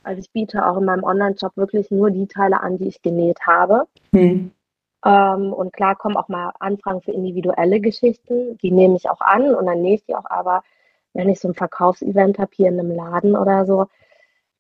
Also 0.03 0.21
ich 0.21 0.31
biete 0.33 0.67
auch 0.67 0.79
in 0.79 0.85
meinem 0.85 1.05
Online-Shop 1.05 1.57
wirklich 1.57 1.91
nur 1.91 2.11
die 2.11 2.27
Teile 2.27 2.61
an, 2.61 2.79
die 2.79 2.89
ich 2.89 3.03
genäht 3.03 3.41
habe. 3.47 3.87
Hm. 4.13 4.51
Ähm, 5.05 5.53
und 5.53 5.73
klar 5.73 5.97
kommen 5.97 6.17
auch 6.17 6.29
mal 6.29 6.53
Anfragen 6.59 7.01
für 7.01 7.13
individuelle 7.13 7.81
Geschichten, 7.81 8.59
die 8.59 8.71
nehme 8.71 8.97
ich 8.97 9.09
auch 9.09 9.21
an 9.21 9.55
und 9.55 9.67
dann 9.67 9.83
nähe 9.83 9.95
ich 9.95 10.05
die 10.05 10.15
auch. 10.15 10.29
Aber 10.29 10.63
wenn 11.15 11.29
ich 11.29 11.41
so 11.41 11.49
ein 11.49 11.55
Verkaufsevent 11.55 12.39
habe 12.39 12.51
hier 12.55 12.69
in 12.69 12.79
einem 12.79 12.95
Laden 12.95 13.37
oder 13.37 13.67
so, 13.67 13.87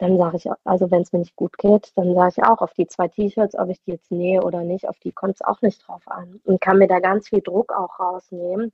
dann 0.01 0.17
sage 0.17 0.39
ich, 0.39 0.47
also 0.65 0.91
wenn 0.91 1.03
es 1.03 1.13
mir 1.13 1.19
nicht 1.19 1.37
gut 1.37 1.59
geht, 1.59 1.93
dann 1.95 2.15
sage 2.15 2.35
ich 2.39 2.43
auch 2.43 2.63
auf 2.63 2.73
die 2.73 2.87
zwei 2.87 3.09
T-Shirts, 3.09 3.55
ob 3.55 3.69
ich 3.69 3.83
die 3.83 3.93
jetzt 3.93 4.11
nähe 4.11 4.43
oder 4.43 4.63
nicht, 4.63 4.89
auf 4.89 4.99
die 4.99 5.13
kommt 5.13 5.35
es 5.35 5.43
auch 5.43 5.61
nicht 5.61 5.87
drauf 5.87 6.01
an. 6.07 6.41
Und 6.45 6.59
kann 6.59 6.79
mir 6.79 6.89
da 6.89 7.01
ganz 7.01 7.29
viel 7.29 7.43
Druck 7.43 7.71
auch 7.73 8.01
rausnehmen 8.01 8.73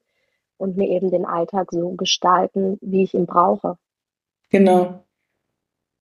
und 0.57 0.77
mir 0.77 0.89
eben 0.89 1.11
den 1.11 1.25
Alltag 1.25 1.73
so 1.73 1.91
gestalten, 1.91 2.79
wie 2.81 3.03
ich 3.03 3.15
ihn 3.15 3.27
brauche. 3.27 3.77
Genau. 4.51 5.03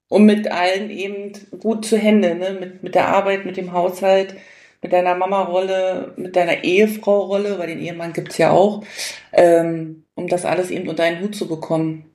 Und 0.10 0.26
mit 0.26 0.52
allen 0.52 0.92
eben 0.92 1.34
gut 1.60 1.86
zu 1.86 1.98
Hände, 1.98 2.36
ne? 2.36 2.58
mit, 2.60 2.84
mit 2.84 2.94
der 2.94 3.08
Arbeit, 3.08 3.46
mit 3.46 3.58
dem 3.58 3.74
Haushalt, 3.74 4.36
mit 4.84 4.94
deiner 4.94 5.16
Mama-Rolle, 5.16 6.14
mit 6.18 6.36
deiner 6.36 6.64
Ehefrau-Rolle, 6.64 7.58
weil 7.58 7.68
den 7.70 7.80
Ehemann 7.80 8.14
gibt 8.14 8.34
es 8.34 8.38
ja 8.38 8.52
auch, 8.52 8.84
ähm, 9.34 10.06
um 10.14 10.28
das 10.28 10.46
alles 10.46 10.70
eben 10.70 10.88
unter 10.88 11.02
einen 11.02 11.22
Hut 11.22 11.34
zu 11.34 11.48
bekommen. 11.48 12.15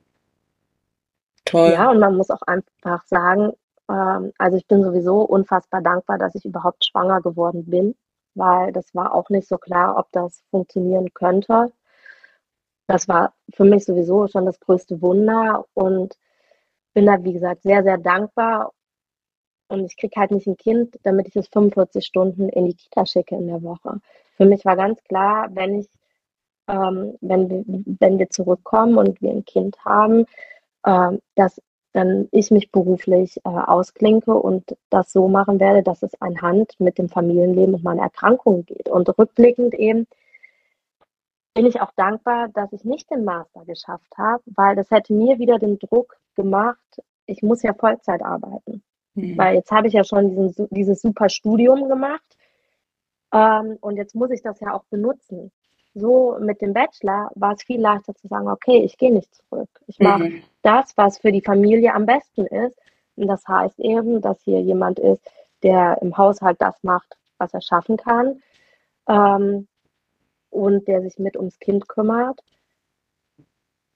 Toll. 1.51 1.71
Ja, 1.71 1.91
und 1.91 1.99
man 1.99 2.15
muss 2.15 2.31
auch 2.31 2.41
einfach 2.43 3.05
sagen, 3.05 3.51
ähm, 3.89 4.31
also 4.37 4.57
ich 4.57 4.67
bin 4.67 4.83
sowieso 4.83 5.21
unfassbar 5.21 5.81
dankbar, 5.81 6.17
dass 6.17 6.35
ich 6.35 6.45
überhaupt 6.45 6.85
schwanger 6.85 7.21
geworden 7.21 7.65
bin, 7.65 7.95
weil 8.35 8.71
das 8.71 8.95
war 8.95 9.13
auch 9.13 9.29
nicht 9.29 9.47
so 9.47 9.57
klar, 9.57 9.97
ob 9.97 10.11
das 10.11 10.43
funktionieren 10.49 11.13
könnte. 11.13 11.71
Das 12.87 13.07
war 13.07 13.33
für 13.53 13.65
mich 13.65 13.85
sowieso 13.85 14.27
schon 14.27 14.45
das 14.45 14.59
größte 14.59 15.01
Wunder 15.01 15.65
und 15.73 16.17
bin 16.93 17.05
da, 17.05 17.23
wie 17.23 17.33
gesagt, 17.33 17.63
sehr, 17.63 17.83
sehr 17.83 17.97
dankbar 17.97 18.71
und 19.71 19.85
ich 19.85 19.95
kriege 19.95 20.19
halt 20.19 20.31
nicht 20.31 20.47
ein 20.47 20.57
Kind, 20.57 20.99
damit 21.03 21.29
ich 21.29 21.35
es 21.37 21.47
45 21.47 22.05
Stunden 22.05 22.49
in 22.49 22.65
die 22.65 22.75
Kita 22.75 23.05
schicke 23.05 23.35
in 23.35 23.47
der 23.47 23.63
Woche. 23.63 24.01
Für 24.35 24.45
mich 24.45 24.65
war 24.65 24.75
ganz 24.75 25.01
klar, 25.03 25.47
wenn 25.53 25.79
ich, 25.79 25.87
ähm, 26.67 27.17
wenn 27.21 27.85
wenn 27.99 28.19
wir 28.19 28.29
zurückkommen 28.29 28.97
und 28.97 29.21
wir 29.21 29.31
ein 29.31 29.45
Kind 29.45 29.77
haben, 29.85 30.25
äh, 30.83 31.17
dass 31.35 31.61
dann 31.93 32.29
ich 32.31 32.51
mich 32.51 32.71
beruflich 32.71 33.37
äh, 33.43 33.49
ausklinke 33.49 34.33
und 34.33 34.77
das 34.89 35.11
so 35.11 35.27
machen 35.27 35.59
werde, 35.59 35.83
dass 35.83 36.03
es 36.03 36.19
ein 36.21 36.41
Hand 36.41 36.79
mit 36.79 36.97
dem 36.97 37.09
Familienleben 37.09 37.75
und 37.75 37.83
meiner 37.83 38.03
Erkrankung 38.03 38.65
geht. 38.65 38.87
Und 38.87 39.09
rückblickend 39.17 39.73
eben 39.73 40.07
bin 41.53 41.65
ich 41.65 41.81
auch 41.81 41.91
dankbar, 41.95 42.47
dass 42.49 42.71
ich 42.71 42.85
nicht 42.85 43.11
den 43.11 43.25
Master 43.25 43.65
geschafft 43.65 44.17
habe, 44.17 44.41
weil 44.45 44.75
das 44.75 44.89
hätte 44.89 45.13
mir 45.13 45.37
wieder 45.37 45.59
den 45.59 45.79
Druck 45.79 46.17
gemacht, 46.35 47.01
ich 47.25 47.41
muss 47.41 47.61
ja 47.61 47.73
Vollzeit 47.73 48.21
arbeiten. 48.21 48.83
Mhm. 49.15 49.37
Weil 49.37 49.55
jetzt 49.55 49.71
habe 49.71 49.87
ich 49.87 49.93
ja 49.93 50.05
schon 50.05 50.29
diesen, 50.29 50.67
dieses 50.69 51.01
super 51.01 51.27
Studium 51.27 51.89
gemacht 51.89 52.37
ähm, 53.33 53.77
und 53.81 53.97
jetzt 53.97 54.15
muss 54.15 54.31
ich 54.31 54.41
das 54.41 54.59
ja 54.61 54.73
auch 54.73 54.85
benutzen. 54.85 55.51
So 55.93 56.37
mit 56.39 56.61
dem 56.61 56.73
Bachelor 56.73 57.29
war 57.35 57.53
es 57.53 57.63
viel 57.63 57.81
leichter 57.81 58.15
zu 58.15 58.27
sagen, 58.27 58.47
okay, 58.47 58.83
ich 58.83 58.97
gehe 58.97 59.11
nicht 59.11 59.33
zurück. 59.35 59.69
Ich 59.87 59.99
mache 59.99 60.29
mhm. 60.29 60.43
das, 60.61 60.95
was 60.95 61.17
für 61.17 61.31
die 61.31 61.41
Familie 61.41 61.93
am 61.93 62.05
besten 62.05 62.45
ist. 62.45 62.77
Und 63.15 63.27
das 63.27 63.45
heißt 63.47 63.79
eben, 63.79 64.21
dass 64.21 64.41
hier 64.43 64.61
jemand 64.61 64.99
ist, 64.99 65.21
der 65.63 66.01
im 66.01 66.17
Haushalt 66.17 66.61
das 66.61 66.81
macht, 66.83 67.17
was 67.37 67.53
er 67.53 67.61
schaffen 67.61 67.97
kann 67.97 68.41
ähm, 69.07 69.67
und 70.49 70.87
der 70.87 71.01
sich 71.01 71.19
mit 71.19 71.35
ums 71.35 71.59
Kind 71.59 71.87
kümmert 71.87 72.41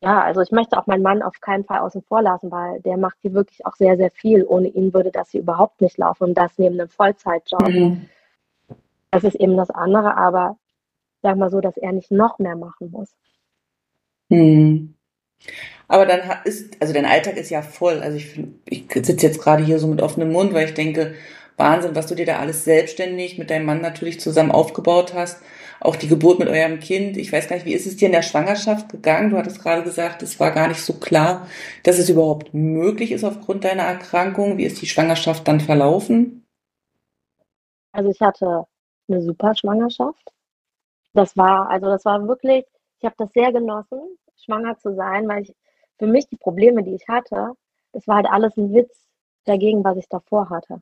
ja, 0.06 0.22
also 0.22 0.42
ich 0.42 0.52
möchte 0.52 0.78
auch 0.78 0.86
meinen 0.86 1.02
Mann 1.02 1.24
auf 1.24 1.42
keinen 1.42 1.64
Fall 1.64 1.80
außen 1.80 2.04
vor 2.04 2.22
lassen, 2.22 2.52
weil 2.52 2.80
der 2.82 2.96
macht 2.96 3.18
hier 3.22 3.34
wirklich 3.34 3.66
auch 3.66 3.76
sehr, 3.76 3.98
sehr 3.98 4.12
viel. 4.12 4.46
Ohne 4.46 4.68
ihn 4.68 4.94
würde 4.94 5.10
das 5.10 5.32
hier 5.32 5.42
überhaupt 5.42 5.82
nicht 5.82 5.98
laufen 5.98 6.26
und 6.26 6.36
das 6.36 6.60
neben 6.60 6.80
einem 6.80 6.90
Vollzeitjob. 6.90 7.68
Mhm. 7.68 8.08
Das 9.10 9.24
ist 9.24 9.36
eben 9.36 9.58
das 9.58 9.72
andere, 9.72 10.16
aber 10.16 10.58
sag 11.26 11.38
mal 11.38 11.50
so, 11.50 11.60
dass 11.60 11.76
er 11.76 11.92
nicht 11.92 12.12
noch 12.12 12.38
mehr 12.38 12.56
machen 12.56 12.92
muss. 12.92 13.10
Mhm. 14.30 14.94
Aber 15.88 16.06
dann 16.06 16.22
ist, 16.44 16.80
also 16.80 16.94
dein 16.94 17.06
Alltag 17.06 17.38
ist 17.38 17.50
ja 17.50 17.64
voll. 17.64 18.00
Also 18.00 18.18
ich, 18.18 18.40
ich 18.66 18.86
sitze 18.94 19.26
jetzt 19.26 19.42
gerade 19.42 19.64
hier 19.64 19.80
so 19.80 19.88
mit 19.88 20.04
offenem 20.04 20.32
Mund, 20.32 20.54
weil 20.54 20.66
ich 20.66 20.76
denke, 20.76 21.16
Wahnsinn, 21.58 21.96
was 21.96 22.06
du 22.06 22.16
dir 22.16 22.28
da 22.28 22.38
alles 22.38 22.64
selbstständig 22.64 23.40
mit 23.40 23.50
deinem 23.50 23.66
Mann 23.66 23.82
natürlich 23.82 24.20
zusammen 24.20 24.52
aufgebaut 24.52 25.14
hast. 25.16 25.42
auch 25.80 25.96
die 25.96 26.08
Geburt 26.08 26.40
mit 26.40 26.48
eurem 26.48 26.80
Kind. 26.80 27.18
Ich 27.18 27.32
weiß 27.32 27.48
gar 27.48 27.56
nicht, 27.56 27.66
wie 27.66 27.74
ist 27.74 27.88
es 27.88 27.98
dir 27.98 28.06
in 28.08 28.12
der 28.12 28.22
Schwangerschaft 28.22 28.90
gegangen? 28.90 29.32
Du 29.32 29.38
hattest 29.38 29.62
gerade 29.62 29.84
gesagt, 29.84 30.22
es 30.22 30.40
war 30.40 30.52
gar 30.52 30.68
nicht 30.68 30.82
so 30.82 30.94
klar, 30.94 31.48
dass 31.84 31.98
es 31.98 32.10
überhaupt 32.10 32.54
möglich 32.54 33.12
ist 33.12 33.24
aufgrund 33.24 33.64
deiner 33.64 33.84
Erkrankung. 33.84 34.58
Wie 34.58 34.66
ist 34.66 34.82
die 34.82 34.88
Schwangerschaft 34.88 35.48
dann 35.48 35.60
verlaufen? 35.60 36.46
Also 37.92 38.12
ich 38.12 38.22
hatte 38.22 38.66
eine 39.08 39.22
super 39.22 39.56
Schwangerschaft. 39.56 40.35
Das 41.16 41.36
war, 41.38 41.70
also 41.70 41.88
das 41.88 42.06
war 42.06 42.28
wirklich, 42.28 42.66
ich 43.00 43.06
habe 43.06 43.16
das 43.18 43.32
sehr 43.34 43.52
genossen, 43.52 44.00
schwanger 44.44 44.78
zu 44.78 44.94
sein, 44.96 45.28
weil 45.28 45.44
ich 45.44 45.56
für 45.98 46.08
mich 46.08 46.28
die 46.28 46.38
Probleme, 46.38 46.84
die 46.84 46.96
ich 46.96 47.08
hatte, 47.08 47.54
das 47.94 48.08
war 48.08 48.18
halt 48.18 48.28
alles 48.30 48.56
ein 48.58 48.74
Witz 48.74 49.08
dagegen, 49.46 49.84
was 49.84 49.98
ich 49.98 50.10
davor 50.10 50.50
hatte. 50.50 50.82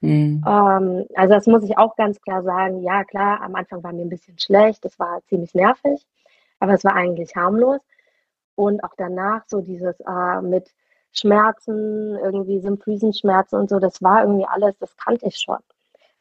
Mhm. 0.00 0.42
Ähm, 0.46 1.06
also 1.14 1.34
das 1.34 1.46
muss 1.46 1.62
ich 1.64 1.76
auch 1.76 1.94
ganz 1.96 2.20
klar 2.20 2.42
sagen. 2.42 2.82
Ja, 2.82 3.04
klar, 3.04 3.40
am 3.42 3.54
Anfang 3.54 3.82
war 3.82 3.92
mir 3.92 4.02
ein 4.02 4.08
bisschen 4.08 4.38
schlecht, 4.38 4.84
das 4.84 4.98
war 4.98 5.22
ziemlich 5.28 5.54
nervig, 5.54 6.06
aber 6.58 6.72
es 6.72 6.84
war 6.84 6.94
eigentlich 6.94 7.36
harmlos. 7.36 7.80
Und 8.54 8.82
auch 8.82 8.94
danach 8.96 9.42
so 9.46 9.60
dieses 9.60 10.00
äh, 10.00 10.40
mit 10.40 10.72
Schmerzen, 11.12 12.16
irgendwie 12.16 12.60
Symphysenschmerzen 12.60 13.58
und 13.58 13.68
so, 13.68 13.78
das 13.78 14.02
war 14.02 14.22
irgendwie 14.22 14.46
alles, 14.46 14.78
das 14.78 14.96
kannte 14.96 15.26
ich 15.26 15.36
schon. 15.36 15.58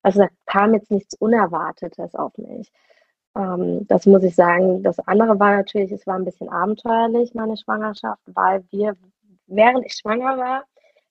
Also 0.04 0.22
da 0.22 0.28
kam 0.46 0.74
jetzt 0.74 0.92
nichts 0.92 1.16
Unerwartetes 1.16 2.16
auf 2.16 2.38
mich. 2.38 2.72
Ähm, 3.36 3.88
das 3.88 4.06
muss 4.06 4.24
ich 4.24 4.36
sagen. 4.36 4.84
Das 4.84 5.00
andere 5.08 5.40
war 5.40 5.58
natürlich, 5.58 5.92
es 5.92 6.08
war 6.08 6.16
ein 6.16 6.26
bisschen 6.26 6.50
abenteuerlich, 6.50 7.34
meine 7.34 7.58
Schwangerschaft, 7.58 8.22
weil 8.26 8.64
wir, 8.72 8.96
während 9.48 9.86
ich 9.86 9.94
schwanger 9.94 10.38
war, 10.38 10.64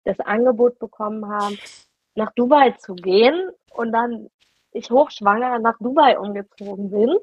das 0.05 0.21
Angebot 0.21 0.79
bekommen 0.79 1.29
haben, 1.29 1.59
nach 2.15 2.33
Dubai 2.33 2.73
zu 2.73 2.95
gehen 2.95 3.51
und 3.71 3.93
dann 3.93 4.29
ich 4.73 4.91
hochschwanger 4.91 5.59
nach 5.61 5.79
Dubai 5.79 6.19
umgezogen 6.19 6.91
bin. 6.91 7.17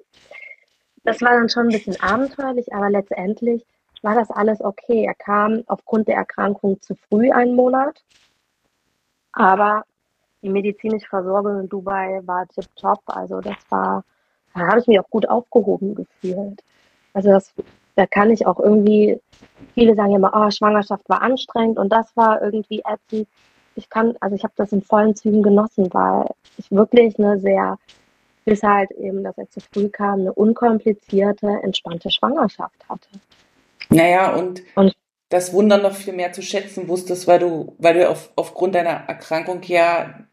Das 1.03 1.21
war 1.21 1.31
dann 1.31 1.49
schon 1.49 1.67
ein 1.67 1.73
bisschen 1.73 1.99
abenteuerlich, 2.01 2.73
aber 2.73 2.89
letztendlich 2.89 3.65
war 4.01 4.15
das 4.15 4.31
alles 4.31 4.61
okay. 4.61 5.05
Er 5.05 5.15
kam 5.15 5.63
aufgrund 5.67 6.07
der 6.07 6.15
Erkrankung 6.15 6.81
zu 6.81 6.95
früh 6.95 7.31
einen 7.31 7.55
Monat, 7.55 8.03
aber 9.33 9.83
die 10.41 10.49
medizinische 10.49 11.07
Versorgung 11.07 11.59
in 11.59 11.69
Dubai 11.69 12.21
war 12.23 12.47
tipptopp. 12.47 13.01
Also 13.05 13.41
das 13.41 13.57
war, 13.69 14.03
da 14.53 14.67
habe 14.67 14.79
ich 14.79 14.87
mich 14.87 14.99
auch 14.99 15.09
gut 15.09 15.27
aufgehoben 15.29 15.95
gefühlt. 15.95 16.61
Also 17.13 17.29
das, 17.29 17.53
da 17.95 18.05
kann 18.05 18.31
ich 18.31 18.45
auch 18.45 18.59
irgendwie, 18.59 19.19
viele 19.73 19.95
sagen 19.95 20.15
immer, 20.15 20.31
oh, 20.33 20.49
Schwangerschaft 20.49 21.07
war 21.09 21.21
anstrengend 21.21 21.77
und 21.77 21.89
das 21.89 22.15
war 22.15 22.41
irgendwie 22.41 22.81
ätzend 22.85 23.27
ich 23.75 23.89
kann, 23.89 24.15
also 24.19 24.35
ich 24.35 24.43
habe 24.43 24.53
das 24.55 24.71
in 24.71 24.81
vollen 24.81 25.15
Zügen 25.15 25.43
genossen, 25.43 25.89
weil 25.93 26.25
ich 26.57 26.69
wirklich 26.71 27.17
eine 27.17 27.39
sehr, 27.39 27.77
bis 28.45 28.63
halt 28.63 28.91
eben, 28.91 29.23
dass 29.23 29.37
er 29.37 29.49
zu 29.49 29.59
früh 29.59 29.89
kam, 29.89 30.21
eine 30.21 30.33
unkomplizierte, 30.33 31.47
entspannte 31.63 32.11
Schwangerschaft 32.11 32.77
hatte. 32.89 33.09
Naja, 33.89 34.35
und, 34.35 34.61
und 34.75 34.93
das 35.29 35.53
Wunder 35.53 35.77
noch 35.77 35.93
viel 35.93 36.13
mehr 36.13 36.33
zu 36.33 36.41
schätzen 36.41 36.87
wusstest, 36.87 37.27
weil 37.27 37.39
du, 37.39 37.75
weil 37.77 37.93
du 37.93 38.09
auf, 38.09 38.31
aufgrund 38.35 38.75
deiner 38.75 39.07
Erkrankung 39.07 39.61
ja 39.63 40.25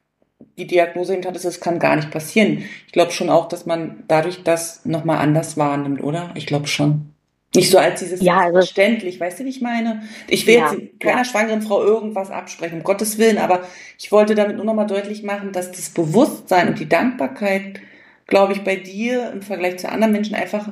die 0.56 0.66
Diagnose 0.66 1.14
eben 1.14 1.24
hattest, 1.24 1.44
es 1.44 1.60
kann 1.60 1.78
gar 1.78 1.96
nicht 1.96 2.10
passieren. 2.10 2.64
Ich 2.86 2.92
glaube 2.92 3.12
schon 3.12 3.30
auch, 3.30 3.48
dass 3.48 3.66
man 3.66 4.04
dadurch 4.08 4.42
das 4.42 4.84
nochmal 4.84 5.18
anders 5.18 5.56
wahrnimmt, 5.56 6.02
oder? 6.02 6.32
Ich 6.34 6.46
glaube 6.46 6.66
schon. 6.66 7.14
Nicht 7.54 7.70
so 7.70 7.78
als 7.78 8.00
dieses 8.00 8.20
ja, 8.20 8.40
also, 8.40 8.58
verständlich, 8.58 9.18
weißt 9.18 9.40
du, 9.40 9.44
wie 9.44 9.48
ich 9.48 9.62
meine? 9.62 10.02
Ich 10.28 10.46
will 10.46 10.56
ja, 10.56 10.72
jetzt 10.72 11.00
keiner 11.00 11.18
ja. 11.18 11.24
schwangeren 11.24 11.62
Frau 11.62 11.82
irgendwas 11.82 12.30
absprechen, 12.30 12.78
um 12.78 12.84
Gottes 12.84 13.16
Willen, 13.16 13.38
aber 13.38 13.62
ich 13.98 14.12
wollte 14.12 14.34
damit 14.34 14.56
nur 14.56 14.66
nochmal 14.66 14.86
deutlich 14.86 15.22
machen, 15.22 15.52
dass 15.52 15.70
das 15.70 15.88
Bewusstsein 15.88 16.68
und 16.68 16.78
die 16.78 16.88
Dankbarkeit, 16.88 17.80
glaube 18.26 18.52
ich, 18.52 18.64
bei 18.64 18.76
dir 18.76 19.30
im 19.32 19.40
Vergleich 19.40 19.78
zu 19.78 19.90
anderen 19.90 20.12
Menschen 20.12 20.34
einfach 20.34 20.68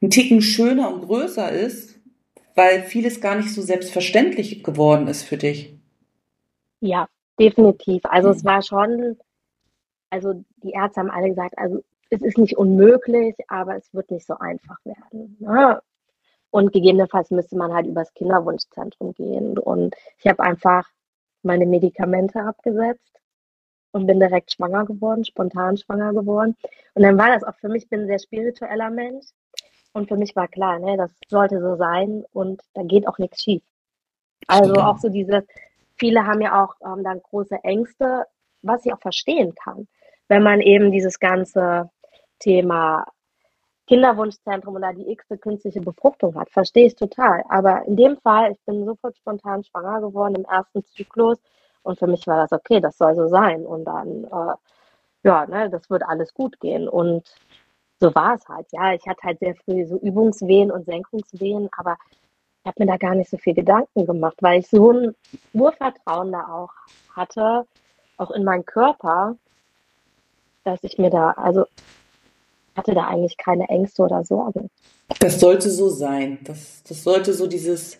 ein 0.00 0.10
Ticken 0.10 0.42
schöner 0.42 0.94
und 0.94 1.06
größer 1.06 1.50
ist, 1.50 1.98
weil 2.54 2.84
vieles 2.84 3.20
gar 3.20 3.34
nicht 3.34 3.50
so 3.50 3.60
selbstverständlich 3.60 4.62
geworden 4.62 5.08
ist 5.08 5.24
für 5.24 5.38
dich. 5.38 5.74
Ja, 6.80 7.08
definitiv. 7.42 8.02
Also 8.04 8.28
mhm. 8.28 8.34
es 8.34 8.44
war 8.44 8.62
schon, 8.62 9.18
also 10.10 10.44
die 10.62 10.70
Ärzte 10.70 11.00
haben 11.00 11.10
alle 11.10 11.28
gesagt, 11.28 11.58
also 11.58 11.82
es 12.10 12.22
ist 12.22 12.38
nicht 12.38 12.56
unmöglich, 12.56 13.34
aber 13.48 13.76
es 13.76 13.92
wird 13.92 14.10
nicht 14.10 14.26
so 14.26 14.38
einfach 14.38 14.76
werden. 14.84 15.36
Ne? 15.40 15.80
Und 16.50 16.72
gegebenenfalls 16.72 17.30
müsste 17.30 17.56
man 17.56 17.72
halt 17.72 17.86
übers 17.86 18.12
Kinderwunschzentrum 18.14 19.14
gehen. 19.14 19.58
Und 19.58 19.94
ich 20.18 20.26
habe 20.26 20.42
einfach 20.42 20.88
meine 21.42 21.66
Medikamente 21.66 22.40
abgesetzt 22.42 23.18
und 23.92 24.06
bin 24.06 24.20
direkt 24.20 24.52
schwanger 24.52 24.84
geworden, 24.84 25.24
spontan 25.24 25.78
schwanger 25.78 26.12
geworden. 26.12 26.54
Und 26.94 27.02
dann 27.02 27.16
war 27.16 27.28
das 27.28 27.42
auch 27.42 27.54
für 27.56 27.70
mich, 27.70 27.84
ich 27.84 27.88
bin 27.88 28.02
ein 28.02 28.06
sehr 28.06 28.18
spiritueller 28.18 28.90
Mensch. 28.90 29.26
Und 29.94 30.08
für 30.08 30.16
mich 30.16 30.36
war 30.36 30.48
klar, 30.48 30.78
ne, 30.78 30.96
das 30.96 31.10
sollte 31.28 31.60
so 31.60 31.76
sein 31.76 32.24
und 32.32 32.62
da 32.74 32.82
geht 32.82 33.06
auch 33.06 33.18
nichts 33.18 33.42
schief. 33.42 33.62
Also 34.46 34.74
auch 34.74 34.98
so 34.98 35.08
diese, 35.08 35.46
viele 36.02 36.26
haben 36.26 36.40
ja 36.40 36.64
auch 36.64 36.74
ähm, 36.84 37.04
dann 37.04 37.22
große 37.22 37.62
Ängste, 37.62 38.26
was 38.62 38.84
ich 38.84 38.92
auch 38.92 39.00
verstehen 39.00 39.54
kann, 39.54 39.86
wenn 40.26 40.42
man 40.42 40.60
eben 40.60 40.90
dieses 40.90 41.20
ganze 41.20 41.90
Thema 42.40 43.06
Kinderwunschzentrum 43.86 44.74
oder 44.74 44.92
die 44.92 45.08
x 45.12 45.24
künstliche 45.40 45.80
Befruchtung 45.80 46.34
hat. 46.34 46.50
Verstehe 46.50 46.86
ich 46.86 46.96
total. 46.96 47.44
Aber 47.48 47.86
in 47.86 47.96
dem 47.96 48.16
Fall, 48.18 48.50
ich 48.50 48.58
bin 48.64 48.84
sofort 48.84 49.16
spontan 49.16 49.62
schwanger 49.62 50.00
geworden 50.00 50.34
im 50.34 50.44
ersten 50.44 50.84
Zyklus 50.84 51.38
und 51.84 52.00
für 52.00 52.08
mich 52.08 52.26
war 52.26 52.38
das 52.38 52.52
okay, 52.52 52.80
das 52.80 52.98
soll 52.98 53.14
so 53.14 53.28
sein. 53.28 53.64
Und 53.64 53.84
dann, 53.84 54.24
äh, 54.24 54.54
ja, 55.22 55.46
ne, 55.46 55.70
das 55.70 55.88
wird 55.88 56.02
alles 56.02 56.34
gut 56.34 56.58
gehen. 56.58 56.88
Und 56.88 57.32
so 58.00 58.12
war 58.16 58.34
es 58.34 58.48
halt. 58.48 58.66
Ja, 58.72 58.92
ich 58.92 59.06
hatte 59.06 59.22
halt 59.22 59.38
sehr 59.38 59.54
früh 59.54 59.86
so 59.86 60.00
Übungswehen 60.00 60.72
und 60.72 60.84
Senkungswehen, 60.84 61.68
aber 61.76 61.96
habe 62.64 62.84
mir 62.84 62.86
da 62.86 62.96
gar 62.96 63.14
nicht 63.14 63.30
so 63.30 63.36
viel 63.38 63.54
Gedanken 63.54 64.06
gemacht, 64.06 64.36
weil 64.40 64.60
ich 64.60 64.68
so 64.68 64.92
ein 64.92 65.14
Urvertrauen 65.52 66.32
da 66.32 66.46
auch 66.48 66.72
hatte, 67.14 67.66
auch 68.16 68.30
in 68.30 68.44
meinen 68.44 68.64
Körper, 68.64 69.36
dass 70.64 70.78
ich 70.82 70.98
mir 70.98 71.10
da, 71.10 71.30
also 71.32 71.64
hatte 72.76 72.94
da 72.94 73.06
eigentlich 73.08 73.36
keine 73.36 73.68
Ängste 73.68 74.02
oder 74.02 74.24
Sorgen. 74.24 74.70
Das 75.18 75.40
sollte 75.40 75.70
so 75.70 75.88
sein. 75.88 76.38
Das, 76.44 76.82
das 76.84 77.02
sollte 77.02 77.34
so 77.34 77.46
dieses, 77.46 77.98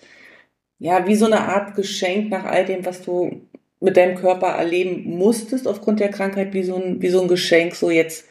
ja, 0.79 1.07
wie 1.07 1.17
so 1.17 1.27
eine 1.27 1.41
Art 1.41 1.75
Geschenk 1.75 2.31
nach 2.31 2.45
all 2.45 2.65
dem, 2.65 2.85
was 2.87 3.03
du 3.03 3.43
mit 3.81 3.97
deinem 3.97 4.17
Körper 4.17 4.49
erleben 4.49 5.17
musstest 5.17 5.67
aufgrund 5.67 6.01
der 6.01 6.11
Krankheit, 6.11 6.55
wie 6.55 6.63
so 6.63 6.77
ein, 6.77 7.03
wie 7.03 7.09
so 7.09 7.21
ein 7.21 7.29
Geschenk, 7.29 7.75
so 7.75 7.91
jetzt, 7.91 8.27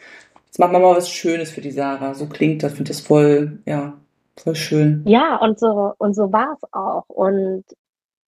jetzt 0.46 0.60
machen 0.60 0.72
wir 0.72 0.80
mal 0.80 0.96
was 0.96 1.12
Schönes 1.12 1.52
für 1.52 1.62
die 1.62 1.72
Sarah. 1.72 2.14
So 2.14 2.28
klingt 2.28 2.64
das, 2.64 2.74
finde 2.74 2.90
das 2.90 3.02
voll, 3.02 3.60
ja, 3.66 3.98
voll 4.44 4.56
schön. 4.56 5.04
Ja, 5.06 5.38
und 5.38 5.60
so, 5.60 5.94
und 5.98 6.14
so 6.14 6.32
war 6.32 6.54
es 6.54 6.74
auch. 6.74 7.08
Und 7.08 7.64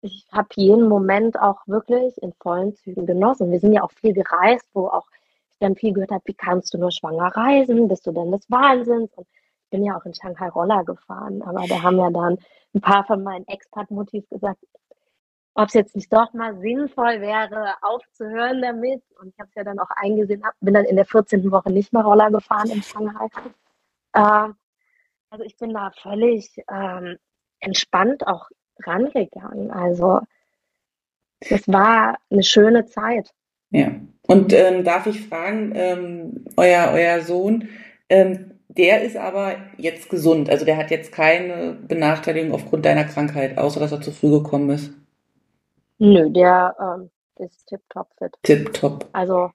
ich 0.02 0.26
habe 0.32 0.48
jeden 0.56 0.88
Moment 0.88 1.38
auch 1.40 1.66
wirklich 1.66 2.20
in 2.22 2.32
vollen 2.34 2.74
Zügen 2.76 3.06
genossen. 3.06 3.50
Wir 3.50 3.60
sind 3.60 3.72
ja 3.72 3.82
auch 3.82 3.92
viel 3.92 4.12
gereist, 4.12 4.66
wo 4.72 4.88
auch 4.88 5.06
dann 5.60 5.76
viel 5.76 5.92
gehört 5.92 6.10
habe, 6.10 6.22
wie 6.26 6.34
kannst 6.34 6.74
du 6.74 6.78
nur 6.78 6.90
schwanger 6.90 7.28
reisen? 7.36 7.88
Bist 7.88 8.06
du 8.06 8.12
denn 8.12 8.32
des 8.32 8.50
Wahnsinns? 8.50 9.10
Und 9.14 9.26
ich 9.28 9.70
bin 9.70 9.84
ja 9.84 9.96
auch 9.96 10.04
in 10.04 10.14
Shanghai 10.14 10.48
Roller 10.48 10.84
gefahren, 10.84 11.40
aber 11.42 11.66
da 11.68 11.82
haben 11.82 11.98
ja 11.98 12.10
dann 12.10 12.38
ein 12.74 12.80
paar 12.80 13.04
von 13.04 13.22
meinen 13.22 13.46
Expat-Mutis 13.46 14.28
gesagt, 14.28 14.58
ob 15.54 15.68
es 15.68 15.74
jetzt 15.74 15.94
nicht 15.94 16.12
doch 16.12 16.32
mal 16.32 16.58
sinnvoll 16.58 17.20
wäre, 17.20 17.74
aufzuhören 17.82 18.62
damit. 18.62 19.02
Und 19.20 19.28
ich 19.28 19.38
habe 19.38 19.48
es 19.50 19.54
ja 19.54 19.64
dann 19.64 19.78
auch 19.78 19.90
eingesehen, 19.96 20.42
bin 20.60 20.74
dann 20.74 20.84
in 20.86 20.96
der 20.96 21.04
14. 21.04 21.50
Woche 21.50 21.70
nicht 21.70 21.92
mehr 21.92 22.02
Roller 22.02 22.30
gefahren 22.30 22.70
in 22.70 22.82
Shanghai. 22.82 23.28
Äh, 24.14 24.48
also 25.32 25.44
ich 25.44 25.56
bin 25.56 25.72
da 25.72 25.90
völlig 26.02 26.62
ähm, 26.70 27.16
entspannt 27.60 28.26
auch 28.26 28.50
rangegangen. 28.84 29.70
Also 29.70 30.20
es 31.40 31.66
war 31.68 32.18
eine 32.30 32.42
schöne 32.42 32.84
Zeit. 32.84 33.30
Ja. 33.70 33.92
Und 34.26 34.52
ähm, 34.52 34.84
darf 34.84 35.06
ich 35.06 35.26
fragen, 35.26 35.72
ähm, 35.74 36.44
euer, 36.58 36.90
euer 36.92 37.22
Sohn, 37.22 37.68
ähm, 38.10 38.60
der 38.68 39.02
ist 39.02 39.16
aber 39.16 39.56
jetzt 39.78 40.10
gesund, 40.10 40.50
also 40.50 40.64
der 40.64 40.76
hat 40.76 40.90
jetzt 40.90 41.12
keine 41.12 41.72
Benachteiligung 41.72 42.52
aufgrund 42.52 42.84
deiner 42.84 43.04
Krankheit, 43.04 43.56
außer 43.56 43.80
dass 43.80 43.92
er 43.92 44.02
zu 44.02 44.12
früh 44.12 44.30
gekommen 44.30 44.70
ist. 44.70 44.92
Nö, 45.98 46.30
der 46.30 46.76
ähm, 46.78 47.10
ist 47.36 47.66
tipptopp 47.68 48.08
fit. 48.18 48.34
Tipptopp. 48.42 49.08
Also 49.12 49.50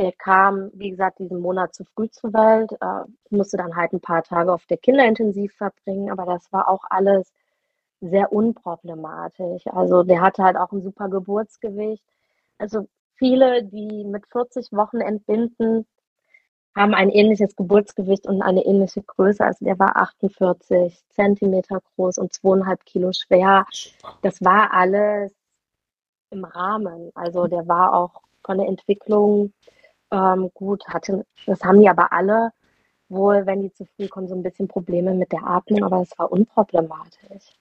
der 0.00 0.12
kam, 0.12 0.70
wie 0.74 0.90
gesagt, 0.90 1.20
diesen 1.20 1.40
Monat 1.40 1.74
zu 1.74 1.84
früh 1.84 2.08
zur 2.10 2.32
Welt, 2.32 2.72
äh, 2.80 3.04
musste 3.30 3.56
dann 3.56 3.76
halt 3.76 3.92
ein 3.92 4.00
paar 4.00 4.22
Tage 4.22 4.52
auf 4.52 4.66
der 4.66 4.78
Kinderintensiv 4.78 5.54
verbringen, 5.54 6.10
aber 6.10 6.26
das 6.26 6.52
war 6.52 6.68
auch 6.68 6.84
alles 6.90 7.32
sehr 8.00 8.32
unproblematisch. 8.32 9.66
Also 9.68 10.02
der 10.02 10.22
hatte 10.22 10.42
halt 10.42 10.56
auch 10.56 10.72
ein 10.72 10.82
super 10.82 11.08
Geburtsgewicht. 11.08 12.04
Also 12.58 12.88
Viele, 13.20 13.62
die 13.62 14.04
mit 14.04 14.26
40 14.28 14.72
Wochen 14.72 15.02
entbinden, 15.02 15.86
haben 16.74 16.94
ein 16.94 17.10
ähnliches 17.10 17.54
Geburtsgewicht 17.54 18.26
und 18.26 18.40
eine 18.40 18.64
ähnliche 18.64 19.02
Größe. 19.02 19.44
Also 19.44 19.62
der 19.62 19.78
war 19.78 19.94
48 19.96 20.98
Zentimeter 21.10 21.82
groß 21.94 22.16
und 22.16 22.32
zweieinhalb 22.32 22.82
Kilo 22.86 23.12
schwer. 23.12 23.66
Das 24.22 24.42
war 24.42 24.72
alles 24.72 25.34
im 26.30 26.44
Rahmen. 26.44 27.10
Also 27.14 27.46
der 27.46 27.68
war 27.68 27.92
auch 27.92 28.22
von 28.42 28.56
der 28.56 28.68
Entwicklung 28.68 29.52
ähm, 30.10 30.50
gut. 30.54 30.84
Hatte, 30.88 31.24
das 31.46 31.62
haben 31.62 31.80
die 31.80 31.88
aber 31.88 32.12
alle. 32.12 32.52
wohl, 33.10 33.44
wenn 33.44 33.62
die 33.62 33.72
zu 33.72 33.84
früh 33.84 34.08
kommen, 34.08 34.28
so 34.28 34.34
ein 34.34 34.42
bisschen 34.42 34.68
Probleme 34.68 35.14
mit 35.14 35.32
der 35.32 35.44
Atmung, 35.46 35.82
aber 35.82 36.00
es 36.02 36.16
war 36.18 36.30
unproblematisch. 36.30 37.56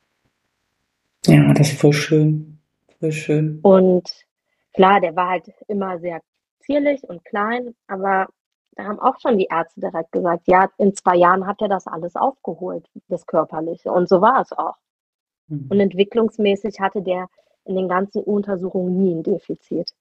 Ja, 1.26 1.54
das 1.54 1.72
ist 1.72 1.82
voll 1.82 1.93
schön. 1.93 2.60
Voll 3.00 3.12
schön. 3.12 3.60
Und 3.62 4.10
klar, 4.74 5.02
der 5.02 5.16
war 5.16 5.30
halt 5.30 5.52
immer 5.68 6.00
sehr 6.00 6.22
zierlich 6.60 7.04
und 7.04 7.26
klein, 7.26 7.76
aber 7.88 8.28
da 8.76 8.84
haben 8.86 9.00
auch 9.00 9.20
schon 9.20 9.38
die 9.38 9.47
Ärzte 9.50 9.82
direkt 9.82 10.12
gesagt, 10.12 10.43
ja, 10.47 10.70
in 10.78 10.93
zwei 10.93 11.16
Jahren 11.16 11.45
hat 11.45 11.62
er 11.62 11.68
das 11.68 11.88
alles 11.88 12.16
aufgeholt, 12.16 12.88
das 13.08 13.26
Körperliche. 13.26 13.91
Und 13.91 14.08
so 14.08 14.22
war 14.22 14.41
es 14.41 14.54
auch. 14.54 14.78
Mhm. 15.47 15.68
Und 15.70 15.80
entwicklungsmäßig 15.80 16.80
hatte 16.80 17.02
der 17.02 17.28
in 17.66 17.76
den 17.76 17.89
ganzen 17.89 18.24
Untersuchungen 18.24 18.97
nie 18.97 19.16
ein 19.16 19.24
Defizit. 19.24 19.91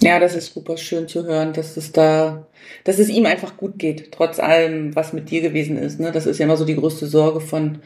Ja, 0.00 0.18
das 0.20 0.34
ist 0.34 0.52
super 0.52 0.76
schön 0.76 1.08
zu 1.08 1.24
hören, 1.24 1.54
dass 1.54 1.76
es 1.76 1.90
da, 1.92 2.46
dass 2.84 2.98
es 2.98 3.08
ihm 3.08 3.24
einfach 3.24 3.56
gut 3.56 3.78
geht, 3.78 4.12
trotz 4.12 4.38
allem, 4.38 4.94
was 4.94 5.14
mit 5.14 5.30
dir 5.30 5.40
gewesen 5.40 5.78
ist. 5.78 5.98
Ne? 5.98 6.12
Das 6.12 6.26
ist 6.26 6.38
ja 6.38 6.44
immer 6.44 6.58
so 6.58 6.66
die 6.66 6.76
größte 6.76 7.06
Sorge 7.06 7.40
von 7.40 7.80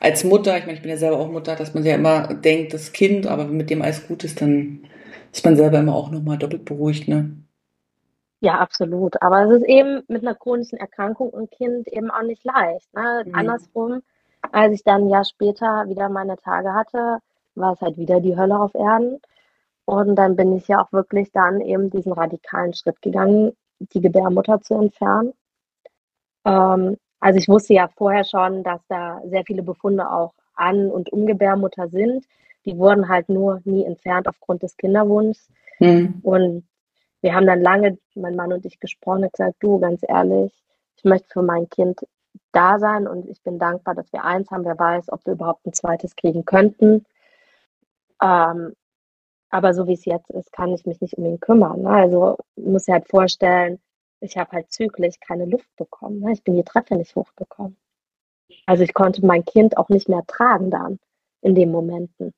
als 0.00 0.24
Mutter. 0.24 0.58
Ich 0.58 0.64
meine, 0.64 0.74
ich 0.74 0.82
bin 0.82 0.90
ja 0.90 0.96
selber 0.96 1.18
auch 1.18 1.30
Mutter, 1.30 1.54
dass 1.54 1.74
man 1.74 1.84
ja 1.84 1.94
immer 1.94 2.34
denkt, 2.34 2.74
das 2.74 2.92
Kind, 2.92 3.28
aber 3.28 3.48
wenn 3.48 3.56
mit 3.56 3.70
dem 3.70 3.82
alles 3.82 4.08
gut 4.08 4.24
ist, 4.24 4.40
dann 4.40 4.88
ist 5.32 5.44
man 5.44 5.56
selber 5.56 5.78
immer 5.78 5.94
auch 5.94 6.10
nochmal 6.10 6.38
doppelt 6.38 6.64
beruhigt, 6.64 7.06
ne? 7.06 7.36
Ja, 8.40 8.58
absolut. 8.58 9.22
Aber 9.22 9.44
es 9.44 9.60
ist 9.60 9.68
eben 9.68 10.02
mit 10.08 10.22
einer 10.22 10.34
chronischen 10.34 10.76
Erkrankung 10.76 11.30
und 11.30 11.52
Kind 11.52 11.86
eben 11.86 12.10
auch 12.10 12.22
nicht 12.22 12.42
leicht. 12.44 12.92
Ne? 12.92 13.22
Mhm. 13.24 13.34
Andersrum, 13.36 14.02
als 14.50 14.74
ich 14.74 14.82
dann 14.82 15.02
ein 15.02 15.10
Jahr 15.10 15.24
später 15.24 15.84
wieder 15.86 16.08
meine 16.08 16.36
Tage 16.36 16.74
hatte, 16.74 17.18
war 17.54 17.74
es 17.74 17.80
halt 17.80 17.96
wieder 17.98 18.20
die 18.20 18.36
Hölle 18.36 18.58
auf 18.58 18.74
Erden. 18.74 19.20
Und 19.84 20.16
dann 20.16 20.36
bin 20.36 20.56
ich 20.56 20.68
ja 20.68 20.82
auch 20.82 20.92
wirklich 20.92 21.32
dann 21.32 21.60
eben 21.60 21.90
diesen 21.90 22.12
radikalen 22.12 22.72
Schritt 22.74 23.02
gegangen, 23.02 23.52
die 23.78 24.00
Gebärmutter 24.00 24.60
zu 24.60 24.74
entfernen. 24.74 25.32
Ähm, 26.44 26.96
also 27.20 27.38
ich 27.38 27.48
wusste 27.48 27.74
ja 27.74 27.88
vorher 27.88 28.24
schon, 28.24 28.62
dass 28.62 28.80
da 28.88 29.20
sehr 29.24 29.44
viele 29.44 29.62
Befunde 29.62 30.10
auch 30.10 30.34
an 30.54 30.90
und 30.90 31.12
um 31.12 31.26
Gebärmutter 31.26 31.88
sind. 31.88 32.26
Die 32.64 32.76
wurden 32.76 33.08
halt 33.08 33.28
nur 33.28 33.60
nie 33.64 33.84
entfernt 33.84 34.28
aufgrund 34.28 34.62
des 34.62 34.76
Kinderwunschs. 34.76 35.48
Mhm. 35.80 36.20
Und 36.22 36.68
wir 37.20 37.34
haben 37.34 37.46
dann 37.46 37.60
lange, 37.60 37.98
mein 38.14 38.36
Mann 38.36 38.52
und 38.52 38.64
ich, 38.66 38.78
gesprochen 38.80 39.24
und 39.24 39.32
gesagt, 39.32 39.56
du, 39.60 39.78
ganz 39.78 40.02
ehrlich, 40.06 40.52
ich 40.96 41.04
möchte 41.04 41.28
für 41.28 41.42
mein 41.42 41.68
Kind 41.68 42.00
da 42.52 42.78
sein 42.78 43.06
und 43.06 43.28
ich 43.28 43.42
bin 43.42 43.58
dankbar, 43.58 43.94
dass 43.94 44.12
wir 44.12 44.24
eins 44.24 44.50
haben. 44.50 44.64
Wer 44.64 44.78
weiß, 44.78 45.10
ob 45.10 45.24
wir 45.26 45.34
überhaupt 45.34 45.66
ein 45.66 45.72
zweites 45.72 46.14
kriegen 46.16 46.44
könnten. 46.44 47.04
Ähm, 48.22 48.74
aber 49.52 49.74
so 49.74 49.86
wie 49.86 49.92
es 49.92 50.06
jetzt 50.06 50.30
ist, 50.30 50.50
kann 50.50 50.72
ich 50.72 50.86
mich 50.86 51.00
nicht 51.02 51.18
um 51.18 51.26
ihn 51.26 51.38
kümmern. 51.38 51.82
Ne? 51.82 51.90
Also 51.90 52.38
muss 52.56 52.88
ich 52.88 52.92
halt 52.92 53.06
vorstellen, 53.06 53.78
ich 54.20 54.36
habe 54.38 54.50
halt 54.52 54.72
zügig 54.72 55.20
keine 55.20 55.44
Luft 55.44 55.68
bekommen. 55.76 56.20
Ne? 56.20 56.32
Ich 56.32 56.42
bin 56.42 56.56
die 56.56 56.64
Treppe 56.64 56.96
nicht 56.96 57.14
hochgekommen. 57.14 57.76
Also 58.64 58.82
ich 58.82 58.94
konnte 58.94 59.24
mein 59.24 59.44
Kind 59.44 59.76
auch 59.76 59.90
nicht 59.90 60.08
mehr 60.08 60.24
tragen 60.26 60.70
dann 60.70 60.98
in 61.42 61.54
den 61.54 61.70
Momenten. 61.70 62.32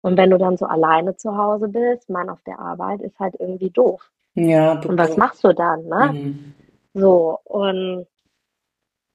Und 0.00 0.16
wenn 0.16 0.30
du 0.30 0.38
dann 0.38 0.56
so 0.56 0.64
alleine 0.64 1.16
zu 1.16 1.36
Hause 1.36 1.68
bist, 1.68 2.08
Mann 2.08 2.30
auf 2.30 2.42
der 2.44 2.58
Arbeit, 2.58 3.02
ist 3.02 3.18
halt 3.20 3.34
irgendwie 3.38 3.70
doof. 3.70 4.10
Ja. 4.34 4.80
Und 4.80 4.96
was 4.96 5.18
machst 5.18 5.44
du 5.44 5.52
dann, 5.52 5.84
ne? 5.84 6.12
Mhm. 6.12 6.54
So, 6.94 7.38
und 7.44 8.06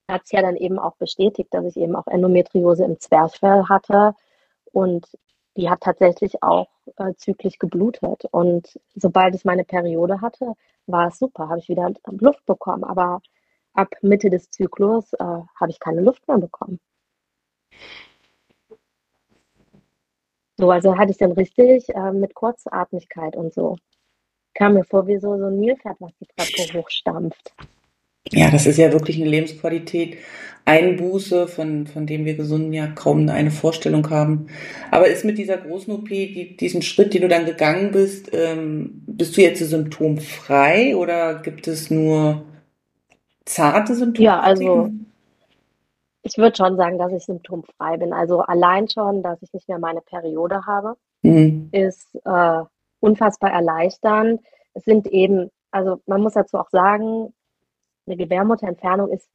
hat 0.08 0.22
es 0.24 0.30
ja 0.30 0.40
dann 0.40 0.56
eben 0.56 0.78
auch 0.78 0.94
bestätigt, 0.96 1.52
dass 1.52 1.64
ich 1.64 1.76
eben 1.76 1.96
auch 1.96 2.06
Endometriose 2.06 2.84
im 2.84 3.00
Zwerchfell 3.00 3.64
hatte 3.68 4.14
und 4.70 5.08
die 5.56 5.70
hat 5.70 5.80
tatsächlich 5.80 6.42
auch 6.42 6.68
äh, 6.96 7.14
zyklisch 7.14 7.58
geblutet. 7.58 8.24
Und 8.30 8.78
sobald 8.94 9.34
ich 9.34 9.44
meine 9.44 9.64
Periode 9.64 10.20
hatte, 10.20 10.54
war 10.86 11.08
es 11.08 11.18
super, 11.18 11.48
habe 11.48 11.58
ich 11.58 11.68
wieder 11.68 11.90
Luft 12.18 12.44
bekommen. 12.46 12.84
Aber 12.84 13.20
ab 13.72 13.94
Mitte 14.02 14.30
des 14.30 14.50
Zyklus 14.50 15.12
äh, 15.14 15.24
habe 15.24 15.70
ich 15.70 15.80
keine 15.80 16.02
Luft 16.02 16.26
mehr 16.28 16.38
bekommen. 16.38 16.78
So, 20.58 20.70
also 20.70 20.96
hatte 20.96 21.10
ich 21.10 21.18
dann 21.18 21.32
richtig 21.32 21.88
äh, 21.90 22.12
mit 22.12 22.34
Kurzatmigkeit 22.34 23.36
und 23.36 23.52
so. 23.52 23.76
Kam 24.54 24.74
mir 24.74 24.84
vor 24.84 25.06
wie 25.06 25.18
so, 25.18 25.36
so 25.36 25.46
ein 25.46 25.58
Nilpferd, 25.58 25.96
was 26.00 26.12
die 26.18 26.26
Treppe 26.26 26.78
hochstampft. 26.78 27.54
Ja, 28.32 28.50
das 28.50 28.66
ist 28.66 28.78
ja 28.78 28.92
wirklich 28.92 29.16
eine 29.16 29.30
Lebensqualität. 29.30 30.16
Einbuße, 30.66 31.46
von, 31.46 31.86
von 31.86 32.06
dem 32.06 32.24
wir 32.24 32.34
Gesunden 32.34 32.72
ja 32.72 32.88
kaum 32.88 33.28
eine 33.28 33.52
Vorstellung 33.52 34.10
haben. 34.10 34.48
Aber 34.90 35.06
ist 35.06 35.24
mit 35.24 35.38
dieser 35.38 35.58
großen 35.58 35.94
OP, 35.94 36.08
die, 36.08 36.56
diesen 36.56 36.82
Schritt, 36.82 37.14
den 37.14 37.22
du 37.22 37.28
dann 37.28 37.46
gegangen 37.46 37.92
bist, 37.92 38.30
ähm, 38.32 39.04
bist 39.06 39.36
du 39.36 39.42
jetzt 39.42 39.60
symptomfrei 39.60 40.96
oder 40.96 41.36
gibt 41.36 41.68
es 41.68 41.88
nur 41.88 42.42
zarte 43.44 43.94
Symptome? 43.94 44.26
Ja, 44.26 44.40
also 44.40 44.90
ich 46.22 46.36
würde 46.36 46.56
schon 46.56 46.76
sagen, 46.76 46.98
dass 46.98 47.12
ich 47.12 47.24
symptomfrei 47.24 47.96
bin. 47.96 48.12
Also 48.12 48.40
allein 48.40 48.88
schon, 48.88 49.22
dass 49.22 49.40
ich 49.42 49.52
nicht 49.52 49.68
mehr 49.68 49.78
meine 49.78 50.00
Periode 50.00 50.66
habe, 50.66 50.96
mhm. 51.22 51.68
ist 51.70 52.08
äh, 52.24 52.62
unfassbar 52.98 53.52
erleichternd. 53.52 54.40
Es 54.74 54.84
sind 54.84 55.06
eben, 55.06 55.50
also 55.70 56.00
man 56.06 56.22
muss 56.22 56.32
dazu 56.32 56.58
auch 56.58 56.70
sagen, 56.70 57.32
eine 58.06 58.16
Gebärmutterentfernung 58.16 59.10
ist 59.10 59.28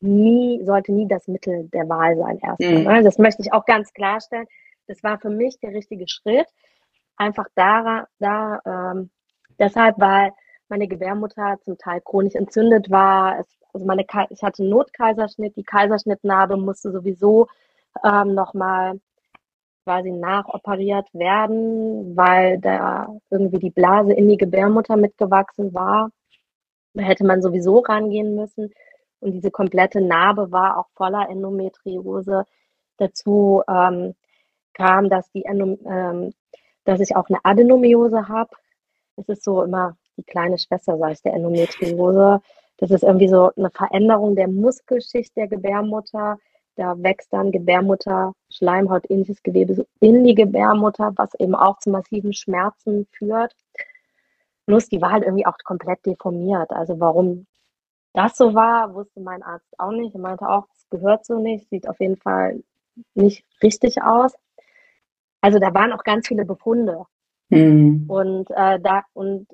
nie, 0.00 0.62
sollte 0.64 0.92
nie 0.92 1.06
das 1.08 1.28
Mittel 1.28 1.68
der 1.72 1.88
Wahl 1.88 2.16
sein 2.16 2.38
erstmal. 2.38 2.78
Mhm. 2.78 2.84
Ne? 2.84 3.02
Das 3.02 3.18
möchte 3.18 3.42
ich 3.42 3.52
auch 3.52 3.64
ganz 3.64 3.92
klarstellen. 3.92 4.46
Das 4.86 5.02
war 5.02 5.18
für 5.18 5.30
mich 5.30 5.58
der 5.60 5.72
richtige 5.72 6.06
Schritt. 6.08 6.46
Einfach 7.16 7.46
da, 7.54 8.06
da 8.18 8.60
ähm, 8.66 9.10
deshalb, 9.58 9.98
weil 9.98 10.32
meine 10.68 10.88
Gebärmutter 10.88 11.58
zum 11.64 11.78
Teil 11.78 12.00
chronisch 12.00 12.34
entzündet 12.34 12.90
war. 12.90 13.38
Es, 13.38 13.46
also 13.72 13.86
meine, 13.86 14.04
ich 14.30 14.42
hatte 14.42 14.62
einen 14.62 14.70
Notkaiserschnitt, 14.70 15.56
die 15.56 15.64
Kaiserschnittnarbe 15.64 16.56
musste 16.56 16.90
sowieso 16.90 17.46
ähm, 18.02 18.34
nochmal 18.34 18.98
quasi 19.84 20.10
nachoperiert 20.10 21.08
werden, 21.12 22.16
weil 22.16 22.58
da 22.58 23.08
irgendwie 23.30 23.58
die 23.58 23.70
Blase 23.70 24.12
in 24.12 24.28
die 24.28 24.36
Gebärmutter 24.36 24.96
mitgewachsen 24.96 25.74
war. 25.74 26.10
Hätte 26.96 27.24
man 27.24 27.42
sowieso 27.42 27.78
rangehen 27.78 28.34
müssen. 28.34 28.72
Und 29.20 29.32
diese 29.32 29.50
komplette 29.50 30.00
Narbe 30.00 30.50
war 30.50 30.78
auch 30.78 30.88
voller 30.94 31.28
Endometriose. 31.30 32.44
Dazu 32.96 33.62
ähm, 33.68 34.14
kam, 34.74 35.08
dass, 35.08 35.30
die 35.30 35.44
ähm, 35.44 36.32
dass 36.84 37.00
ich 37.00 37.14
auch 37.16 37.28
eine 37.28 37.38
Adenomiose 37.44 38.28
habe. 38.28 38.50
Es 39.16 39.28
ist 39.28 39.44
so 39.44 39.62
immer 39.62 39.96
die 40.16 40.24
kleine 40.24 40.58
Schwester, 40.58 40.98
sage 40.98 41.12
ich, 41.12 41.22
der 41.22 41.34
Endometriose. 41.34 42.40
Das 42.78 42.90
ist 42.90 43.04
irgendwie 43.04 43.28
so 43.28 43.50
eine 43.56 43.70
Veränderung 43.70 44.34
der 44.34 44.48
Muskelschicht 44.48 45.36
der 45.36 45.48
Gebärmutter. 45.48 46.38
Da 46.74 47.00
wächst 47.02 47.32
dann 47.32 47.52
Gebärmutter, 47.52 48.32
Schleimhaut, 48.50 49.08
ähnliches 49.10 49.42
Gewebe 49.42 49.86
in 50.00 50.24
die 50.24 50.34
Gebärmutter, 50.34 51.12
was 51.16 51.34
eben 51.38 51.54
auch 51.54 51.78
zu 51.78 51.90
massiven 51.90 52.32
Schmerzen 52.32 53.06
führt. 53.12 53.54
Plus, 54.66 54.88
die 54.88 55.00
war 55.00 55.12
halt 55.12 55.24
irgendwie 55.24 55.46
auch 55.46 55.56
komplett 55.64 56.04
deformiert. 56.06 56.70
Also 56.70 57.00
warum 57.00 57.46
das 58.12 58.36
so 58.36 58.54
war, 58.54 58.94
wusste 58.94 59.20
mein 59.20 59.42
Arzt 59.42 59.74
auch 59.78 59.90
nicht. 59.90 60.14
Er 60.14 60.20
meinte 60.20 60.48
auch, 60.48 60.66
es 60.74 60.88
gehört 60.90 61.24
so 61.24 61.38
nicht, 61.38 61.68
sieht 61.70 61.88
auf 61.88 61.98
jeden 62.00 62.16
Fall 62.16 62.62
nicht 63.14 63.44
richtig 63.62 64.02
aus. 64.02 64.34
Also 65.40 65.58
da 65.58 65.74
waren 65.74 65.92
auch 65.92 66.04
ganz 66.04 66.28
viele 66.28 66.44
Befunde. 66.44 67.04
Mhm. 67.48 68.04
Und 68.08 68.50
äh, 68.50 68.78
da 68.80 69.02
und 69.14 69.46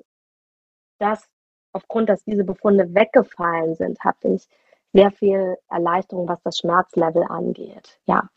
das 0.99 1.27
aufgrund, 1.71 2.09
dass 2.09 2.23
diese 2.23 2.43
Befunde 2.43 2.93
weggefallen 2.93 3.75
sind, 3.75 3.99
hatte 4.01 4.29
ich 4.29 4.47
sehr 4.93 5.11
viel 5.11 5.57
Erleichterung, 5.69 6.27
was 6.27 6.41
das 6.43 6.57
Schmerzlevel 6.57 7.23
angeht. 7.23 7.99
Ja. 8.05 8.29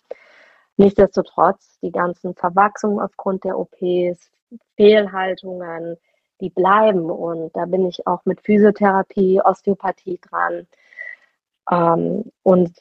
Nichtsdestotrotz, 0.77 1.79
die 1.83 1.93
ganzen 1.93 2.35
Verwachsungen 2.35 3.01
aufgrund 3.01 3.45
der 3.45 3.59
OPs, 3.59 4.31
Fehlhaltungen, 4.77 5.97
die 6.43 6.51
bleiben. 6.51 7.11
Und 7.11 7.57
da 7.57 7.65
bin 7.65 7.87
ich 7.87 8.07
auch 8.07 8.25
mit 8.27 8.43
Physiotherapie, 8.43 9.41
Osteopathie 9.41 10.21
dran. 10.21 10.67
Ähm, 11.71 12.25
und 12.43 12.73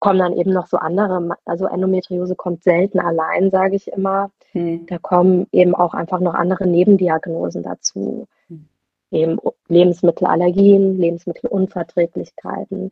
kommen 0.00 0.18
dann 0.18 0.36
eben 0.36 0.50
noch 0.50 0.66
so 0.66 0.78
andere, 0.78 1.36
also 1.44 1.66
Endometriose 1.66 2.34
kommt 2.34 2.64
selten 2.64 2.98
allein, 2.98 3.52
sage 3.52 3.76
ich 3.76 3.86
immer. 3.86 4.32
Hm. 4.50 4.84
Da 4.86 4.98
kommen 4.98 5.46
eben 5.52 5.76
auch 5.76 5.94
einfach 5.94 6.18
noch 6.18 6.34
andere 6.34 6.66
Nebendiagnosen 6.66 7.62
dazu. 7.62 8.26
Hm. 8.48 8.66
Eben 9.12 9.38
Lebensmittelallergien, 9.68 10.98
Lebensmittelunverträglichkeiten, 10.98 12.90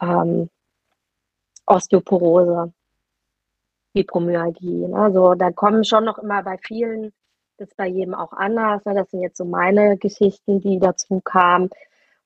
ähm, 0.00 0.48
Osteoporose, 1.66 2.72
Fibromyalgie. 3.92 4.86
Also 4.92 5.34
da 5.34 5.50
kommen 5.50 5.84
schon 5.84 6.04
noch 6.04 6.18
immer 6.18 6.44
bei 6.44 6.58
vielen 6.58 7.12
ist 7.60 7.76
bei 7.76 7.86
jedem 7.86 8.14
auch 8.14 8.32
anders. 8.32 8.84
Ne? 8.84 8.94
Das 8.94 9.10
sind 9.10 9.20
jetzt 9.20 9.36
so 9.36 9.44
meine 9.44 9.96
Geschichten, 9.96 10.60
die 10.60 10.78
dazu 10.78 11.20
kamen. 11.20 11.70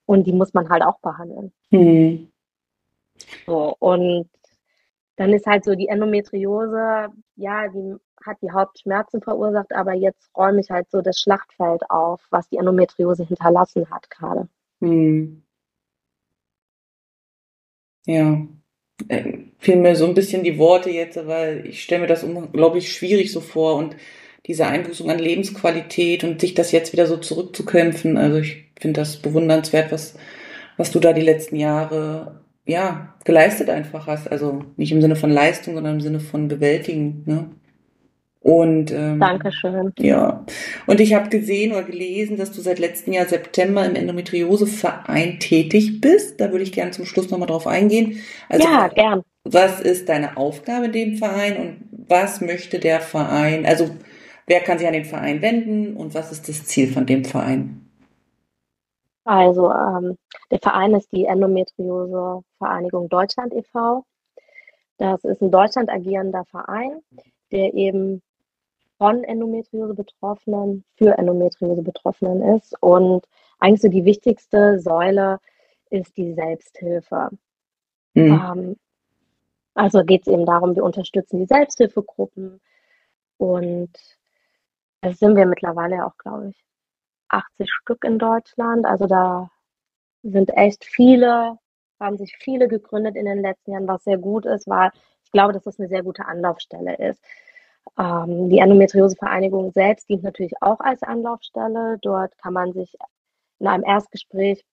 Und 0.07 0.26
die 0.26 0.32
muss 0.32 0.53
man 0.53 0.68
halt 0.68 0.82
auch 0.82 0.99
behandeln. 1.01 1.53
Mhm. 1.70 2.28
So, 3.47 3.74
und 3.78 4.28
dann 5.16 5.32
ist 5.32 5.47
halt 5.47 5.64
so 5.64 5.74
die 5.74 5.89
Endometriose, 5.89 7.09
ja, 7.37 7.68
die 7.68 7.95
hat 8.24 8.39
die 8.43 8.51
Hauptschmerzen 8.51 9.20
verursacht, 9.20 9.72
aber 9.74 9.93
jetzt 9.93 10.30
räume 10.37 10.61
ich 10.61 10.70
halt 10.70 10.91
so 10.91 11.01
das 11.01 11.18
Schlachtfeld 11.20 11.82
auf, 11.91 12.20
was 12.30 12.49
die 12.49 12.57
Endometriose 12.57 13.24
hinterlassen 13.24 13.89
hat 13.91 14.11
gerade. 14.11 14.49
Mhm. 14.80 15.43
Ja. 18.07 18.47
Äh, 19.09 19.39
fehlen 19.59 19.82
mir 19.82 19.97
so 19.97 20.07
ein 20.07 20.14
bisschen 20.14 20.45
die 20.45 20.59
Worte 20.59 20.91
jetzt, 20.91 21.16
weil 21.26 21.66
ich 21.66 21.82
stelle 21.82 22.03
mir 22.03 22.07
das 22.07 22.22
unglaublich 22.22 22.93
schwierig 22.93 23.32
so 23.32 23.41
vor 23.41 23.76
und 23.76 23.97
diese 24.47 24.66
Einbußung 24.66 25.11
an 25.11 25.18
Lebensqualität 25.18 26.24
und 26.24 26.40
sich 26.40 26.55
das 26.55 26.72
jetzt 26.72 26.92
wieder 26.92 27.07
so 27.07 27.16
zurückzukämpfen. 27.16 28.16
Also 28.16 28.38
ich 28.38 28.66
finde 28.78 29.01
das 29.01 29.16
bewundernswert, 29.16 29.90
was, 29.90 30.14
was 30.76 30.90
du 30.90 31.01
da 31.01 31.12
die 31.12 31.22
letzten 31.22 31.57
Jahre 31.57 32.40
ja 32.66 33.14
geleistet 33.24 33.70
einfach 33.70 34.07
hast. 34.07 34.30
Also 34.30 34.64
nicht 34.76 34.92
im 34.92 35.01
Sinne 35.01 35.16
von 35.16 35.30
Leistung, 35.30 35.74
sondern 35.74 35.95
im 35.95 36.01
Sinne 36.01 36.20
von 36.20 36.49
bewältigen. 36.49 37.22
Ne? 37.26 37.51
Und 38.45 38.90
ähm, 38.90 39.20
Dankeschön. 39.20 39.95
Ja. 39.99 40.45
Und 40.86 41.01
ich 41.01 41.14
habe 41.14 41.30
gesehen 41.30 41.72
oder 41.72 41.82
gelesen, 41.82 42.36
dass 42.36 42.53
du 42.53 42.61
seit 42.61 42.78
letztem 42.78 43.14
Jahr 43.14 43.24
September 43.24 43.86
im 43.86 43.97
Endometrioseverein 43.97 45.38
tätig 45.40 46.03
bist. 46.03 46.38
Da 46.42 46.51
würde 46.51 46.64
ich 46.64 46.72
gerne 46.72 46.90
zum 46.90 47.07
Schluss 47.07 47.30
nochmal 47.30 47.49
drauf 47.49 47.66
eingehen. 47.66 48.18
Also, 48.51 48.68
ja, 48.68 48.88
gern. 48.88 49.22
Was 49.45 49.80
ist 49.80 50.11
deine 50.11 50.36
Aufgabe 50.36 50.86
in 50.86 50.92
dem 50.92 51.16
Verein 51.16 51.57
und 51.57 51.76
was 52.07 52.42
möchte 52.42 52.78
der 52.78 53.01
Verein? 53.01 53.64
Also 53.64 53.88
wer 54.47 54.61
kann 54.61 54.78
sich 54.78 54.86
an 54.86 54.92
den 54.92 55.05
Verein 55.05 55.42
wenden 55.42 55.97
und 55.97 56.14
was 56.14 56.32
ist 56.32 56.49
das 56.49 56.64
Ziel 56.64 56.92
von 56.92 57.07
dem 57.07 57.24
Verein? 57.24 57.80
Also 59.24 59.70
ähm, 59.70 60.18
der 60.51 60.59
Verein 60.59 60.95
ist 60.95 61.11
die 61.12 61.24
Endometriose 61.24 62.42
Vereinigung 62.59 63.09
Deutschland 63.09 63.55
e.V. 63.55 64.05
Das 64.99 65.24
ist 65.24 65.40
ein 65.40 65.51
Deutschland 65.51 65.90
agierender 65.90 66.45
Verein, 66.45 67.01
der 67.51 67.72
eben 67.74 68.22
von 68.99 69.24
Endometriose-Betroffenen 69.24 70.84
für 70.97 71.18
Endometriose-Betroffenen 71.18 72.42
ist. 72.57 72.76
Und 72.80 73.24
eigentlich 73.59 73.80
so 73.80 73.88
die 73.88 74.05
wichtigste 74.05 74.78
Säule 74.78 75.40
ist 75.90 76.16
die 76.16 76.34
Selbsthilfe. 76.34 77.30
Mhm. 78.14 78.24
Ähm, 78.24 78.76
also 79.74 80.05
geht 80.05 80.22
es 80.22 80.32
eben 80.32 80.47
darum, 80.47 80.76
wir 80.76 80.84
unterstützen 80.84 81.38
die 81.38 81.47
Selbsthilfegruppen 81.47 82.61
und 83.38 83.90
es 85.05 85.18
sind 85.18 85.36
wir 85.36 85.46
mittlerweile 85.46 86.07
auch, 86.07 86.16
glaube 86.18 86.50
ich, 86.50 86.64
80 87.28 87.70
Stück 87.72 88.05
in 88.05 88.18
Deutschland. 88.18 88.86
Also 88.86 89.07
da 89.07 89.50
sind 90.22 90.57
echt 90.57 90.84
viele, 90.84 91.59
haben 92.00 92.16
sich 92.16 92.36
viele 92.38 92.68
gegründet 92.68 93.16
in 93.16 93.26
den 93.26 93.42
letzten 93.42 93.72
Jahren, 93.72 93.88
was 93.88 94.05
sehr 94.05 94.18
gut 94.18 94.46
ist, 94.46 94.66
weil 94.68 94.90
ich 95.24 95.30
glaube, 95.32 95.52
dass 95.52 95.64
das 95.64 95.78
eine 95.78 95.88
sehr 95.88 96.02
gute 96.02 96.26
Anlaufstelle 96.26 96.96
ist. 96.96 97.20
Ähm, 97.98 98.48
die 98.48 98.59
Endometriosevereinigung 98.59 99.72
selbst 99.72 100.09
dient 100.09 100.22
natürlich 100.22 100.55
auch 100.62 100.80
als 100.80 101.02
Anlaufstelle. 101.02 101.98
Dort 102.00 102.36
kann 102.38 102.55
man 102.55 102.72
sich 102.72 102.96
in 103.59 103.66
einem 103.66 103.84
Erstgespräch 103.84 104.64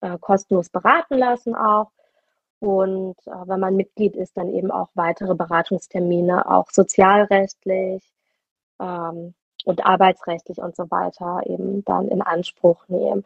äh, 0.00 0.18
kostenlos 0.18 0.68
beraten 0.70 1.18
lassen 1.18 1.54
auch. 1.54 1.90
Und 2.60 3.16
äh, 3.26 3.30
wenn 3.46 3.60
man 3.60 3.76
Mitglied 3.76 4.16
ist, 4.16 4.36
dann 4.36 4.52
eben 4.52 4.70
auch 4.70 4.88
weitere 4.94 5.34
Beratungstermine, 5.34 6.50
auch 6.50 6.70
sozialrechtlich 6.70 8.02
ähm, 8.80 9.34
und 9.66 9.84
arbeitsrechtlich 9.84 10.58
und 10.58 10.76
so 10.76 10.88
weiter 10.90 11.42
eben 11.44 11.84
dann 11.84 12.06
in 12.08 12.22
Anspruch 12.22 12.86
nehmen. 12.86 13.24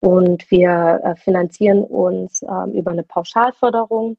Und 0.00 0.50
wir 0.50 1.00
äh, 1.02 1.14
finanzieren 1.14 1.84
uns 1.84 2.42
äh, 2.42 2.70
über 2.72 2.90
eine 2.90 3.04
Pauschalförderung, 3.04 4.16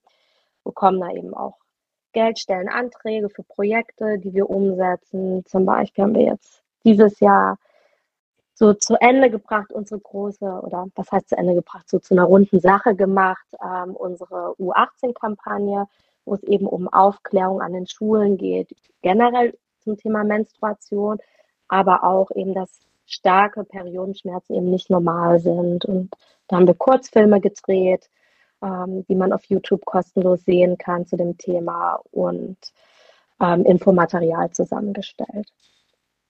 bekommen 0.63 1.01
da 1.01 1.11
eben 1.11 1.33
auch 1.33 1.57
Geld, 2.13 2.39
stellen 2.39 2.69
Anträge 2.69 3.29
für 3.29 3.43
Projekte, 3.43 4.17
die 4.17 4.33
wir 4.33 4.49
umsetzen. 4.49 5.45
Zum 5.45 5.65
Beispiel 5.65 6.05
haben 6.05 6.15
wir 6.15 6.23
jetzt 6.23 6.63
dieses 6.85 7.19
Jahr 7.19 7.57
so 8.53 8.73
zu 8.73 8.95
Ende 9.01 9.29
gebracht, 9.29 9.73
unsere 9.73 9.99
große, 9.99 10.45
oder 10.45 10.87
was 10.95 11.11
heißt 11.11 11.27
zu 11.27 11.37
Ende 11.37 11.53
gebracht, 11.55 11.89
so 11.89 11.99
zu 11.99 12.13
einer 12.13 12.23
runden 12.23 12.61
Sache 12.61 12.95
gemacht, 12.95 13.45
ähm, 13.61 13.93
unsere 13.93 14.55
U18-Kampagne, 14.57 15.85
wo 16.23 16.35
es 16.35 16.43
eben 16.43 16.65
um 16.65 16.87
Aufklärung 16.87 17.61
an 17.61 17.73
den 17.73 17.87
Schulen 17.87 18.37
geht, 18.37 18.73
generell 19.01 19.53
zum 19.85 19.97
Thema 19.97 20.25
Menstruation, 20.25 21.19
aber 21.69 22.03
auch 22.03 22.29
eben, 22.31 22.53
dass 22.53 22.81
starke 23.05 23.63
Periodenschmerzen 23.63 24.55
eben 24.55 24.69
nicht 24.69 24.89
normal 24.89 25.39
sind. 25.39 25.85
Und 25.85 26.11
da 26.47 26.57
haben 26.57 26.67
wir 26.67 26.73
Kurzfilme 26.73 27.39
gedreht, 27.39 28.09
ähm, 28.61 29.05
die 29.07 29.15
man 29.15 29.31
auf 29.31 29.45
YouTube 29.45 29.85
kostenlos 29.85 30.43
sehen 30.43 30.77
kann 30.77 31.05
zu 31.05 31.15
dem 31.15 31.37
Thema 31.37 32.01
und 32.11 32.57
ähm, 33.39 33.65
Infomaterial 33.65 34.51
zusammengestellt. 34.51 35.47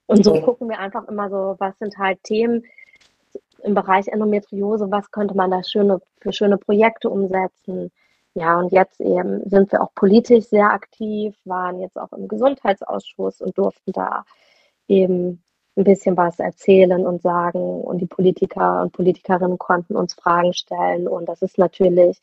Und 0.07 0.23
so 0.23 0.39
gucken 0.41 0.69
wir 0.69 0.79
einfach 0.79 1.07
immer 1.07 1.29
so, 1.29 1.55
was 1.57 1.77
sind 1.79 1.97
halt 1.97 2.21
Themen 2.23 2.63
im 3.63 3.73
Bereich 3.73 4.07
Endometriose, 4.07 4.91
was 4.91 5.09
könnte 5.11 5.35
man 5.35 5.49
da 5.49 5.63
schöne, 5.63 5.99
für 6.21 6.31
schöne 6.31 6.57
Projekte 6.57 7.09
umsetzen. 7.09 7.91
Ja, 8.35 8.59
und 8.59 8.73
jetzt 8.73 8.99
eben 8.99 9.49
sind 9.49 9.71
wir 9.71 9.81
auch 9.81 9.93
politisch 9.95 10.45
sehr 10.45 10.69
aktiv, 10.71 11.35
waren 11.45 11.79
jetzt 11.79 11.97
auch 11.97 12.11
im 12.11 12.27
Gesundheitsausschuss 12.27 13.39
und 13.39 13.57
durften 13.57 13.93
da 13.93 14.25
eben 14.89 15.41
ein 15.77 15.83
bisschen 15.85 16.17
was 16.17 16.39
erzählen 16.39 17.05
und 17.07 17.21
sagen 17.21 17.81
und 17.81 17.99
die 17.99 18.05
Politiker 18.05 18.81
und 18.81 18.91
Politikerinnen 18.91 19.57
konnten 19.57 19.95
uns 19.95 20.13
Fragen 20.13 20.53
stellen 20.53 21.07
und 21.07 21.27
das 21.27 21.41
ist 21.41 21.57
natürlich 21.57 22.19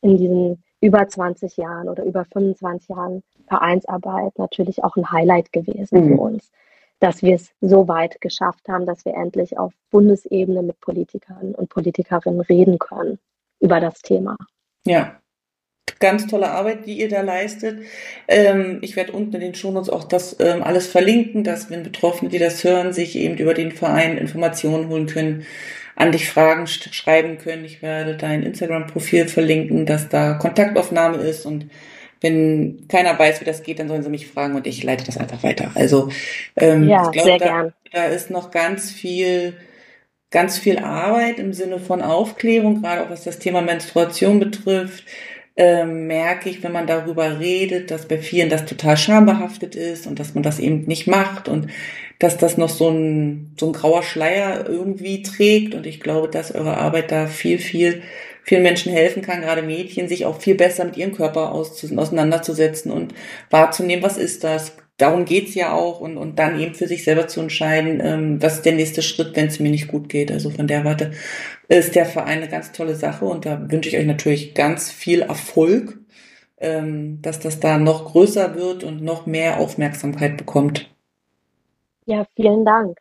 in 0.00 0.16
diesen 0.16 0.62
über 0.80 1.06
20 1.06 1.58
Jahren 1.58 1.88
oder 1.90 2.04
über 2.04 2.24
25 2.24 2.88
Jahren 2.88 3.22
Vereinsarbeit 3.46 4.38
natürlich 4.38 4.82
auch 4.82 4.96
ein 4.96 5.10
Highlight 5.10 5.52
gewesen 5.52 6.04
mhm. 6.04 6.08
für 6.08 6.20
uns, 6.22 6.52
dass 7.00 7.22
wir 7.22 7.34
es 7.34 7.52
so 7.60 7.86
weit 7.86 8.18
geschafft 8.22 8.66
haben, 8.68 8.86
dass 8.86 9.04
wir 9.04 9.14
endlich 9.14 9.58
auf 9.58 9.74
Bundesebene 9.90 10.62
mit 10.62 10.80
Politikern 10.80 11.54
und 11.54 11.68
Politikerinnen 11.68 12.40
reden 12.40 12.78
können 12.78 13.18
über 13.60 13.80
das 13.80 14.00
Thema. 14.00 14.36
Ja, 14.84 15.18
ganz 16.00 16.26
tolle 16.26 16.50
Arbeit, 16.50 16.86
die 16.86 16.98
ihr 16.98 17.08
da 17.08 17.20
leistet. 17.22 17.80
Ähm, 18.28 18.78
ich 18.82 18.96
werde 18.96 19.12
unten 19.12 19.34
in 19.34 19.40
den 19.40 19.54
Shownotes 19.54 19.90
auch 19.90 20.04
das 20.04 20.36
ähm, 20.40 20.62
alles 20.62 20.86
verlinken, 20.86 21.44
dass 21.44 21.70
wenn 21.70 21.82
Betroffene, 21.82 22.30
die 22.30 22.38
das 22.38 22.62
hören, 22.64 22.92
sich 22.92 23.16
eben 23.16 23.36
über 23.36 23.54
den 23.54 23.72
Verein 23.72 24.18
Informationen 24.18 24.88
holen 24.88 25.06
können, 25.06 25.46
an 25.96 26.12
dich 26.12 26.28
Fragen 26.28 26.66
schreiben 26.66 27.38
können. 27.38 27.64
Ich 27.64 27.82
werde 27.82 28.16
dein 28.16 28.42
Instagram-Profil 28.42 29.28
verlinken, 29.28 29.86
dass 29.86 30.08
da 30.08 30.34
Kontaktaufnahme 30.34 31.18
ist 31.18 31.46
und 31.46 31.66
wenn 32.20 32.88
keiner 32.88 33.18
weiß, 33.18 33.40
wie 33.42 33.44
das 33.44 33.62
geht, 33.62 33.78
dann 33.78 33.88
sollen 33.88 34.02
sie 34.02 34.08
mich 34.08 34.26
fragen 34.26 34.54
und 34.54 34.66
ich 34.66 34.82
leite 34.82 35.04
das 35.04 35.18
einfach 35.18 35.42
weiter. 35.42 35.70
Also 35.74 36.08
ähm, 36.56 36.88
ja, 36.88 37.10
ich 37.12 37.22
glaube, 37.22 37.38
da, 37.38 37.72
da 37.92 38.04
ist 38.06 38.30
noch 38.30 38.50
ganz 38.50 38.90
viel 38.90 39.54
ganz 40.30 40.58
viel 40.58 40.78
Arbeit 40.80 41.38
im 41.38 41.52
Sinne 41.52 41.78
von 41.78 42.02
Aufklärung, 42.02 42.82
gerade 42.82 43.04
auch 43.04 43.10
was 43.10 43.22
das 43.22 43.38
Thema 43.38 43.62
Menstruation 43.62 44.40
betrifft 44.40 45.04
ähm, 45.56 46.06
merke 46.06 46.50
ich, 46.50 46.62
wenn 46.62 46.72
man 46.72 46.86
darüber 46.86 47.38
redet, 47.38 47.90
dass 47.90 48.08
bei 48.08 48.18
vielen 48.18 48.50
das 48.50 48.64
total 48.64 48.96
schambehaftet 48.96 49.76
ist 49.76 50.06
und 50.06 50.18
dass 50.18 50.34
man 50.34 50.42
das 50.42 50.58
eben 50.58 50.84
nicht 50.86 51.06
macht 51.06 51.48
und 51.48 51.68
dass 52.18 52.36
das 52.36 52.56
noch 52.56 52.68
so 52.68 52.90
ein, 52.90 53.54
so 53.58 53.66
ein 53.66 53.72
grauer 53.72 54.02
Schleier 54.02 54.68
irgendwie 54.68 55.22
trägt. 55.22 55.74
Und 55.74 55.86
ich 55.86 56.00
glaube, 56.00 56.28
dass 56.28 56.54
eure 56.54 56.78
Arbeit 56.78 57.12
da 57.12 57.26
viel, 57.26 57.58
viel, 57.58 58.02
vielen 58.42 58.62
Menschen 58.62 58.92
helfen 58.92 59.22
kann, 59.22 59.42
gerade 59.42 59.62
Mädchen, 59.62 60.08
sich 60.08 60.26
auch 60.26 60.40
viel 60.40 60.54
besser 60.56 60.84
mit 60.84 60.96
ihrem 60.96 61.14
Körper 61.14 61.52
auseinanderzusetzen 61.52 62.90
und 62.90 63.14
wahrzunehmen, 63.50 64.02
was 64.02 64.16
ist 64.16 64.44
das? 64.44 64.72
darum 64.96 65.24
geht's 65.24 65.54
ja 65.54 65.72
auch 65.72 66.00
und, 66.00 66.16
und 66.16 66.38
dann 66.38 66.60
eben 66.60 66.74
für 66.74 66.86
sich 66.86 67.04
selber 67.04 67.26
zu 67.26 67.40
entscheiden, 67.40 68.00
ähm, 68.02 68.42
was 68.42 68.56
ist 68.56 68.66
der 68.66 68.74
nächste 68.74 69.02
Schritt, 69.02 69.34
wenn 69.34 69.46
es 69.46 69.58
mir 69.58 69.70
nicht 69.70 69.88
gut 69.88 70.08
geht. 70.08 70.30
Also 70.30 70.50
von 70.50 70.66
der 70.66 70.84
Warte 70.84 71.12
ist 71.68 71.94
der 71.94 72.06
Verein 72.06 72.38
eine 72.38 72.48
ganz 72.48 72.72
tolle 72.72 72.94
Sache 72.94 73.24
und 73.24 73.46
da 73.46 73.70
wünsche 73.70 73.88
ich 73.88 73.96
euch 73.96 74.06
natürlich 74.06 74.54
ganz 74.54 74.90
viel 74.90 75.22
Erfolg, 75.22 75.98
ähm, 76.58 77.20
dass 77.22 77.40
das 77.40 77.60
da 77.60 77.78
noch 77.78 78.12
größer 78.12 78.54
wird 78.54 78.84
und 78.84 79.02
noch 79.02 79.26
mehr 79.26 79.58
Aufmerksamkeit 79.58 80.36
bekommt. 80.36 80.90
Ja, 82.06 82.26
vielen 82.36 82.64
Dank. 82.64 82.98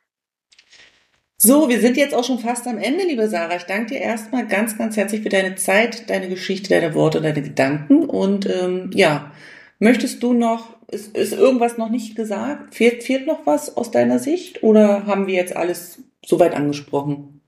So, 1.37 1.67
wir 1.67 1.81
sind 1.81 1.97
jetzt 1.97 2.15
auch 2.15 2.23
schon 2.23 2.39
fast 2.39 2.67
am 2.67 2.77
Ende, 2.77 3.03
liebe 3.03 3.27
Sarah. 3.27 3.57
Ich 3.57 3.63
danke 3.63 3.95
dir 3.95 3.99
erstmal 3.99 4.47
ganz, 4.47 4.77
ganz 4.77 4.95
herzlich 4.95 5.23
für 5.23 5.29
deine 5.29 5.55
Zeit, 5.55 6.09
deine 6.09 6.29
Geschichte, 6.29 6.69
deine 6.69 6.95
Worte, 6.95 7.19
deine 7.19 7.41
Gedanken. 7.41 8.05
Und 8.05 8.49
ähm, 8.49 8.91
ja, 8.93 9.33
möchtest 9.79 10.23
du 10.23 10.31
noch 10.31 10.73
ist, 10.93 11.17
ist 11.17 11.33
irgendwas 11.33 11.77
noch 11.77 11.89
nicht 11.89 12.15
gesagt? 12.15 12.75
Fehlt, 12.75 13.03
fehlt 13.03 13.27
noch 13.27 13.45
was 13.45 13.75
aus 13.75 13.91
deiner 13.91 14.19
Sicht 14.19 14.63
oder 14.63 15.05
haben 15.05 15.27
wir 15.27 15.33
jetzt 15.33 15.55
alles 15.55 16.01
soweit 16.25 16.53
angesprochen? 16.53 17.41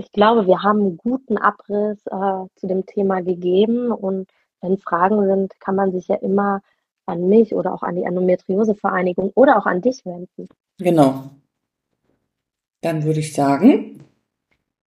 Ich 0.00 0.12
glaube, 0.12 0.46
wir 0.46 0.62
haben 0.62 0.80
einen 0.80 0.96
guten 0.96 1.36
Abriss 1.36 1.98
äh, 2.06 2.46
zu 2.56 2.66
dem 2.66 2.86
Thema 2.86 3.20
gegeben 3.20 3.92
und 3.92 4.30
wenn 4.62 4.78
Fragen 4.78 5.26
sind, 5.26 5.60
kann 5.60 5.76
man 5.76 5.92
sich 5.92 6.08
ja 6.08 6.16
immer 6.16 6.62
an 7.04 7.28
mich 7.28 7.54
oder 7.54 7.74
auch 7.74 7.82
an 7.82 7.96
die 7.96 8.04
Endometriose-Vereinigung 8.04 9.30
oder 9.34 9.58
auch 9.58 9.66
an 9.66 9.82
dich 9.82 10.06
wenden. 10.06 10.48
Genau. 10.78 11.24
Dann 12.80 13.04
würde 13.04 13.20
ich 13.20 13.34
sagen, 13.34 14.02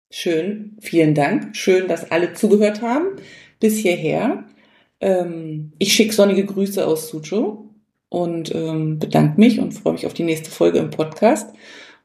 schön, 0.10 0.78
vielen 0.80 1.16
Dank. 1.16 1.54
Schön, 1.54 1.90
dass 1.90 2.10
alle 2.10 2.34
zugehört 2.34 2.82
haben 2.82 3.18
bis 3.60 3.76
hierher. 3.80 4.46
Ähm, 5.02 5.74
ich 5.80 5.92
schicke 5.92 6.14
sonnige 6.14 6.46
Grüße 6.46 6.88
aus 6.88 7.10
Sucho 7.10 7.68
und 8.08 8.56
ähm, 8.56 9.00
bedanke 9.00 9.38
mich 9.38 9.60
und 9.60 9.74
freue 9.74 9.94
mich 9.94 10.06
auf 10.06 10.14
die 10.14 10.24
nächste 10.24 10.50
Folge 10.50 10.80
im 10.80 10.92
Podcast. 10.92 11.54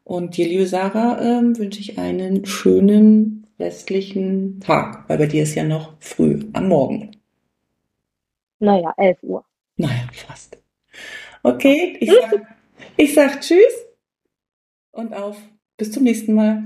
Und 0.08 0.38
dir, 0.38 0.48
liebe 0.48 0.66
Sarah, 0.66 1.20
ähm, 1.20 1.58
wünsche 1.58 1.80
ich 1.80 1.98
einen 1.98 2.46
schönen 2.46 3.46
restlichen 3.60 4.58
Tag, 4.58 5.06
weil 5.06 5.18
bei 5.18 5.26
dir 5.26 5.42
ist 5.42 5.54
ja 5.54 5.64
noch 5.64 6.00
früh 6.00 6.46
am 6.54 6.68
Morgen. 6.68 7.10
Naja, 8.58 8.94
11 8.96 9.18
Uhr. 9.22 9.44
Naja, 9.76 10.08
fast. 10.14 10.56
Okay, 11.42 11.98
ich 12.00 12.10
sag, 12.10 12.56
ich 12.96 13.14
sag 13.14 13.40
Tschüss 13.42 13.84
und 14.92 15.12
auf. 15.12 15.36
Bis 15.76 15.92
zum 15.92 16.04
nächsten 16.04 16.32
Mal. 16.32 16.64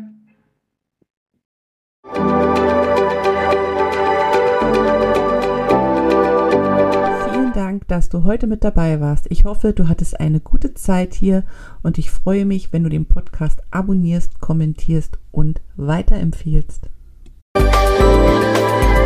Dass 7.88 8.08
du 8.08 8.24
heute 8.24 8.46
mit 8.46 8.64
dabei 8.64 9.00
warst. 9.00 9.26
Ich 9.30 9.44
hoffe, 9.44 9.72
du 9.72 9.88
hattest 9.88 10.18
eine 10.20 10.40
gute 10.40 10.74
Zeit 10.74 11.14
hier 11.14 11.44
und 11.82 11.98
ich 11.98 12.10
freue 12.10 12.44
mich, 12.44 12.72
wenn 12.72 12.84
du 12.84 12.88
den 12.88 13.06
Podcast 13.06 13.62
abonnierst, 13.70 14.40
kommentierst 14.40 15.18
und 15.30 15.60
weiterempfiehlst. 15.76 16.88
you 18.02 19.01